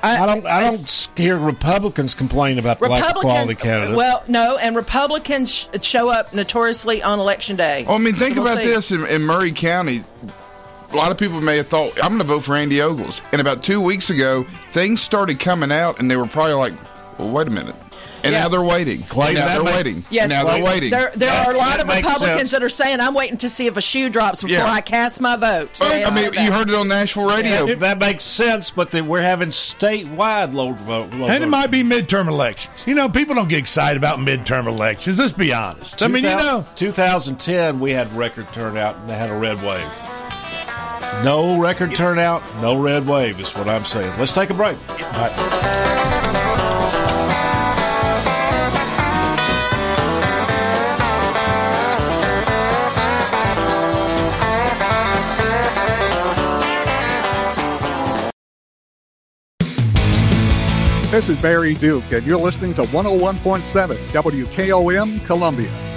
I, 0.03 0.17
I 0.17 0.25
don't. 0.25 0.45
I 0.45 0.61
don't 0.61 0.73
it's- 0.73 1.07
hear 1.15 1.37
Republicans 1.37 2.15
complain 2.15 2.57
about 2.57 2.79
the 2.79 2.89
lack 2.89 3.15
of 3.15 3.21
quality 3.21 3.55
candidates. 3.55 3.95
Well, 3.95 4.23
no, 4.27 4.57
and 4.57 4.75
Republicans 4.75 5.51
sh- 5.53 5.67
show 5.83 6.09
up 6.09 6.33
notoriously 6.33 7.03
on 7.03 7.19
election 7.19 7.55
day. 7.55 7.85
Well, 7.87 7.95
I 7.95 7.99
mean, 7.99 8.15
think 8.15 8.35
we'll 8.35 8.47
about 8.47 8.63
see. 8.63 8.69
this 8.69 8.91
in, 8.91 9.05
in 9.05 9.23
Maury 9.23 9.51
County. 9.51 10.03
A 10.91 10.95
lot 10.95 11.11
of 11.11 11.17
people 11.17 11.39
may 11.39 11.57
have 11.57 11.67
thought 11.67 11.93
I'm 12.03 12.09
going 12.09 12.19
to 12.19 12.25
vote 12.25 12.41
for 12.41 12.55
Andy 12.55 12.81
Ogles, 12.81 13.21
and 13.31 13.39
about 13.39 13.63
two 13.63 13.79
weeks 13.79 14.09
ago, 14.09 14.45
things 14.71 15.01
started 15.01 15.39
coming 15.39 15.71
out, 15.71 15.99
and 15.99 16.11
they 16.11 16.17
were 16.17 16.27
probably 16.27 16.53
like, 16.55 16.73
"Well, 17.17 17.29
wait 17.31 17.47
a 17.47 17.51
minute." 17.51 17.75
And 18.23 18.35
now 18.35 18.49
they're 18.49 18.61
waiting. 18.61 19.01
Clay, 19.03 19.29
and 19.29 19.37
now 19.39 19.47
they're 19.47 19.63
make- 19.63 19.73
waiting. 19.73 20.05
Yes, 20.11 20.29
now 20.29 20.43
they're 20.43 20.63
waiting. 20.63 20.91
There, 20.91 21.11
there 21.15 21.31
are 21.31 21.53
a 21.53 21.57
lot 21.57 21.77
that 21.77 21.81
of 21.81 21.87
Republicans 21.87 22.19
sense. 22.37 22.51
that 22.51 22.61
are 22.61 22.69
saying, 22.69 22.99
"I'm 22.99 23.15
waiting 23.15 23.37
to 23.37 23.49
see 23.49 23.65
if 23.65 23.77
a 23.77 23.81
shoe 23.81 24.09
drops 24.09 24.41
before 24.43 24.57
Yeah. 24.57 24.71
I 24.71 24.81
cast 24.81 25.21
my 25.21 25.37
vote." 25.37 25.81
I 25.81 26.11
mean, 26.13 26.33
that. 26.33 26.43
you 26.45 26.51
heard 26.51 26.69
it 26.69 26.75
on 26.75 26.87
Nashville 26.89 27.25
radio. 27.25 27.65
That, 27.67 27.79
that 27.79 27.99
makes 27.99 28.23
sense, 28.23 28.69
but 28.69 28.91
then 28.91 29.07
we're 29.07 29.21
having 29.21 29.49
statewide 29.49 30.53
low 30.53 30.73
vote. 30.73 31.13
Low 31.15 31.29
And 31.29 31.43
it 31.43 31.47
might 31.47 31.71
be 31.71 31.83
midterm 31.83 32.27
elections. 32.27 32.83
You 32.85 32.93
know, 32.95 33.09
people 33.09 33.33
don't 33.33 33.49
get 33.49 33.59
excited 33.59 33.97
about 33.97 34.19
midterm 34.19 34.67
elections. 34.67 35.17
Let's 35.17 35.31
be 35.33 35.51
honest. 35.53 36.03
I 36.03 36.07
mean, 36.07 36.23
you 36.23 36.29
know, 36.29 36.63
2010, 36.75 37.79
we 37.79 37.93
had 37.93 38.13
record 38.15 38.47
turnout 38.53 38.97
and 38.97 39.09
they 39.09 39.15
had 39.15 39.29
a 39.31 39.35
red 39.35 39.63
wave. 39.63 39.87
No 41.23 41.59
record 41.59 41.95
turnout, 41.95 42.41
no 42.61 42.81
red 42.81 43.05
wave 43.05 43.39
is 43.39 43.53
what 43.55 43.67
I'm 43.67 43.85
saying. 43.85 44.17
Let's 44.19 44.33
take 44.33 44.49
a 44.49 44.53
break. 44.53 44.77
All 44.89 45.11
right. 45.11 45.91
This 61.11 61.27
is 61.27 61.37
Barry 61.41 61.73
Duke, 61.73 62.09
and 62.13 62.25
you're 62.25 62.39
listening 62.39 62.73
to 62.75 62.83
101.7 62.83 63.95
WKOM 63.95 65.25
Columbia. 65.25 65.90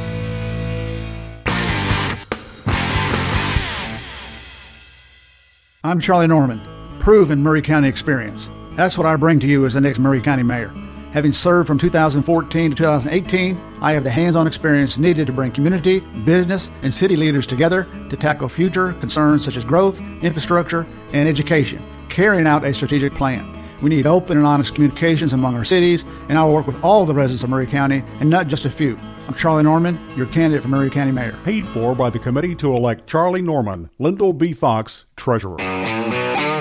I'm 5.87 6.01
Charlie 6.01 6.27
Norman, 6.27 6.63
proven 6.99 7.43
Maury 7.43 7.61
County 7.61 7.89
experience. 7.89 8.49
That's 8.75 8.97
what 8.97 9.07
I 9.07 9.17
bring 9.17 9.39
to 9.41 9.47
you 9.47 9.67
as 9.67 9.75
the 9.75 9.83
next 9.83 9.99
Maury 9.99 10.23
County 10.23 10.43
mayor. 10.43 10.73
Having 11.13 11.33
served 11.33 11.67
from 11.67 11.77
2014 11.77 12.71
to 12.71 12.75
2018, 12.75 13.61
I 13.83 13.93
have 13.93 14.03
the 14.03 14.09
hands 14.09 14.35
on 14.35 14.47
experience 14.47 14.97
needed 14.97 15.27
to 15.27 15.33
bring 15.35 15.53
community, 15.53 16.01
business, 16.25 16.71
and 16.81 16.93
city 16.93 17.17
leaders 17.17 17.47
together 17.47 17.87
to 18.09 18.17
tackle 18.17 18.49
future 18.49 18.95
concerns 18.95 19.45
such 19.45 19.59
as 19.59 19.65
growth, 19.67 20.01
infrastructure, 20.23 20.87
and 21.13 21.29
education, 21.29 21.85
carrying 22.09 22.47
out 22.47 22.65
a 22.65 22.73
strategic 22.73 23.15
plan. 23.15 23.47
We 23.83 23.91
need 23.91 24.07
open 24.07 24.39
and 24.39 24.47
honest 24.47 24.75
communications 24.75 25.35
among 25.35 25.55
our 25.55 25.67
cities, 25.67 26.07
and 26.31 26.39
I 26.39 26.45
will 26.45 26.55
work 26.55 26.67
with 26.67 26.83
all 26.83 27.05
the 27.05 27.13
residents 27.13 27.45
of 27.45 27.51
Maury 27.51 27.67
County 27.67 28.03
and 28.21 28.31
not 28.31 28.47
just 28.47 28.65
a 28.65 28.71
few. 28.71 28.99
I'm 29.29 29.35
Charlie 29.35 29.65
Norman, 29.65 29.99
your 30.17 30.27
candidate 30.27 30.63
for 30.63 30.69
Maury 30.69 30.89
County 30.89 31.13
Mayor. 31.13 31.39
Paid 31.45 31.67
for 31.67 31.95
by 31.95 32.09
the 32.09 32.19
committee 32.19 32.55
to 32.57 32.75
elect 32.75 33.07
Charlie 33.07 33.43
Norman, 33.43 33.91
Lyndall 33.99 34.33
B. 34.33 34.55
Fox, 34.55 35.05
Treasurer. 35.17 35.74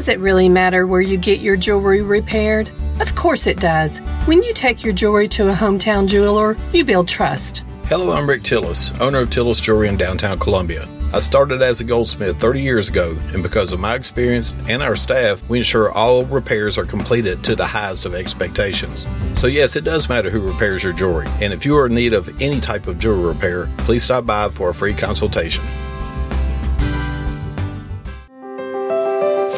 Does 0.00 0.08
it 0.08 0.18
really 0.18 0.48
matter 0.48 0.86
where 0.86 1.02
you 1.02 1.18
get 1.18 1.40
your 1.40 1.56
jewelry 1.56 2.00
repaired? 2.00 2.70
Of 3.00 3.14
course 3.16 3.46
it 3.46 3.60
does. 3.60 3.98
When 4.24 4.42
you 4.42 4.54
take 4.54 4.82
your 4.82 4.94
jewelry 4.94 5.28
to 5.28 5.50
a 5.50 5.52
hometown 5.52 6.08
jeweler, 6.08 6.56
you 6.72 6.86
build 6.86 7.06
trust. 7.06 7.64
Hello, 7.84 8.10
I'm 8.10 8.26
Rick 8.26 8.40
Tillis, 8.40 8.98
owner 8.98 9.18
of 9.18 9.28
Tillis 9.28 9.60
Jewelry 9.60 9.88
in 9.88 9.98
downtown 9.98 10.38
Columbia. 10.38 10.88
I 11.12 11.20
started 11.20 11.60
as 11.60 11.80
a 11.80 11.84
goldsmith 11.84 12.40
30 12.40 12.62
years 12.62 12.88
ago, 12.88 13.14
and 13.34 13.42
because 13.42 13.74
of 13.74 13.80
my 13.80 13.94
experience 13.94 14.56
and 14.70 14.82
our 14.82 14.96
staff, 14.96 15.46
we 15.50 15.58
ensure 15.58 15.92
all 15.92 16.24
repairs 16.24 16.78
are 16.78 16.86
completed 16.86 17.44
to 17.44 17.54
the 17.54 17.66
highest 17.66 18.06
of 18.06 18.14
expectations. 18.14 19.06
So, 19.34 19.48
yes, 19.48 19.76
it 19.76 19.84
does 19.84 20.08
matter 20.08 20.30
who 20.30 20.40
repairs 20.40 20.82
your 20.82 20.94
jewelry, 20.94 21.26
and 21.42 21.52
if 21.52 21.66
you 21.66 21.76
are 21.76 21.88
in 21.88 21.94
need 21.94 22.14
of 22.14 22.40
any 22.40 22.62
type 22.62 22.86
of 22.86 22.98
jewelry 22.98 23.34
repair, 23.34 23.68
please 23.76 24.02
stop 24.02 24.24
by 24.24 24.48
for 24.48 24.70
a 24.70 24.74
free 24.74 24.94
consultation. 24.94 25.62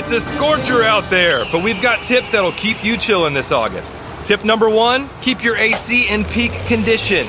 It's 0.00 0.12
a 0.12 0.20
scorcher 0.22 0.82
out 0.82 1.10
there, 1.10 1.44
but 1.52 1.62
we've 1.62 1.82
got 1.82 2.02
tips 2.06 2.32
that'll 2.32 2.52
keep 2.52 2.82
you 2.82 2.96
chilling 2.96 3.34
this 3.34 3.52
August. 3.52 3.94
Tip 4.24 4.46
number 4.46 4.66
one 4.66 5.10
keep 5.20 5.44
your 5.44 5.58
AC 5.58 6.08
in 6.08 6.24
peak 6.24 6.52
condition. 6.66 7.26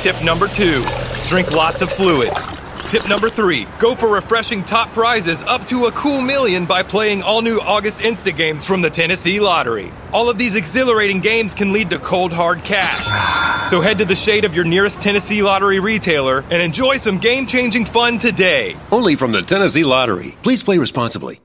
Tip 0.00 0.22
number 0.22 0.46
two 0.46 0.82
drink 1.28 1.50
lots 1.52 1.80
of 1.80 1.90
fluids. 1.90 2.52
Tip 2.90 3.08
number 3.08 3.30
three 3.30 3.66
go 3.78 3.94
for 3.94 4.12
refreshing 4.12 4.62
top 4.64 4.90
prizes 4.90 5.42
up 5.42 5.64
to 5.68 5.86
a 5.86 5.92
cool 5.92 6.20
million 6.20 6.66
by 6.66 6.82
playing 6.82 7.22
all 7.22 7.40
new 7.40 7.58
August 7.58 8.02
Insta 8.02 8.36
games 8.36 8.66
from 8.66 8.82
the 8.82 8.90
Tennessee 8.90 9.40
Lottery. 9.40 9.90
All 10.12 10.28
of 10.28 10.36
these 10.36 10.56
exhilarating 10.56 11.20
games 11.20 11.54
can 11.54 11.72
lead 11.72 11.88
to 11.88 11.98
cold 11.98 12.34
hard 12.34 12.62
cash. 12.64 13.70
So 13.70 13.80
head 13.80 13.96
to 13.96 14.04
the 14.04 14.14
shade 14.14 14.44
of 14.44 14.54
your 14.54 14.66
nearest 14.66 15.00
Tennessee 15.00 15.40
Lottery 15.40 15.80
retailer 15.80 16.44
and 16.50 16.60
enjoy 16.60 16.98
some 16.98 17.16
game 17.16 17.46
changing 17.46 17.86
fun 17.86 18.18
today. 18.18 18.76
Only 18.92 19.16
from 19.16 19.32
the 19.32 19.40
Tennessee 19.40 19.84
Lottery. 19.84 20.36
Please 20.42 20.62
play 20.62 20.76
responsibly. 20.76 21.40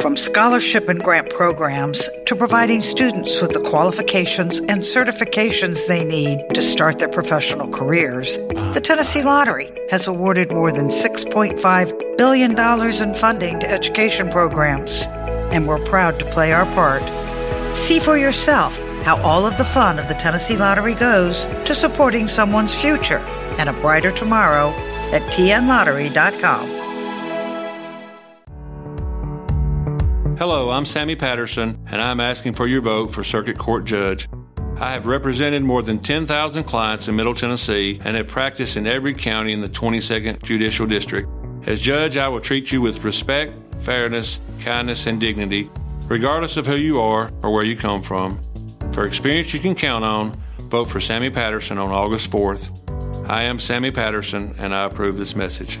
From 0.00 0.16
scholarship 0.16 0.88
and 0.88 1.02
grant 1.02 1.30
programs 1.30 2.08
to 2.26 2.36
providing 2.36 2.82
students 2.82 3.40
with 3.40 3.52
the 3.52 3.60
qualifications 3.60 4.60
and 4.60 4.82
certifications 4.82 5.88
they 5.88 6.04
need 6.04 6.48
to 6.54 6.62
start 6.62 7.00
their 7.00 7.08
professional 7.08 7.68
careers, 7.68 8.38
the 8.74 8.80
Tennessee 8.80 9.22
Lottery 9.22 9.72
has 9.90 10.06
awarded 10.06 10.52
more 10.52 10.70
than 10.70 10.88
$6.5 10.88 12.16
billion 12.16 13.02
in 13.02 13.14
funding 13.14 13.58
to 13.58 13.68
education 13.68 14.30
programs, 14.30 15.02
and 15.52 15.66
we're 15.66 15.84
proud 15.86 16.16
to 16.20 16.24
play 16.26 16.52
our 16.52 16.66
part. 16.74 17.02
See 17.74 17.98
for 17.98 18.16
yourself 18.16 18.78
how 19.02 19.20
all 19.22 19.46
of 19.46 19.56
the 19.56 19.64
fun 19.64 19.98
of 19.98 20.06
the 20.06 20.14
Tennessee 20.14 20.56
Lottery 20.56 20.94
goes 20.94 21.46
to 21.64 21.74
supporting 21.74 22.28
someone's 22.28 22.74
future 22.74 23.18
and 23.58 23.68
a 23.68 23.72
brighter 23.72 24.12
tomorrow 24.12 24.70
at 25.10 25.22
tnlottery.com. 25.32 26.77
Hello, 30.38 30.70
I'm 30.70 30.86
Sammy 30.86 31.16
Patterson, 31.16 31.84
and 31.90 32.00
I'm 32.00 32.20
asking 32.20 32.52
for 32.52 32.68
your 32.68 32.80
vote 32.80 33.10
for 33.10 33.24
Circuit 33.24 33.58
Court 33.58 33.84
Judge. 33.84 34.28
I 34.76 34.92
have 34.92 35.06
represented 35.06 35.64
more 35.64 35.82
than 35.82 35.98
10,000 35.98 36.62
clients 36.62 37.08
in 37.08 37.16
Middle 37.16 37.34
Tennessee 37.34 38.00
and 38.04 38.16
have 38.16 38.28
practiced 38.28 38.76
in 38.76 38.86
every 38.86 39.14
county 39.14 39.52
in 39.52 39.62
the 39.62 39.68
22nd 39.68 40.40
Judicial 40.44 40.86
District. 40.86 41.28
As 41.66 41.80
judge, 41.80 42.16
I 42.16 42.28
will 42.28 42.40
treat 42.40 42.70
you 42.70 42.80
with 42.80 43.02
respect, 43.02 43.52
fairness, 43.80 44.38
kindness, 44.60 45.06
and 45.06 45.18
dignity, 45.18 45.68
regardless 46.06 46.56
of 46.56 46.66
who 46.66 46.76
you 46.76 47.00
are 47.00 47.32
or 47.42 47.50
where 47.50 47.64
you 47.64 47.76
come 47.76 48.00
from. 48.00 48.40
For 48.92 49.04
experience 49.04 49.52
you 49.52 49.58
can 49.58 49.74
count 49.74 50.04
on, 50.04 50.40
vote 50.70 50.84
for 50.84 51.00
Sammy 51.00 51.30
Patterson 51.30 51.78
on 51.78 51.90
August 51.90 52.30
4th. 52.30 53.28
I 53.28 53.42
am 53.42 53.58
Sammy 53.58 53.90
Patterson, 53.90 54.54
and 54.58 54.72
I 54.72 54.84
approve 54.84 55.18
this 55.18 55.34
message. 55.34 55.80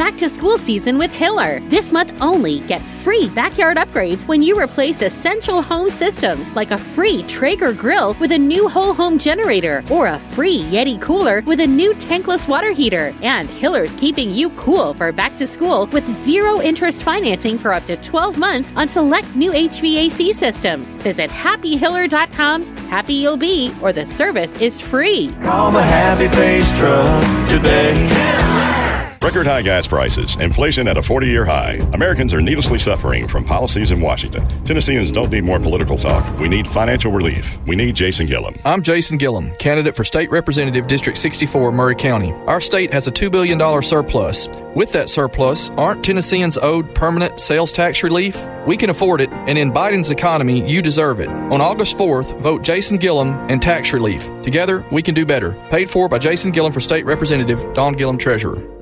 back 0.01 0.17
to 0.17 0.27
school 0.27 0.57
season 0.57 0.97
with 0.97 1.13
Hiller. 1.13 1.59
This 1.69 1.91
month 1.91 2.11
only, 2.21 2.61
get 2.61 2.81
free 3.03 3.29
backyard 3.29 3.77
upgrades 3.77 4.27
when 4.27 4.41
you 4.41 4.59
replace 4.59 5.03
essential 5.03 5.61
home 5.61 5.89
systems 5.91 6.49
like 6.55 6.71
a 6.71 6.77
free 6.79 7.21
Traeger 7.27 7.71
grill 7.71 8.15
with 8.15 8.31
a 8.31 8.37
new 8.39 8.67
whole 8.67 8.95
home 8.95 9.19
generator 9.19 9.83
or 9.91 10.07
a 10.07 10.17
free 10.33 10.63
Yeti 10.71 10.99
cooler 10.99 11.41
with 11.41 11.59
a 11.59 11.67
new 11.67 11.93
tankless 11.93 12.47
water 12.47 12.71
heater. 12.71 13.13
And 13.21 13.47
Hiller's 13.47 13.93
keeping 13.93 14.33
you 14.33 14.49
cool 14.51 14.95
for 14.95 15.11
back 15.11 15.37
to 15.37 15.45
school 15.45 15.85
with 15.93 16.07
zero 16.09 16.59
interest 16.61 17.03
financing 17.03 17.59
for 17.59 17.71
up 17.71 17.85
to 17.85 17.95
12 17.97 18.39
months 18.39 18.73
on 18.75 18.87
select 18.87 19.35
new 19.35 19.51
HVAC 19.51 20.33
systems. 20.33 20.97
Visit 20.97 21.29
happyhiller.com. 21.29 22.75
Happy 22.87 23.13
you'll 23.13 23.37
be, 23.37 23.71
or 23.83 23.93
the 23.93 24.07
service 24.07 24.57
is 24.57 24.81
free. 24.81 25.31
Call 25.43 25.71
the 25.71 25.83
Happy 25.83 26.27
Face 26.27 26.75
Truck 26.79 27.49
today. 27.51 28.90
Record 29.23 29.45
high 29.45 29.61
gas 29.61 29.87
prices, 29.87 30.35
inflation 30.37 30.87
at 30.87 30.97
a 30.97 31.03
40 31.03 31.27
year 31.27 31.45
high. 31.45 31.73
Americans 31.93 32.33
are 32.33 32.41
needlessly 32.41 32.79
suffering 32.79 33.27
from 33.27 33.45
policies 33.45 33.91
in 33.91 34.01
Washington. 34.01 34.47
Tennesseans 34.63 35.11
don't 35.11 35.31
need 35.31 35.43
more 35.43 35.59
political 35.59 35.95
talk. 35.95 36.39
We 36.39 36.49
need 36.49 36.67
financial 36.67 37.11
relief. 37.11 37.59
We 37.67 37.75
need 37.75 37.93
Jason 37.93 38.25
Gillum. 38.25 38.55
I'm 38.65 38.81
Jason 38.81 39.19
Gillum, 39.19 39.53
candidate 39.57 39.95
for 39.95 40.03
State 40.03 40.31
Representative 40.31 40.87
District 40.87 41.19
64, 41.19 41.71
Maury 41.71 41.93
County. 41.93 42.31
Our 42.47 42.59
state 42.59 42.91
has 42.93 43.07
a 43.07 43.11
$2 43.11 43.31
billion 43.31 43.59
surplus. 43.83 44.49
With 44.75 44.91
that 44.93 45.07
surplus, 45.07 45.69
aren't 45.71 46.03
Tennesseans 46.03 46.57
owed 46.57 46.95
permanent 46.95 47.39
sales 47.39 47.71
tax 47.71 48.01
relief? 48.01 48.47
We 48.65 48.75
can 48.75 48.89
afford 48.89 49.21
it, 49.21 49.29
and 49.31 49.55
in 49.55 49.71
Biden's 49.71 50.09
economy, 50.09 50.67
you 50.67 50.81
deserve 50.81 51.19
it. 51.19 51.29
On 51.29 51.61
August 51.61 51.95
4th, 51.95 52.39
vote 52.39 52.63
Jason 52.63 52.97
Gillum 52.97 53.35
and 53.51 53.61
tax 53.61 53.93
relief. 53.93 54.31
Together, 54.41 54.83
we 54.91 55.03
can 55.03 55.13
do 55.13 55.27
better. 55.27 55.53
Paid 55.69 55.91
for 55.91 56.09
by 56.09 56.17
Jason 56.17 56.51
Gillum 56.51 56.71
for 56.71 56.79
State 56.79 57.05
Representative, 57.05 57.71
Don 57.75 57.93
Gillum 57.93 58.17
Treasurer. 58.17 58.80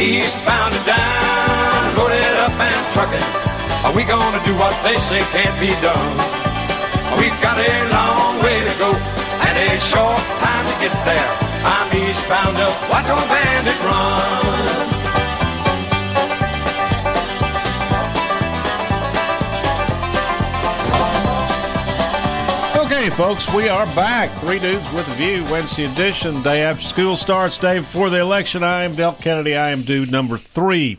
Eastbound 0.00 0.72
and 0.72 0.86
down, 0.86 1.94
loaded 1.94 2.24
up 2.40 2.56
and 2.58 2.92
trucking. 2.94 3.20
Are 3.84 3.94
we 3.94 4.02
gonna 4.02 4.42
do 4.46 4.54
what 4.56 4.72
they 4.82 4.96
say 4.96 5.20
can't 5.28 5.60
be 5.60 5.68
done? 5.84 6.16
We've 7.20 7.38
got 7.42 7.58
a 7.60 7.74
long 7.92 8.42
way 8.42 8.64
to 8.64 8.74
go 8.78 8.90
and 9.44 9.54
a 9.58 9.78
short 9.78 10.24
time 10.40 10.64
to 10.64 10.74
get 10.80 10.96
there. 11.04 11.30
I'm 11.68 11.92
eastbound 11.94 12.56
up, 12.56 12.72
watch 12.88 13.10
old 13.10 13.28
bandit 13.28 13.78
run. 13.84 14.29
Folks, 23.20 23.52
we 23.52 23.68
are 23.68 23.84
back. 23.94 24.30
Three 24.40 24.58
Dudes 24.58 24.90
with 24.94 25.06
a 25.06 25.10
View, 25.10 25.44
Wednesday 25.52 25.84
edition, 25.84 26.40
day 26.40 26.62
after 26.62 26.82
school 26.82 27.16
starts, 27.16 27.58
day 27.58 27.80
before 27.80 28.08
the 28.08 28.18
election. 28.18 28.62
I 28.62 28.84
am 28.84 28.94
Del 28.94 29.12
Kennedy. 29.12 29.54
I 29.54 29.72
am 29.72 29.82
dude 29.82 30.10
number 30.10 30.38
three. 30.38 30.98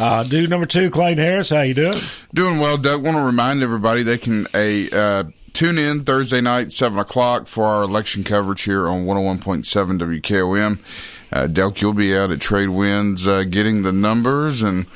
Uh, 0.00 0.24
dude 0.24 0.50
number 0.50 0.66
two, 0.66 0.90
Clayton 0.90 1.22
Harris. 1.22 1.50
How 1.50 1.60
you 1.60 1.74
doing? 1.74 2.00
Doing 2.34 2.58
well, 2.58 2.76
Doug. 2.76 3.04
Want 3.04 3.16
to 3.18 3.22
remind 3.22 3.62
everybody 3.62 4.02
they 4.02 4.18
can 4.18 4.48
a 4.52 4.90
uh, 4.90 5.24
tune 5.52 5.78
in 5.78 6.02
Thursday 6.02 6.40
night, 6.40 6.72
seven 6.72 6.98
o'clock, 6.98 7.46
for 7.46 7.66
our 7.66 7.84
election 7.84 8.24
coverage 8.24 8.62
here 8.62 8.88
on 8.88 9.06
one 9.06 9.16
hundred 9.16 9.26
one 9.26 9.38
point 9.38 9.64
seven 9.64 9.96
WKOM. 9.96 10.80
Uh, 11.30 11.46
Delk, 11.46 11.80
you'll 11.80 11.92
be 11.92 12.16
out 12.16 12.32
at 12.32 12.40
Trade 12.40 12.70
Winds 12.70 13.28
uh, 13.28 13.44
getting 13.44 13.84
the 13.84 13.92
numbers, 13.92 14.60
and 14.62 14.86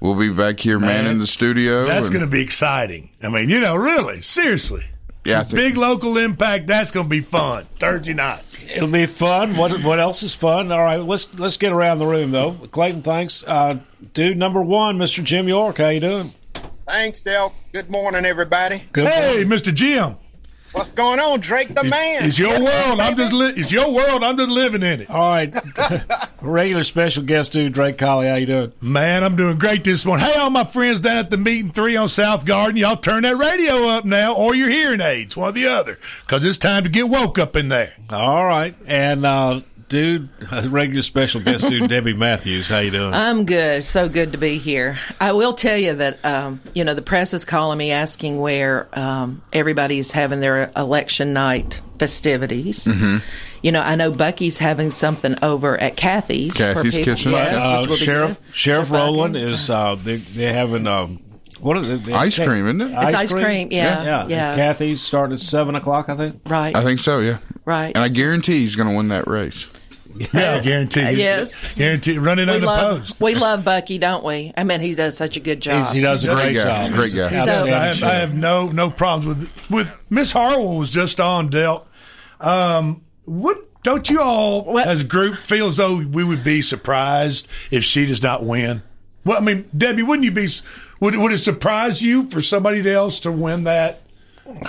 we'll 0.00 0.14
be 0.14 0.32
back 0.32 0.60
here 0.60 0.78
Man, 0.78 1.04
manning 1.04 1.18
the 1.18 1.26
studio. 1.26 1.84
That's 1.84 2.06
and- 2.06 2.14
going 2.14 2.24
to 2.24 2.30
be 2.30 2.40
exciting. 2.40 3.10
I 3.22 3.28
mean, 3.28 3.50
you 3.50 3.60
know, 3.60 3.76
really, 3.76 4.22
seriously. 4.22 4.86
Yeah, 5.26 5.40
I 5.40 5.44
think- 5.44 5.56
big 5.56 5.76
local 5.76 6.16
impact. 6.18 6.66
That's 6.68 6.90
going 6.90 7.06
to 7.06 7.10
be 7.10 7.20
fun 7.20 7.66
Thursday 7.80 8.14
night. 8.14 8.42
It'll 8.74 8.88
be 8.88 9.06
fun. 9.06 9.56
What 9.56 9.82
what 9.82 9.98
else 10.00 10.22
is 10.22 10.34
fun? 10.34 10.70
All 10.72 10.82
right, 10.82 11.00
let's 11.00 11.26
let's 11.34 11.56
get 11.56 11.72
around 11.72 11.98
the 11.98 12.06
room 12.06 12.30
though. 12.30 12.52
Clayton, 12.70 13.02
thanks. 13.02 13.44
Uh, 13.46 13.78
dude 14.14 14.36
number 14.38 14.62
one, 14.62 14.98
Mr. 14.98 15.22
Jim 15.22 15.48
York. 15.48 15.78
How 15.78 15.88
you 15.88 16.00
doing? 16.00 16.32
Thanks, 16.88 17.20
Del. 17.20 17.52
Good 17.72 17.90
morning, 17.90 18.24
everybody. 18.24 18.84
Good 18.92 19.08
hey, 19.08 19.44
Mr. 19.44 19.74
Jim. 19.74 20.16
What's 20.76 20.92
going 20.92 21.18
on, 21.18 21.40
Drake 21.40 21.74
the 21.74 21.84
man? 21.84 22.24
It's 22.24 22.38
your 22.38 22.50
world. 22.62 23.00
I'm 23.00 23.16
just 23.16 23.32
li- 23.32 23.54
it's 23.56 23.72
your 23.72 23.90
world. 23.90 24.22
I'm 24.22 24.36
just 24.36 24.50
living 24.50 24.82
in 24.82 25.00
it. 25.00 25.08
All 25.08 25.30
right, 25.30 25.56
regular 26.42 26.84
special 26.84 27.22
guest 27.22 27.52
dude 27.52 27.72
Drake 27.72 27.96
Colley. 27.96 28.28
How 28.28 28.34
you 28.34 28.44
doing? 28.44 28.72
Man, 28.82 29.24
I'm 29.24 29.36
doing 29.36 29.56
great 29.56 29.84
this 29.84 30.04
morning. 30.04 30.26
Hey, 30.26 30.34
all 30.38 30.50
my 30.50 30.64
friends 30.64 31.00
down 31.00 31.16
at 31.16 31.30
the 31.30 31.38
meeting 31.38 31.70
three 31.70 31.96
on 31.96 32.08
South 32.08 32.44
Garden, 32.44 32.76
y'all 32.76 32.98
turn 32.98 33.22
that 33.22 33.38
radio 33.38 33.88
up 33.88 34.04
now, 34.04 34.34
or 34.34 34.54
your 34.54 34.68
hearing 34.68 35.00
aids, 35.00 35.34
one 35.34 35.48
or 35.48 35.52
the 35.52 35.66
other, 35.66 35.98
because 36.26 36.44
it's 36.44 36.58
time 36.58 36.82
to 36.84 36.90
get 36.90 37.08
woke 37.08 37.38
up 37.38 37.56
in 37.56 37.68
there. 37.70 37.94
All 38.10 38.44
right, 38.44 38.74
and 38.86 39.24
uh, 39.24 39.60
dude, 39.88 40.28
regular 40.66 41.02
special 41.02 41.40
guest 41.40 41.68
dude 41.68 41.88
Debbie 41.90 42.14
Matthews. 42.14 42.68
How 42.68 42.78
you 42.78 42.90
doing? 42.90 43.14
I'm 43.14 43.44
good. 43.44 43.84
So 43.84 44.08
good 44.08 44.32
to 44.32 44.38
be 44.38 44.58
here. 44.58 44.98
I 45.20 45.32
will 45.32 45.52
tell 45.54 45.78
you 45.78 45.94
that 45.94 46.24
um, 46.24 46.60
you 46.74 46.84
know 46.84 46.94
the 46.94 47.02
press 47.02 47.34
is 47.34 47.44
calling 47.44 47.78
me 47.78 47.92
asking 47.92 48.38
where 48.40 48.88
um, 48.98 49.42
everybody's 49.52 50.10
having 50.10 50.40
their 50.40 50.70
election 50.76 51.32
night 51.32 51.80
festivities. 51.98 52.84
Mhm. 52.84 53.22
You 53.62 53.72
know, 53.72 53.80
I 53.80 53.96
know 53.96 54.12
Bucky's 54.12 54.58
having 54.58 54.90
something 54.90 55.34
over 55.42 55.80
at 55.80 55.96
Kathy's. 55.96 56.54
Kathy's 56.56 56.96
Kitchen. 56.96 57.32
Yes, 57.32 57.60
uh, 57.60 57.78
which 57.80 57.88
will 57.90 57.96
Sheriff 57.96 58.40
good. 58.40 58.54
Sheriff 58.54 58.88
Bucky. 58.90 59.00
Rowland 59.02 59.36
is 59.36 59.68
uh, 59.70 59.96
they 59.96 60.18
they 60.18 60.52
having 60.52 60.86
um, 60.86 61.20
what 61.60 61.76
are 61.76 61.80
they, 61.80 61.96
they 61.96 62.12
Ice 62.12 62.36
cream, 62.36 62.66
isn't 62.66 62.80
it? 62.80 62.90
It's 62.92 63.14
ice 63.14 63.32
cream, 63.32 63.68
yeah, 63.70 64.02
yeah. 64.04 64.26
yeah. 64.28 64.56
Kathy's 64.56 65.00
starting 65.02 65.34
at 65.34 65.40
seven 65.40 65.74
o'clock, 65.74 66.08
I 66.08 66.16
think. 66.16 66.40
Right. 66.46 66.74
I 66.74 66.82
think 66.82 67.00
so, 67.00 67.20
yeah. 67.20 67.38
Right. 67.64 67.94
And 67.94 67.98
I 68.04 68.08
guarantee 68.08 68.60
he's 68.60 68.76
going 68.76 68.88
to 68.88 68.94
win 68.96 69.08
that 69.08 69.26
race. 69.26 69.66
Yeah, 70.32 70.54
I 70.54 70.60
guarantee 70.60 71.02
you. 71.10 71.16
Yes. 71.18 71.74
Guarantee 71.74 72.16
running 72.18 72.48
We 72.48 72.58
love, 72.60 73.00
post. 73.00 73.20
we 73.20 73.34
love 73.34 73.64
Bucky, 73.64 73.98
don't 73.98 74.24
we? 74.24 74.50
I 74.56 74.64
mean, 74.64 74.80
he 74.80 74.94
does 74.94 75.14
such 75.16 75.36
a 75.36 75.40
good 75.40 75.60
job. 75.60 75.92
he 75.92 76.00
does 76.00 76.24
a 76.24 76.28
Great 76.28 76.42
great 76.42 76.54
guy, 76.56 76.88
job. 76.88 76.96
great 76.96 77.14
guy. 77.14 77.28
He's 77.28 77.38
I 77.38 77.40
outstanding 77.40 77.72
have, 77.74 78.02
I 78.02 78.14
have 78.14 78.34
no 78.34 78.68
no 78.68 78.88
problems 78.90 79.26
with 79.26 79.70
with 79.70 80.06
Miss 80.08 80.32
Harwell 80.32 80.78
was 80.78 80.88
just 80.88 81.20
on 81.20 81.50
Delt. 81.50 81.86
Um, 82.40 83.02
what 83.26 83.82
don't 83.82 84.08
you 84.08 84.20
all 84.22 84.78
as 84.78 85.02
a 85.02 85.04
group 85.04 85.36
feel 85.38 85.66
as 85.68 85.76
though 85.76 85.96
we 85.96 86.24
would 86.24 86.42
be 86.42 86.62
surprised 86.62 87.46
if 87.70 87.84
she 87.84 88.06
does 88.06 88.22
not 88.22 88.42
win? 88.42 88.82
Well, 89.24 89.36
I 89.36 89.40
mean, 89.40 89.68
Debbie, 89.76 90.02
wouldn't 90.02 90.24
you 90.24 90.30
be? 90.30 90.48
Would 91.00 91.16
would 91.16 91.32
it 91.32 91.38
surprise 91.38 92.02
you 92.02 92.28
for 92.30 92.40
somebody 92.40 92.90
else 92.90 93.20
to 93.20 93.32
win 93.32 93.64
that 93.64 94.02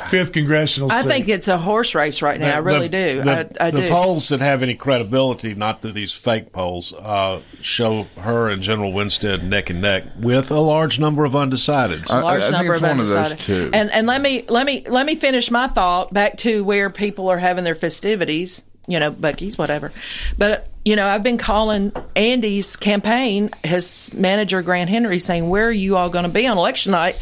fifth 0.10 0.34
congressional? 0.34 0.90
Seat? 0.90 0.96
I 0.96 1.04
think 1.04 1.30
it's 1.30 1.48
a 1.48 1.58
horse 1.58 1.96
race 1.96 2.22
right 2.22 2.40
now. 2.40 2.56
I 2.56 2.58
really 2.58 2.90
do. 2.90 3.24
The, 3.24 3.50
I, 3.62 3.68
I 3.68 3.72
the 3.72 3.82
do. 3.82 3.90
polls 3.90 4.30
that 4.30 4.42
have 4.42 4.64
any 4.64 4.74
credibility, 4.74 5.54
not 5.56 5.82
that 5.84 5.94
these 5.94 6.12
fake 6.12 6.52
polls, 6.52 6.94
uh, 6.94 7.42
show 7.62 8.08
her 8.18 8.50
and 8.50 8.62
General 8.62 8.92
Winstead 8.92 9.44
neck 9.44 9.70
and 9.70 9.82
neck 9.82 10.04
with 10.20 10.52
a 10.52 10.60
large 10.60 11.00
number 11.00 11.26
of 11.26 11.34
undecideds. 11.34 12.14
a 12.14 12.22
large 12.22 12.52
number 12.52 12.74
of 12.74 12.84
undecided. 12.84 13.74
And 13.74 13.92
and 13.92 14.08
let 14.08 14.22
me 14.22 14.46
let 14.50 14.66
me 14.66 14.84
let 14.88 15.06
me 15.06 15.16
finish 15.16 15.50
my 15.52 15.68
thought 15.68 16.14
back 16.14 16.38
to 16.40 16.64
where 16.64 16.90
people 16.90 17.30
are 17.30 17.38
having 17.38 17.64
their 17.64 17.76
festivities. 17.76 18.64
You 18.88 19.00
know, 19.00 19.12
Bucky's, 19.12 19.58
whatever. 19.58 19.92
But 20.38 20.70
you 20.86 20.96
know, 20.96 21.06
I've 21.06 21.24
been 21.24 21.38
calling 21.38 21.92
Andy's 22.16 22.78
campaign, 22.78 23.50
his 23.64 24.14
manager 24.14 24.62
Grant 24.62 24.90
Henry, 24.90 25.20
saying, 25.20 25.50
"Where 25.50 25.68
are 25.68 25.72
you 25.72 25.98
all 25.98 26.10
going 26.10 26.24
to 26.24 26.30
be 26.30 26.48
on 26.48 26.58
election 26.58 26.94
night?" 26.94 27.18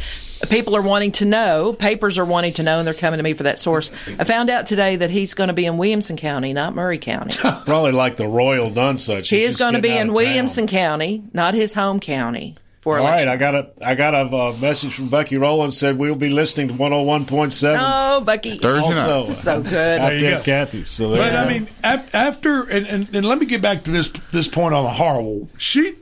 People 0.49 0.75
are 0.75 0.81
wanting 0.81 1.13
to 1.13 1.25
know. 1.25 1.73
Papers 1.73 2.17
are 2.17 2.25
wanting 2.25 2.53
to 2.53 2.63
know, 2.63 2.77
and 2.77 2.85
they're 2.85 2.93
coming 2.93 3.17
to 3.17 3.23
me 3.23 3.33
for 3.33 3.43
that 3.43 3.57
source. 3.57 3.89
I 4.19 4.25
found 4.25 4.49
out 4.49 4.65
today 4.67 4.97
that 4.97 5.09
he's 5.09 5.33
going 5.33 5.47
to 5.47 5.53
be 5.53 5.65
in 5.65 5.77
Williamson 5.77 6.17
County, 6.17 6.53
not 6.53 6.75
Maury 6.75 6.99
County. 6.99 7.33
Probably 7.65 7.93
like 7.93 8.17
the 8.17 8.27
royal 8.27 8.69
done 8.69 8.97
such. 8.97 9.29
he 9.29 9.43
is 9.43 9.55
going 9.55 9.73
to 9.73 9.81
be 9.81 9.89
in. 9.95 10.13
Williamson 10.13 10.67
County, 10.67 11.23
not 11.33 11.53
his 11.53 11.73
home 11.73 11.99
county. 11.99 12.55
For 12.85 12.99
All 12.99 13.03
right, 13.03 13.23
election. 13.23 13.29
I 13.29 13.37
got 13.37 13.55
a 13.55 13.71
I 13.83 13.95
got 13.95 14.13
a 14.13 14.19
uh, 14.19 14.57
message 14.61 14.93
from 14.93 15.09
Bucky 15.09 15.37
Rowland 15.37 15.73
said 15.73 15.97
we'll 15.97 16.13
be 16.13 16.29
listening 16.29 16.67
to 16.67 16.75
one 16.75 16.91
hundred 16.91 17.05
one 17.05 17.25
point 17.25 17.51
seven. 17.51 17.81
No, 17.81 18.21
Bucky. 18.23 18.59
Thursday 18.59 19.01
Also, 19.01 19.33
so 19.33 19.63
good. 19.63 19.99
Out 19.99 20.09
There 20.09 20.13
you 20.13 20.21
there 20.21 20.37
go. 20.37 20.43
Kathy's. 20.43 20.87
So 20.87 21.09
there 21.09 21.17
But 21.17 21.31
you 21.31 21.37
I 21.39 21.49
mean, 21.51 21.67
after 21.83 22.61
and, 22.61 22.85
and, 22.85 23.15
and 23.15 23.25
let 23.25 23.39
me 23.39 23.47
get 23.47 23.63
back 23.63 23.85
to 23.85 23.91
this 23.91 24.13
this 24.31 24.47
point 24.47 24.75
on 24.75 24.83
the 24.83 24.91
Harwell. 24.91 25.49
She, 25.57 25.95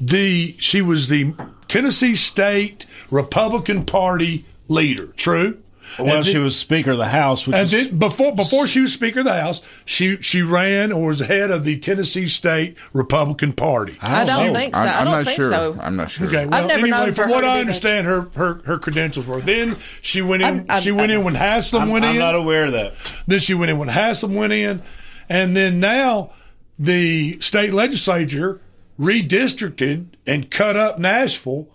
the 0.00 0.56
she 0.58 0.82
was 0.82 1.06
the 1.06 1.32
Tennessee 1.68 2.16
State 2.16 2.86
Republican 3.12 3.86
Party 3.86 4.46
leader. 4.66 5.12
True. 5.16 5.62
Well, 5.98 6.22
she 6.22 6.38
was 6.38 6.56
Speaker 6.56 6.92
of 6.92 6.98
the 6.98 7.08
House, 7.08 7.46
which 7.46 7.56
and 7.56 7.72
is 7.72 7.88
then 7.88 7.98
before 7.98 8.34
before 8.34 8.66
she 8.66 8.80
was 8.80 8.92
Speaker 8.92 9.20
of 9.20 9.24
the 9.24 9.40
House, 9.40 9.62
she 9.84 10.16
she 10.22 10.42
ran 10.42 10.92
or 10.92 11.08
was 11.08 11.20
head 11.20 11.50
of 11.50 11.64
the 11.64 11.78
Tennessee 11.78 12.26
State 12.26 12.76
Republican 12.92 13.52
Party. 13.52 13.96
I 14.00 14.24
don't 14.24 14.50
oh. 14.50 14.54
think 14.54 14.74
so. 14.74 14.82
I'm, 14.82 14.88
I 14.88 14.98
I'm 14.98 15.04
don't 15.04 15.12
not 15.14 15.24
think 15.26 15.36
sure. 15.36 15.50
so. 15.50 15.78
I'm 15.80 15.96
not 15.96 16.10
sure. 16.10 16.26
Okay, 16.26 16.46
well, 16.46 16.66
never 16.66 16.80
anyway, 16.80 16.90
known 16.90 17.08
for 17.08 17.22
from 17.22 17.30
what 17.30 17.44
I 17.44 17.60
understand, 17.60 18.06
her, 18.06 18.22
her 18.34 18.62
her 18.64 18.78
credentials 18.78 19.26
were. 19.26 19.40
Then 19.40 19.76
she 20.00 20.22
went 20.22 20.42
in. 20.42 20.46
I'm- 20.48 20.66
I'm- 20.68 20.82
she 20.82 20.92
went 20.92 21.12
in 21.12 21.24
when 21.24 21.34
Haslam 21.34 21.84
I'm, 21.84 21.88
went 21.90 22.04
I'm 22.04 22.12
in. 22.14 22.18
not 22.18 22.34
aware 22.34 22.66
of 22.66 22.72
that. 22.72 22.94
Then 23.26 23.40
she 23.40 23.54
went 23.54 23.70
in 23.70 23.78
when 23.78 23.88
Haslam 23.88 24.34
went 24.34 24.52
in, 24.52 24.82
and 25.28 25.56
then 25.56 25.80
now 25.80 26.32
the 26.78 27.38
state 27.40 27.72
legislature 27.72 28.60
redistricted 28.98 30.06
and 30.26 30.50
cut 30.50 30.76
up 30.76 30.98
Nashville 30.98 31.68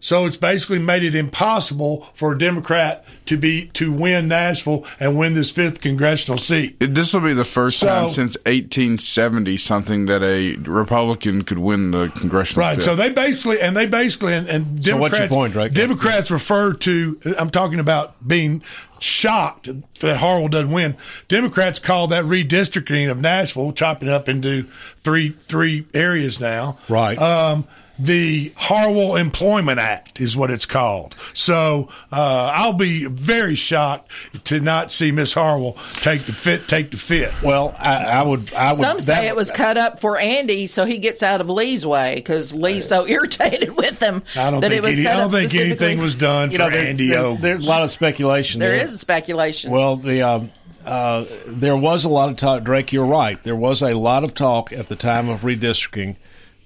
So 0.00 0.26
it's 0.26 0.36
basically 0.36 0.78
made 0.78 1.02
it 1.02 1.14
impossible 1.14 2.06
for 2.14 2.32
a 2.32 2.38
Democrat 2.38 3.04
to 3.26 3.36
be 3.36 3.66
to 3.74 3.90
win 3.92 4.28
Nashville 4.28 4.84
and 5.00 5.18
win 5.18 5.34
this 5.34 5.50
fifth 5.50 5.80
congressional 5.80 6.38
seat. 6.38 6.76
This 6.78 7.12
will 7.12 7.20
be 7.20 7.32
the 7.34 7.44
first 7.44 7.80
So- 7.80 7.86
time 7.86 8.10
since 8.10 8.36
1870 8.46 9.56
something 9.56 10.06
that 10.06 10.22
a 10.22 10.56
Republican 10.68 11.42
could 11.42 11.58
win 11.58 11.90
the 11.90 12.08
congressional. 12.08 12.62
Seat. 12.64 12.68
Right. 12.68 12.78
seat. 12.78 12.84
So 12.84 12.94
they 12.96 13.10
basically, 13.10 13.60
and 13.60 13.76
they 13.76 13.86
basically, 13.86 14.34
and, 14.34 14.48
and 14.48 14.84
So 14.84 14.96
what's 14.96 15.12
Democrats, 15.14 15.30
your 15.32 15.38
point, 15.40 15.52
Drake? 15.52 15.72
Democrats 15.72 16.30
refer 16.30 16.72
to, 16.74 17.20
I'm 17.36 17.50
talking 17.50 17.80
about 17.80 18.26
being 18.26 18.62
shocked 19.00 19.68
that 20.00 20.16
Harwell 20.18 20.48
doesn't 20.48 20.70
win. 20.70 20.96
Democrats 21.28 21.78
call 21.78 22.08
that 22.08 22.24
redistricting 22.24 23.10
of 23.10 23.18
Nashville, 23.18 23.72
chopping 23.72 24.08
up 24.08 24.28
into 24.28 24.66
three, 24.98 25.30
three 25.30 25.86
areas 25.94 26.40
now. 26.40 26.78
Right. 26.88 27.18
Um, 27.18 27.66
the 27.98 28.52
Harwell 28.56 29.16
Employment 29.16 29.80
Act 29.80 30.20
is 30.20 30.36
what 30.36 30.50
it's 30.50 30.66
called. 30.66 31.14
So 31.34 31.88
uh, 32.12 32.52
I'll 32.54 32.72
be 32.72 33.06
very 33.06 33.54
shocked 33.56 34.10
to 34.44 34.60
not 34.60 34.92
see 34.92 35.10
Miss 35.10 35.32
Harwell 35.32 35.72
take 35.94 36.24
the 36.26 36.32
fit, 36.32 36.68
take 36.68 36.90
the 36.92 36.96
fifth. 36.96 37.42
Well, 37.42 37.74
I, 37.78 37.96
I 37.96 38.22
would. 38.22 38.52
I 38.54 38.70
would. 38.70 38.78
Some 38.78 39.00
say 39.00 39.14
that- 39.14 39.24
it 39.24 39.36
was 39.36 39.50
cut 39.50 39.76
up 39.76 40.00
for 40.00 40.16
Andy 40.18 40.66
so 40.68 40.84
he 40.84 40.98
gets 40.98 41.22
out 41.22 41.40
of 41.40 41.48
Lee's 41.48 41.84
way 41.84 42.14
because 42.14 42.54
Lee's 42.54 42.86
so 42.86 43.06
irritated 43.08 43.76
with 43.76 43.98
him 44.00 44.22
I 44.36 44.50
don't 44.50 44.60
that 44.60 44.70
think 44.70 44.78
it 44.78 44.82
was 44.82 44.98
any, 44.98 45.06
I 45.08 45.16
don't 45.16 45.30
think 45.30 45.54
anything 45.54 45.98
was 45.98 46.14
done 46.14 46.50
You 46.52 46.58
know, 46.58 46.66
for 46.66 46.70
there- 46.72 46.86
Andy 46.86 47.08
there- 47.08 47.36
There's 47.36 47.66
a 47.66 47.68
lot 47.68 47.82
of 47.82 47.90
speculation. 47.90 48.60
There 48.60 48.76
there 48.76 48.84
is 48.86 49.00
speculation. 49.00 49.70
Well, 49.70 49.96
the 49.96 50.22
um, 50.22 50.50
uh, 50.84 51.24
there 51.46 51.76
was 51.76 52.04
a 52.04 52.08
lot 52.08 52.30
of 52.30 52.36
talk. 52.36 52.62
Drake, 52.64 52.92
you're 52.92 53.04
right. 53.04 53.42
There 53.42 53.56
was 53.56 53.82
a 53.82 53.94
lot 53.94 54.24
of 54.24 54.34
talk 54.34 54.72
at 54.72 54.86
the 54.88 54.96
time 54.96 55.28
of 55.28 55.40
redistricting 55.40 56.16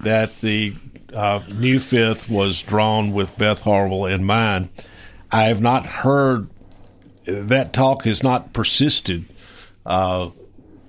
that 0.01 0.37
the 0.37 0.74
uh, 1.14 1.40
new 1.54 1.80
fifth 1.80 2.28
was 2.28 2.60
drawn 2.62 3.12
with 3.12 3.36
Beth 3.38 3.60
Harwell 3.62 4.06
in 4.06 4.24
mind. 4.24 4.68
I 5.30 5.44
have 5.44 5.60
not 5.60 5.86
heard 5.86 6.48
that 7.26 7.72
talk 7.72 8.04
has 8.04 8.22
not 8.22 8.52
persisted. 8.52 9.24
Uh, 9.84 10.30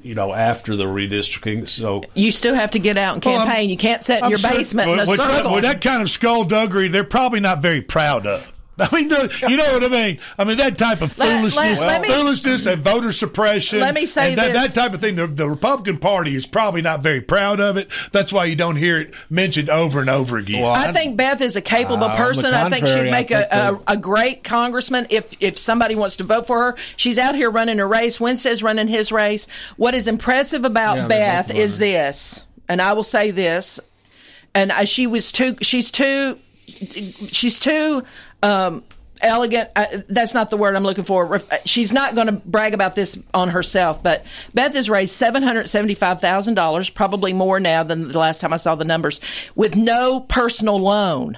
you 0.01 0.13
know, 0.15 0.33
after 0.33 0.75
the 0.75 0.83
redistricting, 0.83 1.67
so 1.67 2.03
You 2.13 2.31
still 2.31 2.55
have 2.55 2.71
to 2.71 2.79
get 2.79 2.97
out 2.97 3.15
and 3.15 3.23
Well, 3.25 3.45
campaign. 3.45 3.69
you 3.69 3.77
can't 3.77 4.03
sit 4.03 4.17
in 4.17 4.25
I'm 4.25 4.29
your 4.31 4.37
sure- 4.39 4.51
basement 4.51 4.91
in 4.91 4.99
a 4.99 5.05
with, 5.09 5.17
circle. 5.17 5.53
With 5.53 5.63
that 5.63 5.79
kind 5.79 6.01
of 6.01 6.09
skullduggery, 6.09 6.89
they're 6.89 7.05
probably 7.05 7.39
not 7.39 7.61
very 7.61 7.81
proud 7.81 8.27
of. 8.27 8.51
I 8.79 8.95
mean, 8.95 9.09
you 9.49 9.55
know 9.57 9.73
what 9.73 9.83
I 9.83 9.87
mean. 9.87 10.17
I 10.37 10.43
mean 10.45 10.57
that 10.57 10.79
type 10.79 11.01
of 11.03 11.15
Let- 11.19 11.27
let- 11.29 11.37
foolishness, 11.53 11.79
let 11.79 12.01
me- 12.01 12.07
foolishness, 12.07 12.65
and 12.65 12.81
voter 12.81 13.11
suppression. 13.13 13.79
Let 13.79 13.93
me 13.93 14.07
say 14.07 14.29
and 14.31 14.39
that, 14.39 14.53
this. 14.53 14.63
that 14.63 14.73
type 14.73 14.93
of 14.93 15.01
thing. 15.01 15.15
The, 15.15 15.27
the 15.27 15.47
Republican 15.47 15.99
Party 15.99 16.35
is 16.35 16.47
probably 16.47 16.81
not 16.81 17.01
very 17.01 17.21
proud 17.21 17.59
of 17.59 17.77
it. 17.77 17.89
That's 18.11 18.33
why 18.33 18.45
you 18.45 18.55
don't 18.55 18.75
hear 18.75 18.99
it 18.99 19.13
mentioned 19.29 19.69
over 19.69 20.01
and 20.01 20.09
over 20.09 20.37
again. 20.37 20.63
I 20.65 20.91
think 20.91 21.17
Beth 21.17 21.41
is 21.41 21.55
a 21.55 21.61
capable 21.61 22.03
Uh, 22.03 22.07
on 22.07 22.11
the 22.11 22.17
person. 22.17 22.53
I 22.53 22.69
think 22.69 22.87
she'd 22.87 23.11
make 23.11 23.27
think 23.27 23.47
a, 23.51 23.79
a, 23.87 23.93
a 23.93 23.97
great 23.97 24.43
congressman 24.43 25.05
if 25.11 25.35
if 25.39 25.57
somebody 25.57 25.93
wants 25.93 26.17
to 26.17 26.23
vote 26.23 26.47
for 26.47 26.71
her. 26.71 26.77
She's 26.95 27.19
out 27.19 27.35
here 27.35 27.51
running 27.51 27.79
a 27.79 27.85
race. 27.85 28.19
Winstead's 28.19 28.63
running 28.63 28.87
his 28.87 29.11
race. 29.11 29.47
What 29.77 29.93
is 29.93 30.07
impressive 30.07 30.65
about 30.65 30.97
Yeah, 30.97 31.07
Beth 31.07 31.53
is 31.53 31.77
this, 31.77 32.45
and 32.67 32.81
I 32.81 32.93
will 32.93 33.03
say 33.03 33.29
this, 33.31 33.79
and 34.55 34.71
I, 34.71 34.85
she 34.85 35.05
was 35.05 35.31
too. 35.31 35.57
She's 35.61 35.91
too. 35.91 36.39
She's 37.31 37.59
too. 37.59 38.03
Um, 38.43 38.83
elegant 39.21 39.69
uh, 39.77 39.85
that's 40.09 40.33
not 40.33 40.49
the 40.49 40.57
word 40.57 40.75
i'm 40.75 40.83
looking 40.83 41.05
for 41.05 41.41
she's 41.63 41.93
not 41.93 42.13
going 42.13 42.27
to 42.27 42.33
brag 42.33 42.73
about 42.73 42.93
this 42.93 43.17
on 43.33 43.47
herself 43.47 44.03
but 44.03 44.25
beth 44.53 44.73
has 44.73 44.89
raised 44.89 45.17
$775000 45.17 46.93
probably 46.93 47.31
more 47.31 47.59
now 47.59 47.83
than 47.83 48.09
the 48.09 48.19
last 48.19 48.41
time 48.41 48.51
i 48.51 48.57
saw 48.57 48.75
the 48.75 48.83
numbers 48.85 49.21
with 49.55 49.75
no 49.77 50.19
personal 50.19 50.77
loan 50.77 51.37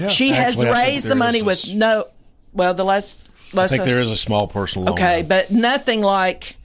Yeah. 0.00 0.08
she 0.08 0.30
has 0.30 0.56
Actually, 0.58 0.64
think 0.64 0.74
raised 0.76 1.06
the 1.06 1.14
money 1.14 1.42
with 1.42 1.72
no 1.72 2.08
well 2.52 2.74
the 2.74 2.84
last 2.84 3.28
I 3.52 3.56
last 3.58 3.70
think 3.70 3.84
there 3.84 4.00
is 4.00 4.10
a 4.10 4.16
small 4.16 4.48
personal 4.48 4.86
loan. 4.86 4.94
okay 4.94 5.22
but 5.22 5.52
nothing 5.52 6.00
like 6.00 6.56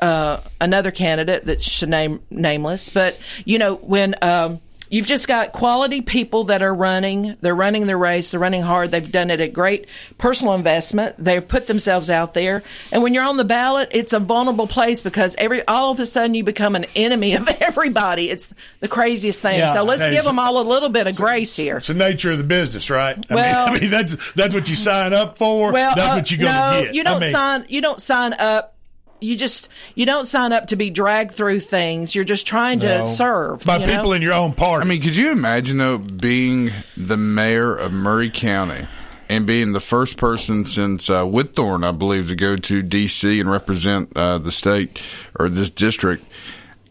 uh, 0.00 0.40
another 0.60 0.90
candidate 0.90 1.46
that 1.46 1.62
should 1.62 1.88
name 1.88 2.20
nameless 2.30 2.90
but 2.90 3.18
you 3.46 3.58
know 3.58 3.76
when 3.76 4.14
um, 4.22 4.60
you've 4.90 5.06
just 5.06 5.26
got 5.28 5.52
quality 5.52 6.02
people 6.02 6.44
that 6.44 6.62
are 6.62 6.74
running 6.74 7.36
they're 7.40 7.54
running 7.54 7.86
their 7.86 7.96
race 7.96 8.30
they're 8.30 8.40
running 8.40 8.60
hard 8.62 8.90
they've 8.90 9.10
done 9.12 9.30
it 9.30 9.40
at 9.40 9.52
great 9.52 9.86
personal 10.18 10.52
investment 10.54 11.14
they've 11.18 11.46
put 11.46 11.66
themselves 11.66 12.10
out 12.10 12.34
there 12.34 12.62
and 12.92 13.02
when 13.02 13.14
you're 13.14 13.24
on 13.24 13.36
the 13.36 13.44
ballot 13.44 13.88
it's 13.92 14.12
a 14.12 14.20
vulnerable 14.20 14.66
place 14.66 15.02
because 15.02 15.34
every 15.38 15.66
all 15.68 15.92
of 15.92 16.00
a 16.00 16.04
sudden 16.06 16.34
you 16.34 16.42
become 16.44 16.74
an 16.76 16.84
enemy 16.96 17.34
of 17.34 17.48
everybody 17.60 18.28
it's 18.28 18.52
the 18.80 18.88
craziest 18.88 19.40
thing 19.40 19.58
Yeah. 19.58 19.72
so 19.72 19.84
let's 19.84 20.02
Hey, 20.04 20.10
give 20.12 20.24
them 20.24 20.38
all 20.38 20.60
a 20.60 20.66
little 20.68 20.88
bit 20.88 21.06
of 21.06 21.16
grace 21.16 21.54
here 21.56 21.76
It's 21.78 21.86
the 21.86 21.94
nature 21.94 22.30
of 22.32 22.38
the 22.38 22.44
business, 22.44 22.90
right? 22.90 23.16
I, 23.30 23.34
Well- 23.40 23.66
mean, 23.68 23.76
I 23.76 23.80
mean, 23.80 23.90
that's 23.90 24.32
that's 24.34 24.52
what 24.54 24.68
you 24.68 24.74
sign 24.76 25.12
up 25.12 25.38
for. 25.38 25.70
Well, 25.72 25.94
that's 25.94 26.12
uh, 26.12 26.14
what 26.16 26.30
you're 26.30 26.38
going 26.38 26.52
to 26.52 26.58
no, 26.80 26.84
get. 26.84 26.94
you 26.94 27.04
don't 27.04 27.16
I 27.16 27.20
mean, 27.20 27.30
sign. 27.32 27.64
You 27.68 27.80
don't 27.80 28.00
sign 28.00 28.32
up. 28.34 28.76
You 29.20 29.36
just 29.36 29.68
you 29.94 30.06
don't 30.06 30.26
sign 30.26 30.52
up 30.52 30.68
to 30.68 30.76
be 30.76 30.90
dragged 30.90 31.32
through 31.32 31.60
things. 31.60 32.14
You're 32.14 32.24
just 32.24 32.46
trying 32.46 32.80
to 32.80 33.04
serve 33.06 33.64
you 33.64 33.86
know? 34.08 34.12
in 34.12 34.22
your 34.22 34.32
own 34.32 34.52
party. 34.52 34.84
I 34.84 34.88
mean, 34.88 35.02
could 35.02 35.16
you 35.16 35.30
imagine 35.30 35.78
though 35.78 35.98
being 35.98 36.70
the 36.96 37.16
mayor 37.16 37.74
of 37.74 37.92
Maury 37.92 38.30
County 38.30 38.86
and 39.28 39.46
being 39.46 39.72
the 39.72 39.80
first 39.80 40.16
person 40.16 40.66
since 40.66 41.08
uh, 41.08 41.22
Whitthorne, 41.22 41.86
I 41.86 41.92
believe, 41.92 42.28
to 42.28 42.34
go 42.34 42.56
to 42.56 42.82
D.C. 42.82 43.38
and 43.38 43.48
represent 43.48 44.12
uh, 44.16 44.38
the 44.38 44.50
state 44.50 45.00
or 45.38 45.48
this 45.48 45.70
district, 45.70 46.24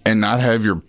and 0.06 0.22
not 0.22 0.40
have 0.40 0.64
your 0.64 0.82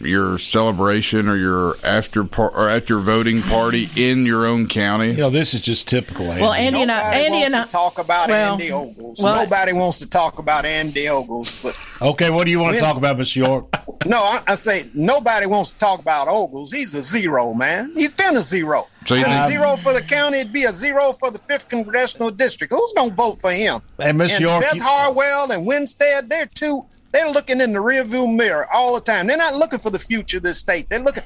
your 0.00 0.38
celebration 0.38 1.28
or 1.28 1.36
your 1.36 1.76
after 1.84 2.24
par- 2.24 2.50
or 2.50 2.68
after 2.68 2.98
voting 2.98 3.42
party 3.42 3.90
in 3.96 4.26
your 4.26 4.46
own 4.46 4.66
county? 4.66 5.10
You 5.10 5.16
know, 5.16 5.30
this 5.30 5.54
is 5.54 5.60
just 5.60 5.88
typical. 5.88 6.26
Well, 6.26 6.52
Andy 6.52 6.82
and 6.82 6.92
I, 6.92 7.14
Andy 7.14 7.30
wants 7.30 7.46
and 7.46 7.56
I 7.56 7.62
to 7.64 7.68
talk 7.68 7.98
about 7.98 8.28
well, 8.28 8.52
Andy 8.52 8.70
Ogles. 8.70 9.22
well, 9.22 9.42
Nobody 9.42 9.72
wants 9.72 9.98
to 10.00 10.06
talk 10.06 10.38
about 10.38 10.64
Andy 10.64 11.08
Ogles, 11.08 11.56
but 11.56 11.78
Okay, 12.00 12.30
what 12.30 12.44
do 12.44 12.50
you 12.50 12.58
want 12.58 12.74
to 12.74 12.80
talk 12.80 12.96
about, 12.98 13.16
Mr. 13.16 13.36
York? 13.36 13.74
no, 14.06 14.18
I, 14.18 14.42
I 14.46 14.54
say 14.54 14.90
nobody 14.94 15.46
wants 15.46 15.72
to 15.72 15.78
talk 15.78 16.00
about 16.00 16.28
Ogles. 16.28 16.72
He's 16.72 16.94
a 16.94 17.00
zero, 17.00 17.54
man. 17.54 17.92
He's 17.94 18.10
been 18.10 18.36
a 18.36 18.42
zero. 18.42 18.86
So 19.06 19.14
you 19.14 19.24
Been 19.24 19.32
a 19.32 19.46
zero 19.46 19.76
for 19.76 19.92
the 19.92 20.02
county. 20.02 20.40
It'd 20.40 20.52
be 20.52 20.64
a 20.64 20.72
zero 20.72 21.12
for 21.12 21.30
the 21.30 21.38
fifth 21.38 21.68
congressional 21.68 22.30
district. 22.30 22.72
Who's 22.72 22.92
going 22.92 23.10
to 23.10 23.14
vote 23.14 23.38
for 23.38 23.52
him? 23.52 23.80
Hey, 23.98 24.12
Miss 24.12 24.32
and 24.32 24.40
York, 24.40 24.62
Beth 24.62 24.80
Harwell 24.80 25.52
and 25.52 25.64
Winstead, 25.64 26.28
they're 26.28 26.46
two. 26.46 26.84
They're 27.16 27.32
looking 27.32 27.62
in 27.62 27.72
the 27.72 27.78
rearview 27.78 28.30
mirror 28.36 28.70
all 28.70 28.94
the 28.94 29.00
time. 29.00 29.26
They're 29.26 29.38
not 29.38 29.54
looking 29.54 29.78
for 29.78 29.88
the 29.88 29.98
future 29.98 30.36
of 30.36 30.42
this 30.42 30.58
state. 30.58 30.90
They're 30.90 30.98
looking, 30.98 31.22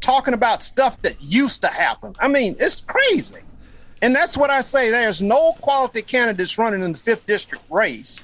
talking 0.00 0.34
about 0.34 0.62
stuff 0.62 1.00
that 1.00 1.16
used 1.18 1.62
to 1.62 1.68
happen. 1.68 2.14
I 2.18 2.28
mean, 2.28 2.56
it's 2.60 2.82
crazy. 2.82 3.46
And 4.02 4.14
that's 4.14 4.36
what 4.36 4.50
I 4.50 4.60
say. 4.60 4.90
There's 4.90 5.22
no 5.22 5.54
quality 5.62 6.02
candidates 6.02 6.58
running 6.58 6.82
in 6.82 6.92
the 6.92 6.98
fifth 6.98 7.24
district 7.24 7.64
race. 7.70 8.20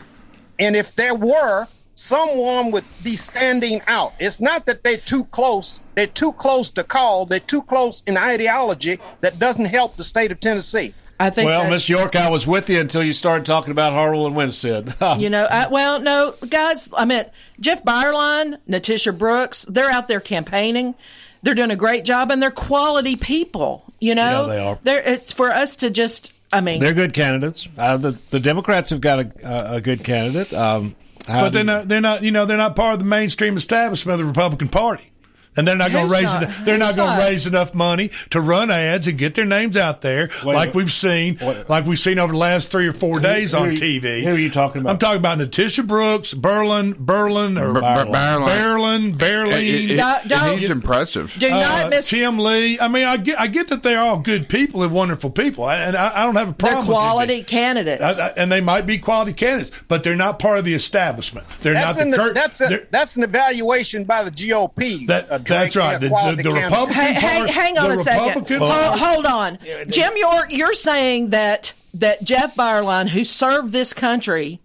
And 0.59 0.77
if 0.77 0.95
there 0.95 1.15
were, 1.15 1.69
someone 1.95 2.71
would 2.73 2.85
be 3.03 3.17
standing 3.17 3.81
out. 3.87 4.13
It's 4.19 4.43
not 4.43 4.67
that 4.67 4.85
they're 4.85 4.99
too 4.99 5.25
close. 5.25 5.81
They're 5.95 6.07
too 6.07 6.35
close 6.35 6.71
to 6.73 6.85
call. 6.85 7.25
They're 7.25 7.41
too 7.41 7.63
close 7.63 8.03
in 8.03 8.19
ideology 8.19 9.01
that 9.23 9.39
doesn't 9.39 9.65
help 9.65 9.97
the 9.97 10.05
state 10.05 10.33
of 10.33 10.41
Tennessee. 10.41 10.93
I 11.21 11.29
think 11.29 11.47
well, 11.49 11.69
Miss 11.69 11.87
York, 11.87 12.17
I 12.17 12.31
was 12.31 12.47
with 12.47 12.71
you 12.71 12.81
until 12.81 13.03
you 13.05 13.13
started 13.13 13.45
talking 13.45 13.73
about 13.73 13.93
Harwell 13.93 14.27
and 14.27 14.35
Winstead. 14.35 14.95
You 15.19 15.29
know, 15.29 15.45
I, 15.45 15.67
well, 15.69 16.01
no, 16.01 16.35
guys. 16.49 16.89
I 16.97 17.05
mean, 17.05 17.25
Jeff 17.61 17.85
Beierlein, 17.85 18.57
Natisha 18.69 19.17
Brooks, 19.17 19.67
they're 19.69 19.91
out 19.91 20.09
there 20.09 20.21
campaigning. 20.21 20.95
They're 21.43 21.55
doing 21.55 21.71
a 21.71 21.77
great 21.77 22.05
job, 22.07 22.31
and 22.31 22.43
they're 22.43 22.51
quality 22.51 23.17
people. 23.17 23.85
You 24.01 24.15
know, 24.15 24.47
Yeah, 24.47 24.53
they 24.55 24.59
are. 24.61 24.79
They're, 24.83 25.03
it's 25.03 25.31
for 25.31 25.51
us 25.51 25.77
to 25.77 25.91
just. 25.91 26.33
I 26.53 26.63
mean, 26.63 26.81
They're 26.81 26.95
good 26.95 27.13
candidates. 27.13 27.69
Uh, 27.77 27.97
the, 27.99 28.19
the 28.31 28.41
Democrats 28.41 28.91
have 28.91 29.01
got 29.01 29.21
a, 29.21 29.33
a, 29.45 29.77
a 29.77 29.81
good 29.81 30.03
candidate. 30.03 30.53
Um, 30.55 30.97
but 31.27 31.51
they're 31.51 31.65
not. 31.65 31.87
They're 31.87 32.01
not. 32.01 32.23
You 32.23 32.31
know, 32.31 32.47
they're 32.47 32.57
not 32.57 32.75
part 32.75 32.95
of 32.95 32.99
the 32.99 33.05
mainstream 33.05 33.57
establishment 33.57 34.15
of 34.15 34.27
the 34.27 34.31
Republican 34.33 34.69
Party, 34.69 35.13
and 35.57 35.67
they're 35.67 35.77
not 35.77 35.91
going 35.93 36.09
to 36.09 36.13
raise. 36.15 36.25
not? 36.25 36.43
It, 36.45 36.51
they're 36.65 36.79
not 36.79 36.97
going 36.97 37.17
to 37.19 37.25
raise 37.25 37.47
enough 37.47 37.75
money 37.75 38.11
to 38.31 38.41
run 38.41 38.71
ads 38.71 39.07
and 39.09 39.19
get 39.19 39.35
their 39.35 39.45
names 39.45 39.77
out 39.77 40.01
there, 40.01 40.31
Wait, 40.45 40.55
like 40.55 40.75
we've 40.75 40.93
seen, 40.93 41.39
like 41.69 41.87
we've 41.87 41.99
seen 41.99 42.19
over 42.19 42.33
the 42.33 42.39
last 42.39 42.71
three 42.71 42.87
or 42.87 42.93
four 42.93 43.19
Who- 43.19 43.23
days 43.25 43.53
who 43.53 43.59
on 43.59 43.71
you- 43.73 43.77
TV. 43.77 44.23
who 44.23 44.31
are 44.31 44.39
you 44.39 44.51
talking 44.51 44.81
about? 44.81 44.91
I'm 44.93 44.99
talking 44.99 45.19
about 45.19 45.39
Natisha 45.39 45.87
Brooks, 45.87 46.33
Berlin, 46.35 46.95
Berlin, 46.99 47.59
or 47.59 47.73
Ber- 47.73 47.81
Ber- 47.81 48.05
Berlin. 48.07 48.47
Berlin, 48.47 49.13
Berlin. 49.17 49.53
It- 49.65 49.91
it- 49.93 49.97
Don't- 49.97 50.29
don't- 50.29 50.59
he's 50.59 50.71
impressive. 50.71 51.35
Do 51.39 51.51
not 51.51 51.87
uh, 51.87 51.89
miss- 51.89 52.09
Tim 52.09 52.39
Lee. 52.39 52.79
I 52.81 52.89
mean, 52.89 53.05
I 53.05 53.17
get, 53.17 53.41
I 53.41 53.47
get 53.49 53.69
that 53.69 53.83
they're 53.83 54.01
all 54.01 54.19
good 54.19 54.49
people 54.49 54.83
and 54.83 54.93
wonderful 54.93 55.31
people, 55.31 55.69
and 55.69 55.97
I, 55.97 56.23
I 56.23 56.27
don't 56.27 56.37
have 56.37 56.49
a 56.51 56.55
they're 56.59 56.71
problem. 56.73 56.87
with 56.87 56.95
quality 56.97 57.43
candidates. 57.43 58.03
I- 58.03 58.29
I- 58.29 58.33
and 58.37 58.51
they 58.53 58.61
might 58.61 58.87
be 58.87 58.99
quality 58.99 59.33
candidates, 59.33 59.77
but 59.89 60.03
they're 60.05 60.17
not 60.17 60.39
part 60.39 60.59
of 60.59 60.65
the 60.65 60.75
establishment. 60.75 61.47
They're 61.63 61.75
That's 61.75 61.97
not 61.99 62.05
the, 62.05 62.11
the, 62.11 62.17
cur- 62.17 62.35
that's 62.35 62.61
a, 62.61 62.81
that's 62.91 63.17
an 63.17 63.23
evaluation 63.25 64.05
by 64.05 64.23
the 64.23 64.31
GOP. 64.31 65.07
That- 65.09 65.40
Drake. 65.45 65.73
that's 65.73 65.77
right. 65.77 65.91
They're 66.01 66.09
The- 66.09 66.15
quality 66.15 66.43
the- 66.43 66.49
the. 66.51 66.55
Republican 66.55 66.95
Hey, 66.95 67.13
hang, 67.15 67.37
part- 67.39 67.51
hang 67.51 67.79
on 67.79 67.89
the 67.91 67.95
a 68.01 68.05
second. 68.05 68.23
Republican 68.27 68.59
Hold, 68.59 68.71
part- 68.71 68.99
hold 68.99 69.27
on, 69.27 69.59
Jim 69.89 70.13
York. 70.17 70.47
You're 70.57 70.73
saying 70.75 71.31
that 71.31 71.73
that 71.95 72.23
Jeff 72.23 72.55
Beierlein, 72.55 73.09
who 73.09 73.25
served 73.25 73.73
this 73.73 73.93
country 73.93 74.61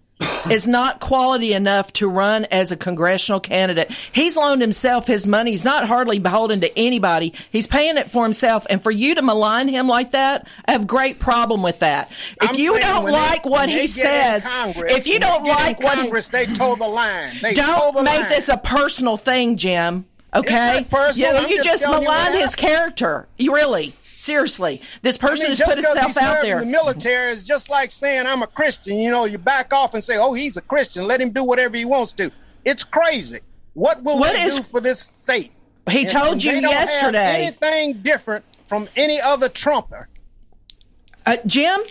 is 0.50 0.68
not 0.68 1.00
quality 1.00 1.54
enough 1.54 1.92
to 1.92 2.08
run 2.08 2.46
as 2.46 2.72
a 2.72 2.78
congressional 2.78 3.40
candidate. 3.40 3.92
He's 4.14 4.38
loaned 4.38 4.62
himself 4.62 5.08
his 5.08 5.26
money. 5.28 5.52
He's 5.52 5.66
not 5.66 5.88
hardly 5.88 6.20
beholden 6.20 6.62
to 6.62 6.80
anybody. 6.80 7.34
He's 7.52 7.66
paying 7.68 7.98
it 7.98 8.12
for 8.12 8.24
himself. 8.24 8.66
And 8.70 8.82
for 8.82 8.92
you 8.92 9.16
to 9.16 9.22
malign 9.24 9.68
him 9.68 9.88
like 9.88 10.12
that, 10.12 10.48
I 10.68 10.72
have 10.74 10.86
great 10.88 11.20
problem 11.20 11.64
with 11.64 11.80
that. 11.80 12.10
If 12.42 12.50
I'm 12.52 12.56
you 12.56 12.78
don't 12.80 13.06
like 13.12 13.44
they- 13.44 13.50
what 13.50 13.68
he 13.70 13.76
they 13.76 13.88
get 13.88 13.98
in 13.98 14.42
says, 14.42 14.48
Congress, 14.48 14.98
if 15.00 15.08
you 15.08 15.20
don't 15.20 15.44
get 15.44 15.60
in 15.60 15.66
like 15.66 15.80
what 15.84 15.96
he 15.98 16.02
Congress, 16.04 16.30
they 16.30 16.46
told 16.46 16.80
the 16.80 16.88
line. 16.88 17.32
They 17.42 17.54
don't 17.56 17.96
the 17.96 18.04
make 18.04 18.22
line. 18.22 18.30
this 18.30 18.48
a 18.48 18.58
personal 18.58 19.18
thing, 19.18 19.58
Jim. 19.58 20.06
Okay, 20.36 20.74
not 20.82 20.90
personal. 20.90 21.32
You, 21.34 21.38
I'm 21.40 21.50
you 21.50 21.56
just 21.58 21.68
just 21.70 21.84
telling 21.84 22.04
you 22.04 22.10
maligned 22.10 22.36
his 22.36 22.56
character. 22.56 23.28
You 23.38 23.54
really, 23.54 23.96
seriously, 24.18 24.82
this 25.02 25.18
I 25.18 25.28
person 25.28 25.44
mean, 25.46 25.52
has 25.52 25.60
just 25.60 25.70
put 25.72 25.78
because 25.78 25.94
he 25.98 26.02
himself 26.04 26.26
out 26.38 26.42
there. 26.44 26.62
in 26.62 26.68
the 26.68 26.72
military 26.72 27.32
is 27.32 27.44
just 27.44 27.70
like 27.70 27.92
saying 27.92 28.26
I'm 28.28 28.42
a 28.44 28.48
Christian. 28.48 28.98
You 28.98 29.12
know, 29.12 29.26
you 29.26 29.38
back 29.38 29.74
off 29.74 29.94
and 29.94 30.04
say, 30.04 30.18
"Oh, 30.18 30.34
he's 30.34 30.58
a 30.58 30.62
Christian. 30.62 31.06
Let 31.06 31.22
him 31.22 31.32
do 31.32 31.44
whatever 31.44 31.78
he 31.78 31.86
wants 31.86 32.14
to." 32.14 32.32
It's 32.66 32.84
crazy. 32.84 33.40
What 33.74 34.04
will 34.04 34.20
What 34.20 34.34
they 34.34 34.44
is- 34.44 34.56
do 34.58 34.64
for 34.64 34.82
this 34.82 35.14
state? 35.20 35.52
He 35.90 36.02
And- 36.02 36.10
told 36.10 36.32
and 36.34 36.44
you 36.44 36.52
they 36.54 36.62
don't 36.62 36.74
have 36.74 36.90
yesterday. 36.90 37.36
anything 37.36 38.02
different 38.02 38.44
from 38.68 38.90
any 38.96 39.22
other 39.22 39.50
Trumper. 39.50 40.08
Uh, 41.26 41.38
Jim, 41.46 41.82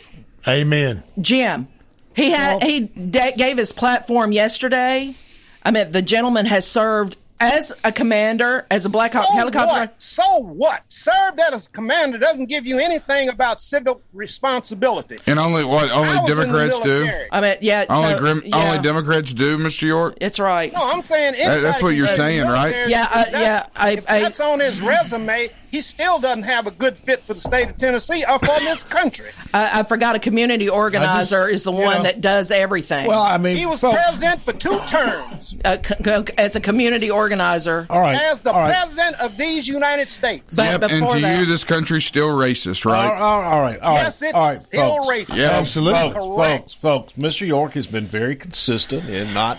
Amen. 0.48 1.02
Jim, 1.20 1.68
he 2.14 2.30
had 2.30 2.62
he 2.62 2.80
da- 2.80 3.32
gave 3.36 3.56
his 3.56 3.72
platform 3.72 4.32
yesterday. 4.32 5.14
I 5.62 5.70
mean, 5.70 5.92
the 5.92 6.02
gentleman 6.02 6.46
has 6.46 6.66
served 6.66 7.16
as 7.44 7.72
a 7.84 7.92
commander, 7.92 8.66
as 8.70 8.84
a 8.86 8.88
Black 8.88 9.12
Hawk 9.12 9.26
so 9.28 9.34
helicopter. 9.34 9.80
What? 9.80 10.02
So 10.02 10.38
what? 10.40 10.82
Served 10.88 11.40
as 11.40 11.66
a 11.66 11.70
commander 11.70 12.18
doesn't 12.18 12.46
give 12.46 12.66
you 12.66 12.78
anything 12.78 13.28
about 13.28 13.60
civil 13.60 14.02
responsibility. 14.12 15.18
And 15.26 15.38
only 15.38 15.64
what 15.64 15.90
only 15.90 16.10
I 16.10 16.22
was 16.22 16.30
in 16.38 16.46
Democrats 16.46 16.80
do. 16.80 16.88
military. 17.04 17.26
I 17.32 17.40
mean, 17.40 17.56
yeah, 17.60 17.84
Only 17.88 18.12
so- 18.14 18.18
grim, 18.18 18.42
yeah. 18.44 18.56
only 18.56 18.78
Democrats 18.82 19.32
do, 19.32 19.58
Mr. 19.58 19.82
York. 19.82 20.16
It's 20.20 20.38
right. 20.38 20.72
No, 20.72 20.80
I'm 20.82 21.02
saying 21.02 21.34
That- 21.44 21.60
that's 21.60 21.82
what 21.82 21.90
you're 21.90 22.06
can 22.06 22.16
go 22.16 22.22
saying, 22.22 22.46
right? 22.48 22.88
Yeah, 22.88 23.02
uh, 23.10 23.24
because 23.24 23.32
yeah, 23.40 23.66
I- 23.76 23.90
if 23.92 24.10
I- 24.10 24.20
that's 24.20 24.40
on 24.40 24.60
his 24.60 24.80
resume. 24.82 25.50
He 25.74 25.80
still 25.80 26.20
doesn't 26.20 26.44
have 26.44 26.68
a 26.68 26.70
good 26.70 26.96
fit 26.96 27.24
for 27.24 27.32
the 27.34 27.40
state 27.40 27.68
of 27.68 27.76
Tennessee 27.76 28.24
or 28.30 28.38
for 28.38 28.60
this 28.60 28.84
country. 28.84 29.32
I, 29.52 29.80
I 29.80 29.82
forgot 29.82 30.14
a 30.14 30.20
community 30.20 30.68
organizer 30.68 31.48
is 31.48 31.64
the 31.64 31.72
one 31.72 31.96
know- 31.96 32.02
that 32.04 32.20
does 32.20 32.52
everything. 32.52 33.08
Well, 33.08 33.20
I 33.20 33.38
mean, 33.38 33.56
he 33.56 33.66
was 33.66 33.80
folks- 33.80 33.96
president 33.96 34.40
for 34.40 34.52
two 34.52 34.78
terms 34.86 35.56
uh, 35.64 35.78
c- 35.84 35.94
c- 36.04 36.34
as 36.38 36.54
a 36.54 36.60
community 36.60 37.10
organizer. 37.10 37.88
All 37.90 38.00
right. 38.00 38.14
as 38.16 38.42
the 38.42 38.52
all 38.52 38.60
right. 38.60 38.70
president 38.72 39.20
of 39.20 39.36
these 39.36 39.66
United 39.66 40.10
States. 40.10 40.54
But 40.54 40.80
Yep, 40.80 40.82
and 40.92 41.10
to 41.10 41.20
that- 41.22 41.40
you, 41.40 41.46
this 41.46 41.64
country's 41.64 42.04
still 42.06 42.28
racist, 42.28 42.84
right? 42.84 43.06
All, 43.06 43.12
all- 43.20 43.42
all 43.42 43.60
right. 43.60 43.80
All 43.80 43.94
right. 43.96 44.02
Yes, 44.04 44.22
it's 44.22 44.32
all 44.32 44.46
right, 44.46 44.62
still 44.62 44.96
folks. 44.98 45.08
racist. 45.10 45.36
Yeah, 45.38 45.50
absolutely. 45.58 46.12
Folks, 46.12 46.74
folks, 46.74 46.74
folks, 46.74 47.12
Mr. 47.14 47.44
York 47.48 47.72
has 47.72 47.88
been 47.88 48.06
very 48.06 48.36
consistent 48.36 49.10
in 49.10 49.34
not 49.34 49.58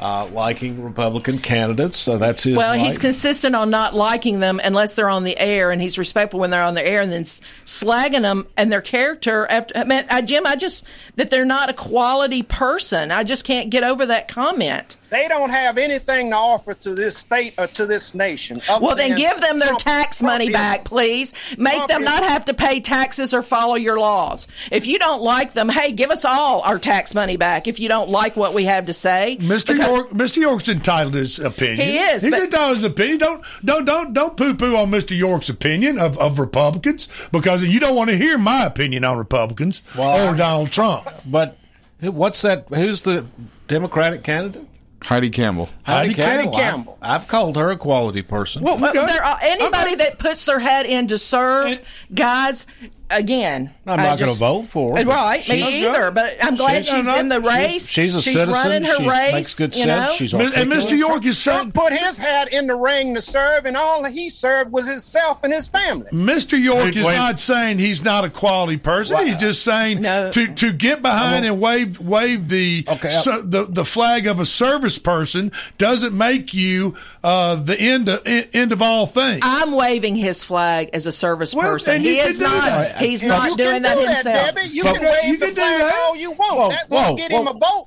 uh, 0.00 0.26
liking 0.32 0.82
Republican 0.82 1.38
candidates, 1.38 1.96
so 1.98 2.16
that's 2.16 2.42
his. 2.42 2.56
Well, 2.56 2.72
he's 2.72 2.96
consistent 2.98 3.54
on 3.54 3.68
not 3.70 3.94
liking 3.94 4.40
them 4.40 4.58
unless 4.64 4.94
they're 4.94 5.10
on 5.10 5.24
the 5.24 5.38
air, 5.38 5.70
and 5.70 5.80
he's 5.82 5.98
respectful 5.98 6.40
when 6.40 6.48
they're 6.50 6.62
on 6.62 6.74
the 6.74 6.84
air, 6.86 7.02
and 7.02 7.12
then 7.12 7.22
s- 7.22 7.42
slagging 7.66 8.22
them 8.22 8.46
and 8.56 8.72
their 8.72 8.80
character. 8.80 9.46
After, 9.50 9.76
I 9.76 9.84
mean, 9.84 10.04
I, 10.08 10.22
Jim, 10.22 10.46
I 10.46 10.56
just 10.56 10.84
that 11.16 11.30
they're 11.30 11.44
not 11.44 11.68
a 11.68 11.74
quality 11.74 12.42
person. 12.42 13.10
I 13.12 13.24
just 13.24 13.44
can't 13.44 13.68
get 13.68 13.84
over 13.84 14.06
that 14.06 14.26
comment. 14.26 14.96
They 15.10 15.26
don't 15.26 15.50
have 15.50 15.76
anything 15.76 16.30
to 16.30 16.36
offer 16.36 16.72
to 16.72 16.94
this 16.94 17.16
state 17.18 17.54
or 17.58 17.66
to 17.66 17.84
this 17.84 18.14
nation. 18.14 18.62
Well, 18.80 18.94
then 18.94 19.16
give 19.16 19.40
them 19.40 19.58
their 19.58 19.70
Trump- 19.70 19.80
tax 19.82 20.22
money 20.22 20.48
Trumpism. 20.48 20.52
back, 20.52 20.84
please. 20.84 21.34
Make 21.58 21.84
them 21.88 22.02
not 22.04 22.22
have 22.22 22.44
to 22.44 22.54
pay 22.54 22.78
taxes 22.80 23.34
or 23.34 23.42
follow 23.42 23.74
your 23.74 23.98
laws. 23.98 24.46
If 24.70 24.86
you 24.86 25.00
don't 25.00 25.20
like 25.20 25.52
them, 25.52 25.68
hey, 25.68 25.90
give 25.90 26.10
us 26.12 26.24
all 26.24 26.60
our 26.60 26.78
tax 26.78 27.12
money 27.12 27.36
back. 27.36 27.66
If 27.66 27.80
you 27.80 27.88
don't 27.88 28.08
like 28.08 28.36
what 28.36 28.54
we 28.54 28.64
have 28.66 28.86
to 28.86 28.92
say, 28.92 29.36
Mr. 29.40 29.76
Because- 29.90 30.06
York, 30.06 30.10
Mr. 30.12 30.36
York's 30.38 30.68
entitled 30.68 31.12
to 31.14 31.18
his 31.20 31.38
opinion. 31.38 31.88
He 31.88 31.98
is, 31.98 32.22
He's 32.22 32.30
but- 32.30 32.42
entitled 32.42 32.70
to 32.70 32.74
his 32.76 32.84
opinion. 32.84 33.18
Don't 33.18 33.42
don't 33.64 33.84
don't 33.84 34.12
don't 34.12 34.36
poo 34.36 34.54
poo 34.54 34.76
on 34.76 34.90
Mr. 34.90 35.16
York's 35.16 35.48
opinion 35.48 35.98
of, 35.98 36.18
of 36.18 36.38
Republicans 36.38 37.08
because 37.32 37.62
you 37.64 37.80
don't 37.80 37.94
want 37.94 38.10
to 38.10 38.16
hear 38.16 38.38
my 38.38 38.64
opinion 38.64 39.04
on 39.04 39.18
Republicans 39.18 39.82
or 39.96 40.34
Donald 40.36 40.70
Trump. 40.70 41.06
But 41.26 41.56
what's 42.00 42.42
that? 42.42 42.66
Who's 42.68 43.02
the 43.02 43.26
Democratic 43.68 44.22
candidate? 44.24 44.66
Heidi 45.02 45.30
Campbell. 45.30 45.70
Heidi 45.84 46.12
Campbell. 46.12 46.54
I've- 47.00 47.22
I've, 47.22 47.26
called 47.28 47.56
her 47.56 47.70
a 47.70 47.76
quality 47.78 48.20
person. 48.20 48.62
Well, 48.62 48.76
well, 48.76 48.90
Okay. 48.90 49.06
there 49.06 49.24
are, 49.24 49.38
anybody 49.42 49.92
Okay. 49.92 50.04
that 50.04 50.18
puts 50.18 50.44
their 50.44 50.58
head 50.58 50.84
in 50.84 51.06
to 51.08 51.16
serve, 51.16 51.78
guys. 52.12 52.66
Again, 53.10 53.74
I'm 53.86 53.96
not 53.96 54.18
going 54.18 54.32
to 54.32 54.38
vote 54.38 54.68
for 54.68 54.96
her. 54.96 55.04
Right, 55.04 55.40
me 55.48 55.56
she's- 55.62 55.68
either. 55.88 56.10
But 56.12 56.36
I'm 56.40 56.54
glad 56.56 56.84
She's- 56.86 57.04
she's, 57.04 57.16
in 57.18 57.28
the 57.28 57.40
race. 57.40 57.88
She's 57.88 58.14
a 58.14 58.22
she's 58.22 58.34
citizen. 58.36 58.50
running 58.54 58.84
her 58.84 58.96
she 58.96 59.08
race. 59.08 59.32
makes 59.32 59.54
good 59.54 59.74
you 59.74 59.84
sense. 59.84 60.10
know? 60.10 60.14
She's 60.16 60.32
And 60.32 60.70
Mr. 60.72 60.96
York 60.96 61.24
is 61.26 61.36
saying 61.38 61.72
Trump 61.72 61.74
put 61.74 61.92
his 61.92 62.18
hat 62.18 62.52
in 62.52 62.66
the 62.68 62.76
ring 62.76 63.14
to 63.16 63.20
serve, 63.20 63.66
and 63.66 63.76
all 63.76 64.04
he 64.04 64.30
served 64.30 64.70
was 64.72 64.88
himself 64.88 65.42
and 65.42 65.52
his 65.52 65.66
family. 65.68 66.06
Mr. 66.12 66.60
York 66.62 66.84
Wait, 66.84 66.96
is 66.98 67.04
wait. 67.06 67.16
not 67.16 67.38
saying 67.40 67.78
he's 67.78 68.04
not 68.04 68.24
a 68.24 68.30
quality 68.30 68.76
person. 68.76 69.16
Why- 69.16 69.24
He's 69.26 69.36
just 69.36 69.62
saying 69.62 70.00
No. 70.02 70.30
to 70.30 70.46
to 70.54 70.72
get 70.72 71.02
behind 71.02 71.44
and 71.44 71.60
wave 71.60 71.98
wave 72.00 72.48
the 72.48 72.84
Okay, 72.88 73.10
so- 73.10 73.42
the 73.42 73.64
the 73.68 73.84
flag 73.84 74.26
of 74.28 74.38
a 74.40 74.46
service 74.46 74.98
person 74.98 75.50
doesn't 75.78 76.16
make 76.16 76.54
you 76.54 76.94
uh, 77.22 77.56
the 77.56 77.78
end 77.78 78.08
of, 78.08 78.20
end 78.24 78.72
of 78.72 78.80
all 78.80 79.06
things. 79.06 79.40
I'm 79.42 79.72
waving 79.72 80.16
his 80.16 80.42
flag 80.42 80.90
as 80.94 81.04
a 81.06 81.12
service 81.12 81.54
Well, 81.54 81.72
person. 81.72 81.94
then 81.94 82.00
He 82.02 82.18
is 82.18 82.40
not. 82.40 82.64
that. 82.64 82.99
He's 83.00 83.22
not 83.22 83.50
you 83.50 83.56
doing 83.56 83.72
can 83.74 83.82
that 83.82 83.94
do 83.94 84.00
himself. 84.02 84.24
that, 84.24 84.54
Debbie. 84.54 84.68
You 84.68 84.82
So- 84.82 84.94
can 84.94 85.04
wave 85.04 85.24
You 85.24 85.36
the 85.38 85.46
can 85.46 85.54
do 85.54 85.60
flag 85.60 85.78
that. 85.80 85.94
all 86.06 86.16
you 86.16 86.30
want. 86.32 86.56
Whoa, 86.58 86.68
that 86.70 86.86
whoa, 86.88 87.02
won't 87.02 87.18
get 87.18 87.32
him 87.32 87.46
a 87.48 87.52
vote. 87.52 87.86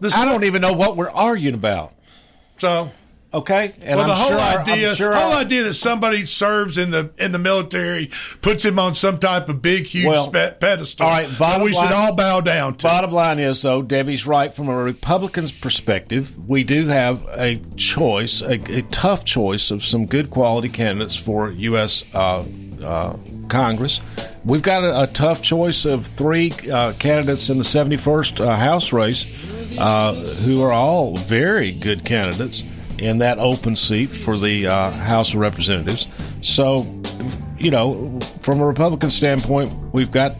This 0.00 0.14
I 0.14 0.24
don't 0.24 0.44
even 0.44 0.60
know 0.62 0.72
what 0.72 0.96
we're 0.96 1.10
arguing 1.10 1.54
about. 1.54 1.92
so. 2.58 2.90
Okay, 3.34 3.74
and 3.82 3.98
well, 3.98 4.06
the 4.06 4.12
I'm 4.14 4.18
whole 4.18 4.28
sure 4.30 4.38
idea, 4.60 4.94
sure 4.96 5.12
whole 5.12 5.32
our- 5.32 5.40
idea 5.40 5.64
that 5.64 5.74
somebody 5.74 6.24
serves 6.24 6.78
in 6.78 6.90
the 6.90 7.10
in 7.18 7.32
the 7.32 7.38
military 7.38 8.10
puts 8.40 8.64
him 8.64 8.78
on 8.78 8.94
some 8.94 9.18
type 9.18 9.50
of 9.50 9.60
big, 9.60 9.84
huge 9.86 10.06
Well, 10.06 10.30
pe- 10.30 10.52
pedestal. 10.54 11.06
all 11.06 11.12
right, 11.12 11.28
that 11.28 11.38
bottom 11.38 11.62
we 11.64 11.72
should 11.74 11.92
all 11.92 12.14
bow 12.14 12.40
down 12.40 12.76
to. 12.76 12.86
Bottom 12.86 13.10
line 13.12 13.38
is, 13.38 13.60
though, 13.60 13.82
Debbie's 13.82 14.26
right. 14.26 14.54
From 14.54 14.68
a 14.70 14.76
Republican's 14.76 15.50
perspective, 15.50 16.32
we 16.48 16.64
do 16.64 16.86
have 16.86 17.26
a 17.36 17.60
choice, 17.76 18.40
a, 18.40 18.54
a 18.74 18.82
tough 18.90 19.26
choice 19.26 19.70
of 19.70 19.84
some 19.84 20.06
good 20.06 20.30
quality 20.30 20.70
candidates 20.70 21.16
for 21.16 21.50
U.S. 21.50 22.04
Uh, 22.14 22.42
uh, 22.82 23.16
Congress. 23.48 24.00
We've 24.46 24.62
got 24.62 24.84
a, 24.84 25.02
a 25.02 25.06
tough 25.08 25.42
choice 25.42 25.84
of 25.84 26.06
three 26.06 26.52
uh, 26.72 26.92
candidates 26.94 27.50
in 27.50 27.58
the 27.58 27.64
71st 27.64 28.40
uh, 28.46 28.54
House 28.56 28.92
race 28.92 29.26
uh, 29.78 30.14
who 30.46 30.62
are 30.62 30.72
all 30.72 31.16
very 31.16 31.72
good 31.72 32.04
candidates 32.04 32.62
in 32.98 33.18
that 33.18 33.38
open 33.40 33.74
seat 33.74 34.06
for 34.06 34.36
the 34.36 34.68
uh, 34.68 34.90
House 34.92 35.34
of 35.34 35.40
Representatives. 35.40 36.06
So, 36.42 36.86
you 37.58 37.72
know, 37.72 38.20
from 38.42 38.60
a 38.60 38.66
Republican 38.66 39.10
standpoint, 39.10 39.72
we've 39.92 40.12
got 40.12 40.36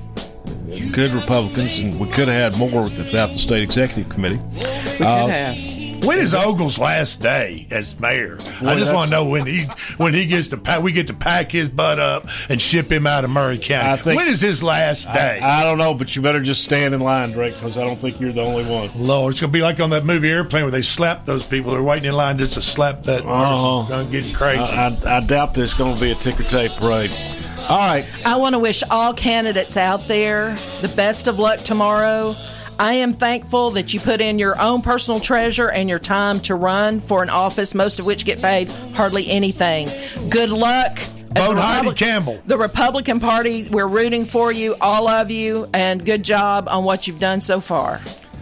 good 0.92 1.10
Republicans, 1.10 1.76
and 1.78 1.98
we 1.98 2.08
could 2.08 2.28
have 2.28 2.52
had 2.52 2.58
more 2.60 2.82
without 2.82 3.30
the 3.32 3.38
state 3.38 3.62
executive 3.64 4.08
committee. 4.08 4.38
We 4.54 4.60
could 4.98 5.02
Uh, 5.06 5.26
have. 5.26 5.65
When 6.06 6.18
is 6.18 6.32
Ogle's 6.34 6.78
last 6.78 7.20
day 7.20 7.66
as 7.70 7.98
mayor? 7.98 8.38
I 8.62 8.76
just 8.76 8.94
want 8.94 9.10
to 9.10 9.16
know 9.16 9.24
when 9.26 9.46
he 9.46 9.64
when 9.96 10.14
he 10.14 10.26
gets 10.26 10.48
to 10.48 10.56
pack, 10.56 10.82
we 10.82 10.92
get 10.92 11.08
to 11.08 11.14
pack 11.14 11.50
his 11.52 11.68
butt 11.68 11.98
up 11.98 12.28
and 12.48 12.60
ship 12.62 12.90
him 12.90 13.06
out 13.06 13.24
of 13.24 13.30
Maury 13.30 13.58
County. 13.58 13.90
I 13.90 13.96
think- 13.96 14.16
when 14.16 14.28
is 14.28 14.40
his 14.40 14.62
last 14.62 15.12
day? 15.12 15.40
I, 15.40 15.60
I 15.60 15.62
don't 15.64 15.78
know, 15.78 15.94
but 15.94 16.14
you 16.14 16.22
better 16.22 16.40
just 16.40 16.62
stand 16.64 16.94
in 16.94 17.00
line, 17.00 17.32
Drake, 17.32 17.54
because 17.54 17.76
I 17.76 17.84
don't 17.84 17.98
think 17.98 18.20
you're 18.20 18.32
the 18.32 18.42
only 18.42 18.64
one. 18.64 18.90
Lord, 18.96 19.32
it's 19.32 19.40
gonna 19.40 19.52
be 19.52 19.62
like 19.62 19.80
on 19.80 19.90
that 19.90 20.04
movie 20.04 20.30
Airplane 20.30 20.62
where 20.64 20.70
they 20.70 20.82
slap 20.82 21.26
those 21.26 21.44
people. 21.44 21.72
They're 21.72 21.82
waiting 21.82 22.06
in 22.08 22.14
line 22.14 22.38
just 22.38 22.54
to 22.54 22.62
slap 22.62 23.02
that 23.04 23.22
person. 23.24 23.30
Uh-huh. 23.30 23.80
It's 23.82 23.90
gonna 23.90 24.10
get 24.10 24.34
crazy. 24.34 24.60
I, 24.60 24.88
I, 24.88 25.16
I 25.16 25.20
doubt 25.20 25.54
there's 25.54 25.74
going 25.74 25.94
to 25.94 26.00
be 26.00 26.10
a 26.12 26.14
ticker 26.14 26.44
tape 26.44 26.72
parade. 26.72 27.10
All 27.68 27.78
right. 27.78 28.06
I 28.24 28.36
want 28.36 28.54
to 28.54 28.60
wish 28.60 28.84
all 28.90 29.12
candidates 29.12 29.76
out 29.76 30.06
there 30.06 30.56
the 30.82 30.88
best 30.88 31.26
of 31.26 31.38
luck 31.40 31.60
tomorrow. 31.60 32.36
I 32.78 32.94
am 32.94 33.14
thankful 33.14 33.70
that 33.72 33.94
you 33.94 34.00
put 34.00 34.20
in 34.20 34.38
your 34.38 34.60
own 34.60 34.82
personal 34.82 35.18
treasure 35.20 35.70
and 35.70 35.88
your 35.88 35.98
time 35.98 36.40
to 36.40 36.54
run 36.54 37.00
for 37.00 37.22
an 37.22 37.30
office, 37.30 37.74
most 37.74 37.98
of 37.98 38.06
which 38.06 38.24
get 38.24 38.40
paid 38.42 38.68
hardly 38.94 39.28
anything. 39.30 39.88
Good 40.28 40.50
luck. 40.50 40.98
Vote 40.98 41.54
the 41.54 41.60
Heidi 41.62 41.92
Campbell. 41.92 42.40
The 42.46 42.56
Republican 42.58 43.20
Party, 43.20 43.68
we're 43.70 43.86
rooting 43.86 44.24
for 44.24 44.52
you, 44.52 44.76
all 44.80 45.08
of 45.08 45.30
you, 45.30 45.68
and 45.74 46.04
good 46.04 46.22
job 46.22 46.68
on 46.68 46.84
what 46.84 47.06
you've 47.06 47.18
done 47.18 47.40
so 47.40 47.60
far. 47.60 48.00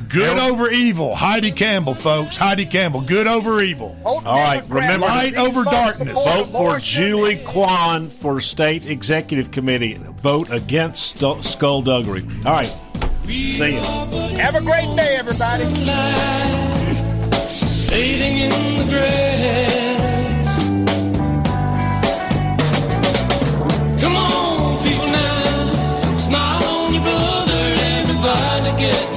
Good 0.08 0.38
over 0.38 0.70
evil. 0.70 1.14
Heidi 1.14 1.50
Campbell, 1.50 1.94
folks. 1.94 2.36
Heidi 2.36 2.66
Campbell. 2.66 3.00
Good 3.00 3.26
over 3.26 3.60
evil. 3.62 3.96
Vote 4.04 4.22
All 4.24 4.34
right, 4.36 4.60
Democrat. 4.60 4.82
remember- 4.84 5.06
Light 5.06 5.36
over 5.36 5.64
darkness. 5.64 6.24
Vote 6.24 6.44
for. 6.46 6.78
Julie 6.78 7.36
Kwan 7.44 8.10
for 8.10 8.40
state 8.40 8.88
executive 8.88 9.50
committee. 9.50 9.98
Vote 10.22 10.48
against 10.52 11.16
stu- 11.16 11.42
skullduggery. 11.42 12.24
All 12.46 12.52
right. 12.52 12.72
See 13.26 13.74
you. 13.74 13.80
Have 14.36 14.54
a 14.54 14.60
great 14.60 14.94
day, 14.96 15.16
everybody. 15.16 15.64
Fading 17.88 18.36
in 18.38 18.78
the 18.78 18.84
grass. 18.84 20.66
Come 24.00 24.16
on, 24.16 24.82
people 24.84 25.06
now. 25.06 26.16
Smile 26.16 26.64
on 26.64 26.92
your 26.92 27.02
brother. 27.02 27.74
Everybody 27.96 28.76
gets. 28.78 29.13